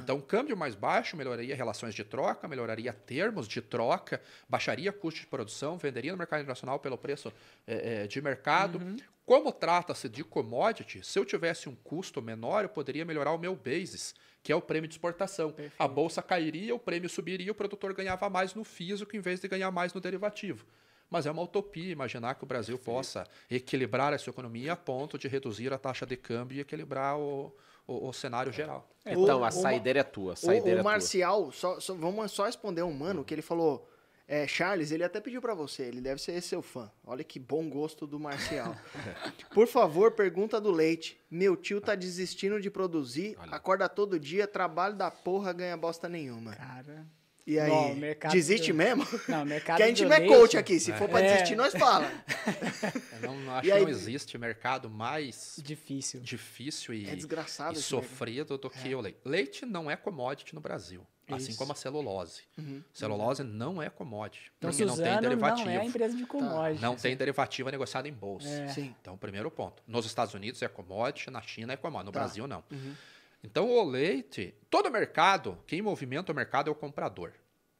[0.00, 5.20] Então, um câmbio mais baixo melhoraria relações de troca, melhoraria termos de troca, baixaria custo
[5.20, 7.32] de produção, venderia no mercado internacional pelo preço
[7.66, 8.80] eh, eh, de mercado.
[9.24, 13.54] Como trata-se de commodity, se eu tivesse um custo menor, eu poderia melhorar o meu
[13.56, 15.54] basis, que é o prêmio de exportação.
[15.78, 19.48] A bolsa cairia, o prêmio subiria, o produtor ganhava mais no físico em vez de
[19.48, 20.66] ganhar mais no derivativo.
[21.10, 25.18] Mas é uma utopia imaginar que o Brasil possa equilibrar a sua economia a ponto
[25.18, 27.54] de reduzir a taxa de câmbio e equilibrar o,
[27.88, 28.88] o- o cenário geral.
[29.04, 30.32] Então, O- a o- saideira é tua.
[30.32, 30.90] A O, saideira o é tua.
[30.92, 33.88] Marcial, só, só- vamos só responder um mano que ele falou.
[34.30, 36.92] É, Charles, ele até pediu pra você, ele deve ser seu fã.
[37.02, 38.76] Olha que bom gosto do Marcial.
[39.54, 41.18] Por favor, pergunta do leite.
[41.30, 43.52] Meu tio tá desistindo de produzir, Olha.
[43.54, 46.54] acorda todo dia, trabalho da porra, ganha bosta nenhuma.
[46.54, 47.06] Cara.
[47.50, 49.06] E aí, mercado desiste do- mesmo?
[49.26, 51.32] Não, o mercado que a gente não é coach aqui, se for pra É.
[51.32, 52.10] desistir, nós fala.
[53.22, 56.20] Eu não, não acho que não existe mercado mais Difícil.
[56.20, 59.18] difícil e, É desgraçado e sofrido do que o leite.
[59.24, 61.58] Leite não é commodity no Brasil, assim Isso.
[61.58, 62.42] como a celulose.
[62.58, 62.82] Uhum.
[62.92, 65.70] Celulose não é commodity, Então, porque não tem Suzano derivativo.
[65.70, 66.82] não é empresa de commodity.
[66.82, 68.46] Não tem derivativo negociado em bolsa.
[68.48, 68.68] É.
[68.68, 68.94] Sim.
[69.00, 69.82] Então, primeiro ponto.
[69.86, 72.20] Nos Estados Unidos é commodity, na China é commodity, no Tá.
[72.20, 72.62] Brasil não.
[72.70, 72.94] Uhum.
[73.42, 77.32] Então, o leite, todo mercado, quem movimenta o mercado é o comprador.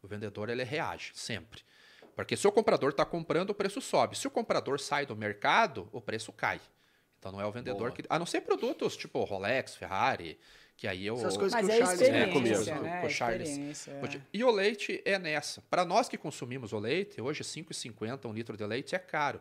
[0.03, 1.63] O vendedor, ele reage, sempre.
[2.15, 4.17] Porque se o comprador está comprando, o preço sobe.
[4.17, 6.61] Se o comprador sai do mercado, o preço cai.
[7.19, 7.93] Então, não é o vendedor Boa.
[7.93, 8.05] que...
[8.09, 10.39] A não ser produtos tipo Rolex, Ferrari,
[10.77, 11.15] que aí eu...
[11.17, 13.01] Essas coisas Mas que o é a Charles comigo, experiência, né?
[13.01, 13.89] com o É Charles.
[13.89, 14.21] é.
[14.33, 15.61] E o leite é nessa.
[15.69, 19.41] Para nós que consumimos o leite, hoje R$ 5,50 um litro de leite é caro.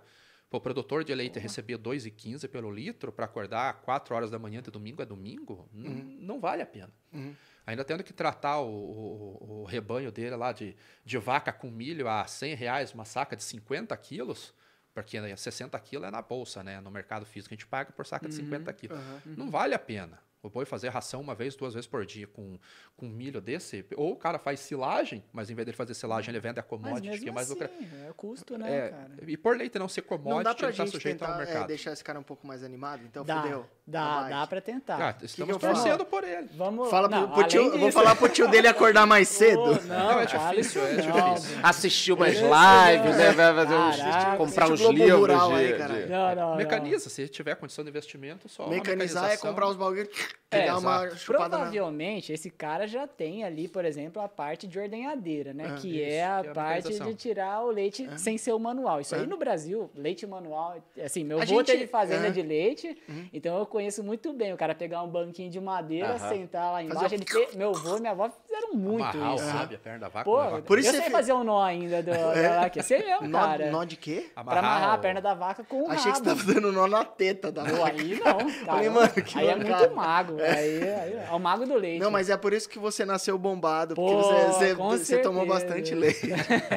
[0.50, 4.40] Para o produtor de leite receber R$ 2,15 pelo litro para acordar 4 horas da
[4.40, 6.90] manhã de domingo é domingo, n- não vale a pena.
[7.12, 7.36] Uhum.
[7.66, 10.74] Ainda tendo que tratar o, o- o rebanho dele lá de,
[11.04, 14.54] de vaca com milho a 100 reais, uma saca de 50 quilos,
[14.94, 16.80] porque né, 60 quilos é na bolsa, né?
[16.80, 18.98] No mercado físico a gente paga por saca de 50 quilos.
[18.98, 19.22] Aham.
[19.36, 20.18] Não vale a pena.
[20.44, 22.58] O boi fazer ração uma vez, duas vezes por dia com,
[22.96, 23.84] com milho desse.
[23.96, 26.70] Ou o cara faz silagem, mas em vez dele fazer silagem, ele vende a Mas
[26.70, 27.96] commodity, mesmo que é mais assim, lucrativo.
[28.08, 29.12] é custo, né, É, cara?
[29.28, 31.42] e por leite não ser Não dá commodity, pra ele está gente sujeito ao tentar
[31.42, 31.68] é, mercado.
[31.68, 33.02] deixar esse cara um pouco mais animado?
[33.04, 33.70] Então Dá, fudeu.
[33.88, 35.10] Dá, dá pra tentar.
[35.10, 35.82] Ah, que estamos eu faço?
[35.82, 36.50] torcendo por ele.
[36.56, 39.28] Vamos, Fala não, pro, pro tio, eu vou disso- falar pro tio dele acordar mais
[39.30, 39.60] cedo.
[39.62, 41.60] Ô, não, Não, é difícil, isso é difícil.
[41.64, 43.32] Assistir umas lives, né?
[43.32, 44.38] Vai fazer uns, Caraca.
[44.38, 45.20] comprar uns livros.
[45.20, 46.06] Rural de- aí, de-.
[46.12, 46.56] Não, não, não.
[46.58, 50.08] Mecaniza, se tiver condição de investimento, só Mecanizar é comprar os bagulhos
[50.52, 51.18] e É, dar uma exato.
[51.20, 51.64] chupada na...
[51.66, 55.68] Provavelmente esse cara já tem ali, por exemplo, a parte de ordenhadeira, né?
[55.72, 58.54] Ah, que isso, é a que é a parte de tirar o leite sem ser
[58.54, 59.00] o manual.
[59.02, 62.98] Isso aí no Brasil, leite manual, assim, meu avô gente- teve fazenda de leite,
[63.34, 64.54] então eu conheço muito bem.
[64.54, 66.30] O cara pegar um banquinho de madeira, Aham.
[66.30, 67.14] sentar lá embaixo.
[67.14, 69.44] Ele fe- Meu avô e minha avó fizeram muito Amarrar isso.
[69.46, 70.26] o sabe, a perna da vaca.
[70.26, 70.62] Pô, uma vaca.
[70.64, 72.82] Por isso eu você sei fe- fazer um nó ainda do, da vaca.
[72.84, 73.72] Você mesmo, Nó, cara.
[73.72, 74.30] nó de quê?
[74.34, 76.42] Pra amarrar a o- perna da vaca com o Achei que você rabo.
[76.42, 77.92] tava dando nó na teta da Pô, vaca.
[78.02, 78.66] aí não, cara.
[78.66, 79.78] Falei, mano, que aí é mancada.
[79.78, 80.38] muito mago.
[80.42, 82.02] Aí, aí é o mago do leite.
[82.02, 85.18] Não, mas é por isso que você nasceu bombado, porque Pô, você, você- com você
[85.20, 85.66] tomou certeza.
[85.66, 86.28] bastante leite.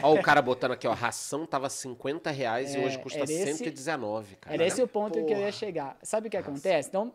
[0.03, 3.25] Ó, o cara botando aqui, ó, ração tava 50 reais e É, hoje custa era
[3.33, 4.55] esse- 119, cara.
[4.55, 5.41] Era esse o ponto que eu Porra.
[5.41, 5.97] ia chegar.
[6.03, 6.90] Sabe o que acontece?
[6.91, 7.15] Então,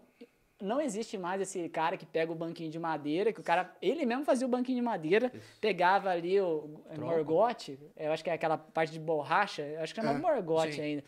[0.61, 4.05] não existe mais esse cara que pega o banquinho de madeira, que o cara, ele
[4.05, 7.01] mesmo fazia o banquinho de madeira, pegava ali o Tronco.
[7.01, 10.73] morgote, eu acho que é aquela parte de borracha, eu acho que chama É, morgote
[10.73, 10.81] sim.
[10.81, 11.03] ainda.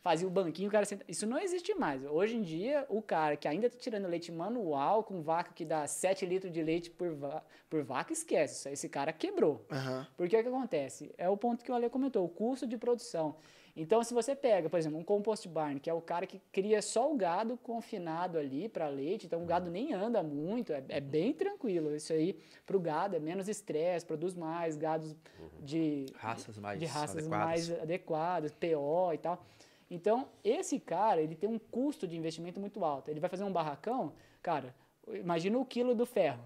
[0.00, 1.04] Fazia o banquinho, o cara senta.
[1.08, 2.04] Isso não existe mais.
[2.04, 5.86] Hoje em dia, o cara que ainda tá tirando leite manual, com vaca que dá
[5.86, 7.40] 7 litros de leite por, va
[7.70, 8.54] por vaca, esquece.
[8.56, 9.64] Isso Esse cara quebrou.
[9.70, 10.04] Aham.
[10.16, 11.14] Porque o que acontece?
[11.16, 13.36] É o ponto que o Ale comentou, o custo de produção.
[13.74, 16.82] Então, se você pega, por exemplo, um compost barn, que é o cara que cria
[16.82, 21.00] só o gado confinado ali para leite, então o gado nem anda muito, é, é
[21.00, 21.94] bem tranquilo.
[21.96, 25.16] Isso aí, para o gado, é menos estresse, produz mais, gados
[25.60, 27.46] de Raças mais de raças adequadas.
[27.46, 29.42] mais adequadas, PO e tal.
[29.90, 33.10] Então, esse cara, ele tem um custo de investimento muito alto.
[33.10, 34.12] Ele vai fazer um barracão,
[34.42, 34.74] cara,
[35.08, 36.44] imagina o quilo do ferro.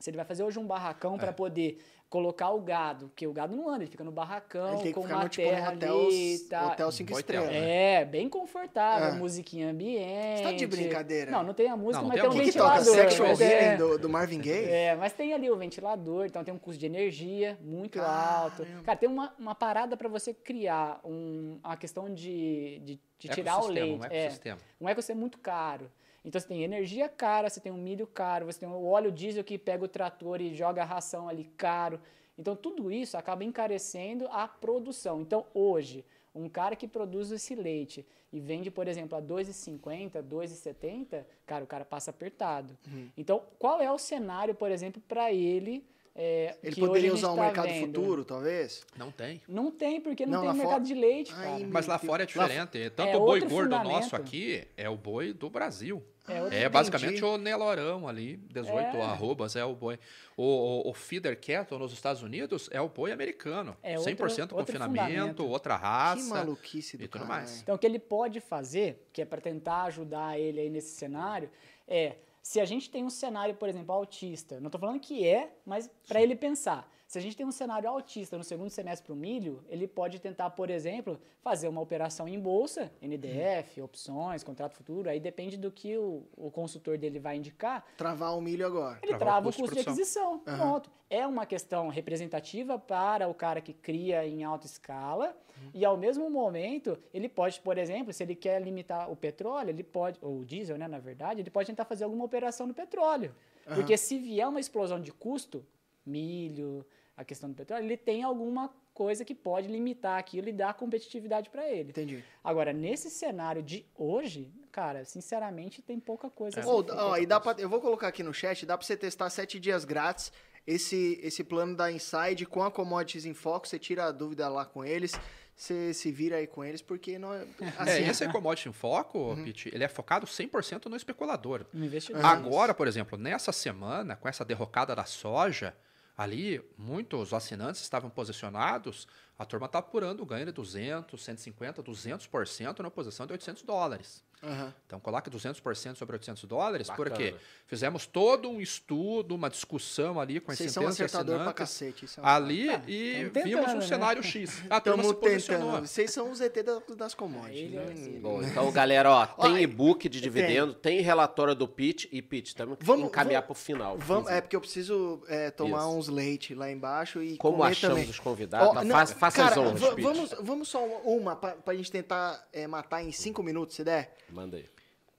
[0.00, 1.18] Se ele vai fazer hoje um barracão É.
[1.18, 1.78] para poder
[2.10, 4.92] colocar o gado, porque o gado não anda, ele fica no barracão, Ele tem que
[4.94, 6.68] com ficar uma no, tipo, terra hotel, ali tal.
[6.72, 7.50] hotel cinco estrelas.
[7.52, 9.12] É, bem confortável, É.
[9.12, 10.38] musiquinha ambiente.
[10.38, 11.30] Você tá de brincadeira?
[11.30, 12.78] Não, não tem a música, Não, não mas tem tem, um O que, que toca?
[12.80, 13.10] ventilador.
[13.10, 14.64] Sexual mas é- do, do Marvin Gaye?
[14.68, 18.64] é, mas tem ali o ventilador, então tem um custo de energia muito alto.
[18.64, 18.82] Caramba.
[18.82, 23.62] Cara, tem uma, uma parada para você criar um, uma questão de, de, de tirar
[23.62, 24.00] o leite.
[24.00, 24.58] Um é, ecossistema.
[24.80, 25.88] um ecossistema muito caro.
[26.24, 29.42] Então você tem energia cara, você tem um milho caro, você tem o óleo diesel
[29.44, 32.00] que pega o trator e joga a ração ali caro.
[32.38, 35.20] Então tudo isso acaba encarecendo a produção.
[35.20, 41.24] Então hoje, um cara que produz esse leite e vende, por exemplo, a 2,50, 2,70,
[41.44, 42.76] cara, o cara passa apertado.
[42.86, 43.08] Uhum.
[43.16, 45.84] Então, qual é o cenário, por exemplo, para ele
[46.22, 47.86] é, Ele que poderia usar o tá mercado vendo?
[48.00, 48.84] futuro, talvez?
[48.94, 49.40] Não tem.
[49.48, 51.66] Não tem, porque não, Não, lá tem mercado fora- de leite, Ai, cara.
[51.72, 52.90] Mas lá fora é Lá- diferente.
[52.90, 53.88] Tanto É o boi gordo fundamento.
[53.90, 56.04] nosso aqui é o boi do Brasil.
[56.28, 59.02] É outro- É basicamente o Nelorão ali, 18 É.
[59.02, 59.98] arrobas, é o boi.
[60.36, 63.74] O, o, o feeder cattle nos Estados Unidos é o boi americano.
[63.82, 65.46] É outro- 100% outro confinamento, fundamento.
[65.48, 66.28] outra Que raça.
[66.34, 67.62] maluquice do e tudo mais.
[67.62, 71.50] Então, o que ele pode fazer, que é para tentar ajudar ele aí nesse cenário,
[71.88, 75.54] é se a gente tem um cenário, por exemplo, autista, não estou falando que é,
[75.64, 76.90] mas para ele pensar.
[77.10, 80.20] Se a gente tem um cenário autista no segundo semestre para o milho, ele pode
[80.20, 85.72] tentar, por exemplo, fazer uma operação em bolsa, NDF, opções, contrato futuro, aí depende do
[85.72, 89.00] que o, o consultor dele vai indicar, Travar o milho agora.
[89.02, 90.40] ele Travar o trava o custo de custo de aquisição.
[90.46, 90.56] Aham.
[90.56, 90.90] Pronto.
[91.10, 95.36] É uma questão representativa para o cara que cria em alta escala.
[95.74, 99.82] E ao mesmo momento, ele pode, por exemplo, se ele quer limitar o petróleo, ele
[99.82, 103.34] pode, ou o diesel, né, na verdade, ele pode tentar fazer alguma operação no petróleo.
[103.74, 105.66] Porque se vier uma explosão de custo,
[106.04, 106.84] milho,
[107.16, 111.50] a questão do petróleo, ele tem alguma coisa que pode limitar aquilo e dar competitividade
[111.50, 111.90] para ele.
[111.90, 112.24] Entendi.
[112.42, 116.60] Agora, nesse cenário de hoje, cara, sinceramente, tem pouca coisa.
[116.60, 118.96] a ser Ou, e dá pra, eu vou colocar aqui no chat, dá pra você
[118.96, 120.32] testar sete dias grátis
[120.66, 124.64] esse, esse plano da Inside com a Commodities em Foco, você tira a dúvida lá
[124.64, 125.12] com eles,
[125.56, 127.44] você se vira aí com eles, porque não é...
[127.78, 131.66] Assim, é, esse commodity em foco, Pete, ele é focado 100% no especulador.
[131.72, 132.24] No investidor.
[132.24, 135.74] Agora, por exemplo, nessa semana, com essa derrocada da soja,
[136.20, 142.80] ali muitos assinantes estavam posicionados, a turma está apurando o ganho de 200, 150, 200%
[142.80, 144.22] na posição de 800 dólares.
[144.42, 144.74] Aham.
[144.86, 147.10] Então, coloca 200% sobre 800 dólares, Bacana.
[147.10, 147.34] porque
[147.66, 152.04] fizemos todo um estudo, uma discussão ali com as Vocês centenas de acertador pra cacete.
[152.04, 153.86] Isso é um ali Ah, e tamo tentando, vimos um né?
[153.86, 154.62] cenário X.
[154.70, 155.66] A turma se Estamos posicionou.
[155.70, 155.86] tentando.
[155.86, 156.54] Vocês são os ET
[156.96, 157.72] das, commodities.
[157.74, 157.92] É né?
[157.92, 158.20] assim.
[158.20, 160.30] Bom, então, galera, ó, tem Ó, e-book de tem.
[160.30, 163.98] dividendo, tem relatório do Pitch e Pitch, temos que Vamos- encaminhar vamos- pro final.
[163.98, 165.88] Vamos, é porque eu preciso é, tomar Isso.
[165.96, 168.10] uns leite lá embaixo e Como comer achamos também.
[168.10, 168.84] os convidados?
[168.84, 170.04] Não, faça as cara, honras, va- Pitch.
[170.04, 174.16] vamos, vamos só uma pra, pra gente tentar é, matar em cinco minutos, se der.
[174.32, 174.66] Manda aí.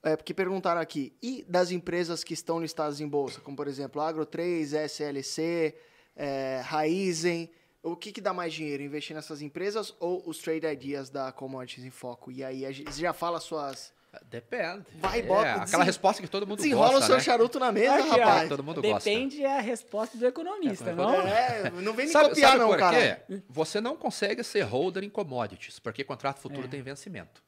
[0.04, 4.00] É, porque perguntaram aqui, e das empresas que estão listadas em bolsa, como por exemplo
[4.00, 5.76] Agro 3, SLC,
[6.16, 7.48] é, Raizen,
[7.82, 11.84] o que, que dá mais dinheiro, investir nessas empresas ou os trade ideas da Commodities
[11.84, 12.32] em Foco?
[12.32, 13.92] E aí você já fala suas...
[14.28, 14.84] Depende.
[15.00, 17.22] Vai, É, bota, Aquela desen- resposta que todo mundo Desenrola gosta, o seu né?
[17.22, 18.48] charuto na mesa, Aqui, rapaz.
[18.48, 19.08] Todo mundo gosta.
[19.08, 21.14] Depende é a resposta do economista, É, não?
[21.26, 23.24] É, não vem me Sabe, copiar sabe não, por cara.
[23.26, 23.42] quê?
[23.48, 26.68] Você não consegue ser holder em commodities, porque contrato futuro É.
[26.68, 27.42] tem vencimento.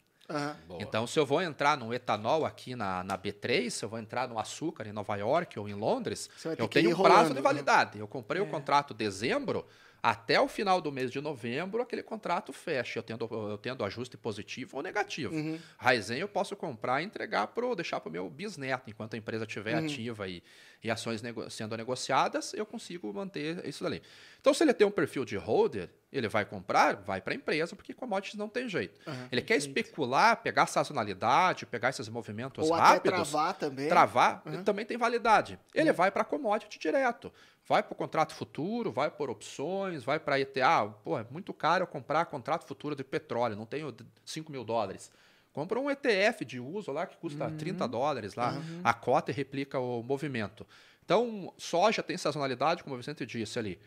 [0.67, 0.83] Boa.
[0.83, 4.27] Então, se eu vou entrar no etanol aqui na, na B3, se eu vou entrar
[4.29, 7.41] no açúcar em Nova York ou em Londres, eu tenho um prazo de né?
[7.43, 7.99] validade.
[7.99, 8.45] Eu comprei É.
[8.45, 9.67] o contrato dezembro,
[10.07, 12.99] até o final do mês de novembro, aquele contrato fecha.
[12.99, 15.35] Eu tendo, eu tendo ajuste positivo ou negativo.
[15.35, 15.59] Uhum.
[15.79, 19.45] Raizen eu posso comprar e entregar pro, deixar para o meu bisneto, enquanto a empresa
[19.47, 19.87] estiver Uhum.
[19.87, 20.43] ativa e,
[20.83, 24.03] e ações nego- sendo negociadas, eu consigo manter isso dali.
[24.43, 27.75] Então, se ele tem um perfil de holder, ele vai comprar, vai para a empresa,
[27.75, 29.01] porque commodities não tem jeito.
[29.33, 33.89] Ele quer especular, pegar sazonalidade, pegar esses movimentos Ou até rápidos travar também.
[33.89, 35.59] travar, também tem validade.
[35.75, 37.33] Ele vai para commodity direto.
[37.67, 40.87] Vai para o contrato futuro, vai por opções, vai para ETA.
[41.03, 45.11] Pô, é muito caro eu comprar contrato futuro de petróleo, não tenho 5 mil dólares.
[45.53, 48.55] Compra um ETF de uso lá que custa 30 dólares lá.
[48.83, 50.67] A cota replica o movimento.
[51.05, 53.79] Então, soja tem sazonalidade, como o Vicente disse ali.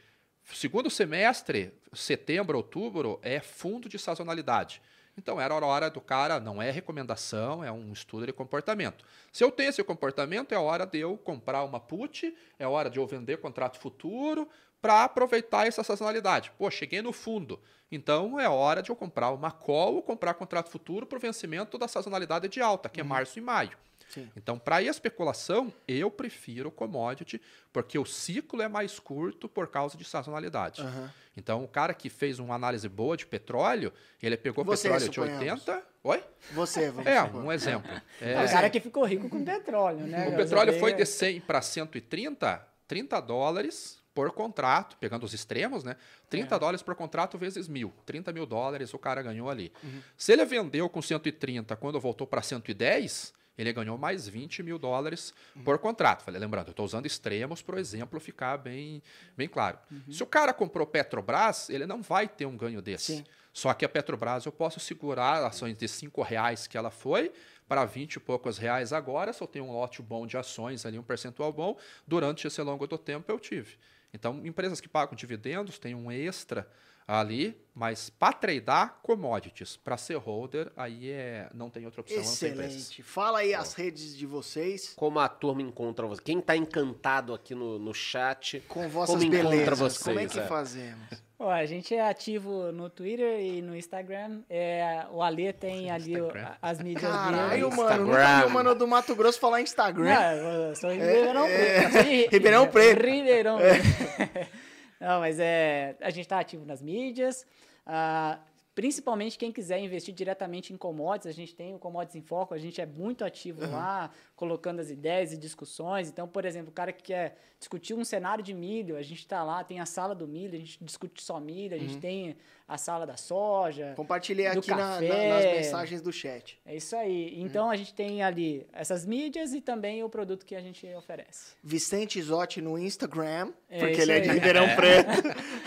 [0.53, 4.81] Segundo semestre, setembro, outubro, é fundo de sazonalidade.
[5.17, 9.03] Então, era a hora do cara, não é recomendação, é um estudo de comportamento.
[9.31, 12.99] Se eu tenho esse comportamento, é hora de eu comprar uma put, é hora de
[12.99, 14.47] eu vender contrato futuro
[14.79, 16.51] para aproveitar essa sazonalidade.
[16.57, 17.59] Pô, cheguei no fundo.
[17.91, 21.77] Então, é hora de eu comprar uma call ou comprar contrato futuro para o vencimento
[21.77, 23.77] da sazonalidade de alta, que é março e maio.
[24.09, 24.29] Sim.
[24.35, 27.41] Então, para ir à especulação, eu prefiro commodity,
[27.73, 30.81] porque o ciclo é mais curto por causa de sazonalidade.
[30.81, 31.11] Aham.
[31.35, 33.93] Então, o cara que fez uma análise boa de petróleo,
[34.23, 35.67] ele pegou Você, petróleo de suponhamos.
[35.67, 35.83] 80.
[36.03, 36.23] Oi?
[36.53, 37.43] Você, vamos É, supor.
[37.43, 37.91] um exemplo.
[38.21, 40.29] É, É, o cara que ficou rico com petróleo, né?
[40.29, 45.95] o petróleo foi de 100 para 130, 30 dólares por contrato, pegando os extremos, né?
[46.27, 46.59] 30 É.
[46.59, 47.93] dólares por contrato vezes mil.
[48.03, 49.71] 30 mil dólares o cara ganhou ali.
[49.83, 50.01] Uhum.
[50.17, 55.33] Se ele vendeu com 130, quando voltou para 110, ele ganhou mais 20 mil dólares
[55.55, 55.63] Uhum.
[55.63, 56.23] por contrato.
[56.23, 59.01] Falei, lembrando, eu estou usando extremos para o exemplo ficar bem,
[59.35, 59.79] bem claro.
[59.91, 60.11] Uhum.
[60.11, 63.17] Se o cara comprou Petrobras, ele não vai ter um ganho desse.
[63.17, 63.25] Sim.
[63.51, 67.31] Só que a Petrobras eu posso segurar ações de 5 reais que ela foi
[67.67, 70.97] para 20 e poucos reais agora, se eu tenho um lote bom de ações ali,
[70.99, 71.75] um percentual bom,
[72.05, 73.75] durante esse longo do tempo eu tive.
[74.13, 76.69] Então, empresas que pagam dividendos têm um extra
[77.07, 82.17] ali, mas para tradar commodities, para ser holder, aí é, não tem outra opção.
[82.17, 82.77] não tem preço.
[82.77, 83.03] Excelente.
[83.03, 84.93] Fala aí as redes de vocês.
[84.95, 86.21] Como a turma encontra você?
[86.21, 88.59] Quem tá encantado aqui no, no chat?
[88.67, 89.79] Com vossas Como encontra belezas.
[89.79, 90.43] vocês, Como é que é?
[90.47, 91.07] fazemos?
[91.39, 94.41] Ó, a gente é ativo no Twitter e no Instagram.
[94.49, 96.49] É, o Ale tem ali Instagram.
[96.59, 97.75] as mídias Caralho, dele.
[97.77, 98.05] mano.
[98.07, 100.15] Nunca vi o mano do Mato Grosso falar Instagram.
[100.15, 100.31] Não,
[100.69, 101.89] eu sou Ribeirão é.
[101.89, 102.03] Preto.
[102.03, 103.05] de- Ribeirão Preto.
[103.05, 104.49] Ribeirão Preto.
[104.99, 107.45] Não, mas é, a gente está ativo nas mídias.
[107.85, 108.39] ah,
[108.77, 112.59] principalmente quem quiser investir diretamente em commodities, a gente tem o Commodities em Foco, a
[112.59, 116.09] gente é muito ativo lá, colocando as ideias e discussões.
[116.09, 119.43] Então, por exemplo, o cara que quer discutir um cenário de milho, a gente está
[119.43, 122.37] lá, tem a sala do milho, a gente discute só milho, a gente tem
[122.67, 123.93] a sala da soja.
[123.95, 125.29] Compartilhei do aqui na- na- café.
[125.29, 126.59] nas mensagens do chat.
[126.65, 127.33] É isso aí.
[127.39, 131.53] Então, a gente tem ali essas mídias e também o produto que a gente oferece.
[131.63, 134.35] Vicente Zotti no Instagram, É porque ele é de aí.
[134.35, 135.09] Ribeirão Preto.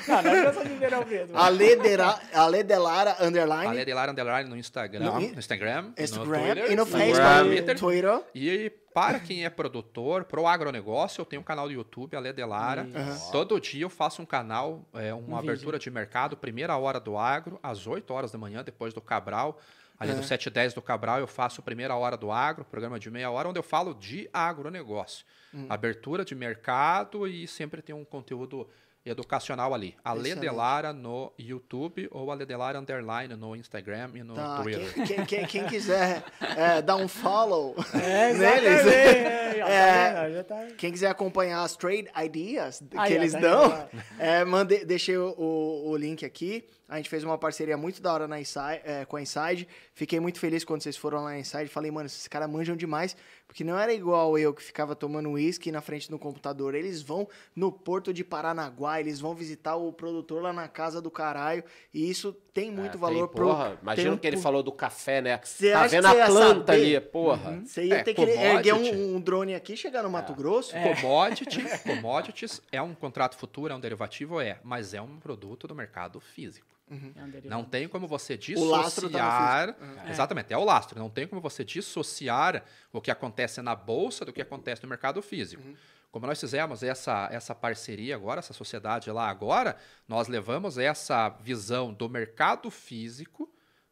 [0.08, 1.36] Não, não é que eu sou de Ribeirão Preto.
[1.36, 3.66] Ale, Dera, Ale Delara, underline.
[3.68, 6.84] Ale de Lara Underline no Instagram, No no, in- Instagram, no Instagram Twitter, e no
[6.84, 7.48] no Facebook.
[7.48, 7.78] Twitter.
[7.78, 8.22] Twitter.
[8.34, 12.86] E para quem é produtor, pro agronegócio, eu tenho um canal do YouTube, Ale Delara.
[13.30, 17.16] Todo dia eu faço um canal, é, uma Um abertura de mercado, primeira hora do
[17.16, 19.58] agro, às 8 horas da manhã, depois do Cabral.
[19.98, 23.10] Ali do 7 e 10 do Cabral, eu faço primeira hora do agro, programa de
[23.10, 25.26] meia hora, onde eu falo de agronegócio.
[25.68, 28.66] Abertura de mercado e sempre tem um conteúdo
[29.04, 29.96] educacional ali.
[30.04, 30.40] Ale Excelente.
[30.40, 34.92] Delara no YouTube ou Ale Delara Underline no Instagram e no Tá, Twitter.
[34.92, 36.22] quem, quem- quem- quem quiser
[36.56, 38.86] é, dar um follow É, neles.
[38.86, 40.32] É, tá É.
[40.32, 44.84] Já tá- quem quiser acompanhar as trade ideas que Aí, eles tá dão, é, mande,
[44.84, 46.64] deixei o, o- o link aqui.
[46.90, 49.68] A gente fez uma parceria muito da hora na Inside, é, com a Inside.
[49.94, 51.68] Fiquei muito feliz quando vocês foram lá na Inside.
[51.68, 53.16] Falei, mano, esses caras manjam demais.
[53.46, 56.74] Porque não era igual eu que ficava tomando uísque na frente do computador.
[56.74, 61.10] Eles vão no porto de Paranaguá, eles vão visitar o produtor lá na casa do
[61.10, 61.62] caralho.
[61.94, 63.78] E isso tem muito É, valor tem, porra, pro.
[63.82, 65.40] imagina o que ele falou do café, né?
[65.44, 66.96] Cê tá vendo a planta saber?
[66.96, 67.60] ali, porra.
[67.64, 70.72] Você ia É, ter que erguer um, um drone aqui e chegar no Mato Grosso?
[70.74, 75.74] Commodity, commodities é um contrato futuro, é um derivativo, é, mas é um produto do
[75.74, 76.66] mercado físico.
[76.90, 77.48] É um derivado.
[77.48, 80.10] Não tem como você lastro tá no dissociar.
[80.10, 80.98] Exatamente, é o lastro.
[80.98, 85.22] Não tem como você dissociar o que acontece na bolsa do que acontece no mercado
[85.22, 85.62] físico.
[86.10, 89.76] Como nós fizemos essa, essa parceria agora, essa sociedade lá agora,
[90.08, 93.48] nós levamos essa visão do mercado físico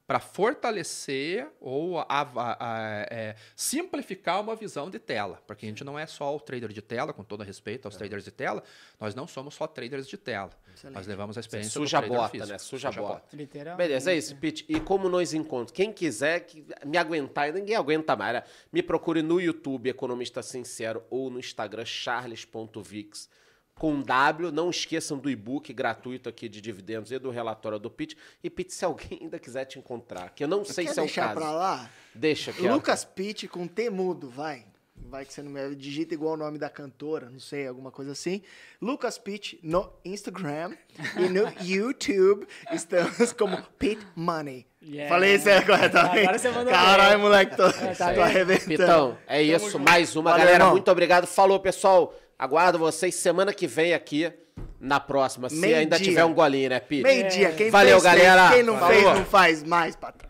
[0.08, 5.38] para fortalecer ou a- a- a- é, simplificar uma visão de tela.
[5.46, 8.24] Porque a gente não é só o trader de tela, com todo respeito aos traders
[8.24, 8.62] de tela,
[8.98, 10.48] nós não somos só traders de tela.
[10.92, 12.52] Nós levamos a experiência Suja a do trader bota, físico.
[12.52, 12.58] né?
[12.58, 13.36] Suja a bota.
[13.36, 13.86] Literalmente.
[13.86, 14.64] Beleza, é isso, Pete.
[14.66, 15.72] E como nos encontros?
[15.72, 18.42] Quem quiser que me aguentar, e ninguém aguenta mais, né?
[18.72, 23.28] me procure no YouTube, Economista Sincero, ou no Instagram, charles.vix.
[23.78, 24.50] com W.
[24.50, 28.16] Não esqueçam do e-book gratuito aqui de dividendos e do relatório do Pete.
[28.42, 31.02] E Pete, se alguém ainda quiser te encontrar, que eu não sei Quer se é
[31.02, 31.34] o caso.
[31.34, 31.90] pra lá?
[32.14, 32.68] Deixa aqui.
[32.68, 34.64] Lucas Pitt com T mudo, vai.
[35.00, 38.10] Vai que você não me digita igual o nome da cantora, não sei, alguma coisa
[38.10, 38.42] assim.
[38.82, 40.72] Lucas Pitt no Instagram
[41.16, 44.66] e no YouTube estamos como Pit Money.
[44.82, 45.08] Yeah.
[45.08, 46.18] Falei isso aí corretamente?
[46.18, 48.68] Agora você mandou Caralho, moleque, tô, É, tá tô arrebentando.
[48.68, 49.70] Pitão, é isso.
[49.70, 49.78] junto.
[49.84, 50.30] Mais uma.
[50.32, 50.72] Valeu, Galera, irmão.
[50.72, 51.26] muito obrigado.
[51.28, 52.12] Falou, pessoal.
[52.38, 54.32] Aguardo vocês semana que vem aqui
[54.80, 55.48] na próxima.
[55.48, 56.04] Se Meio ainda dia.
[56.08, 57.02] tiver um golinho, né, Pete?
[57.02, 58.24] Meio-dia, quem Valeu, fez, fez.
[58.24, 58.54] galera.
[58.54, 59.00] Quem não Valeu.
[59.00, 60.27] fez, não faz mais, patrão.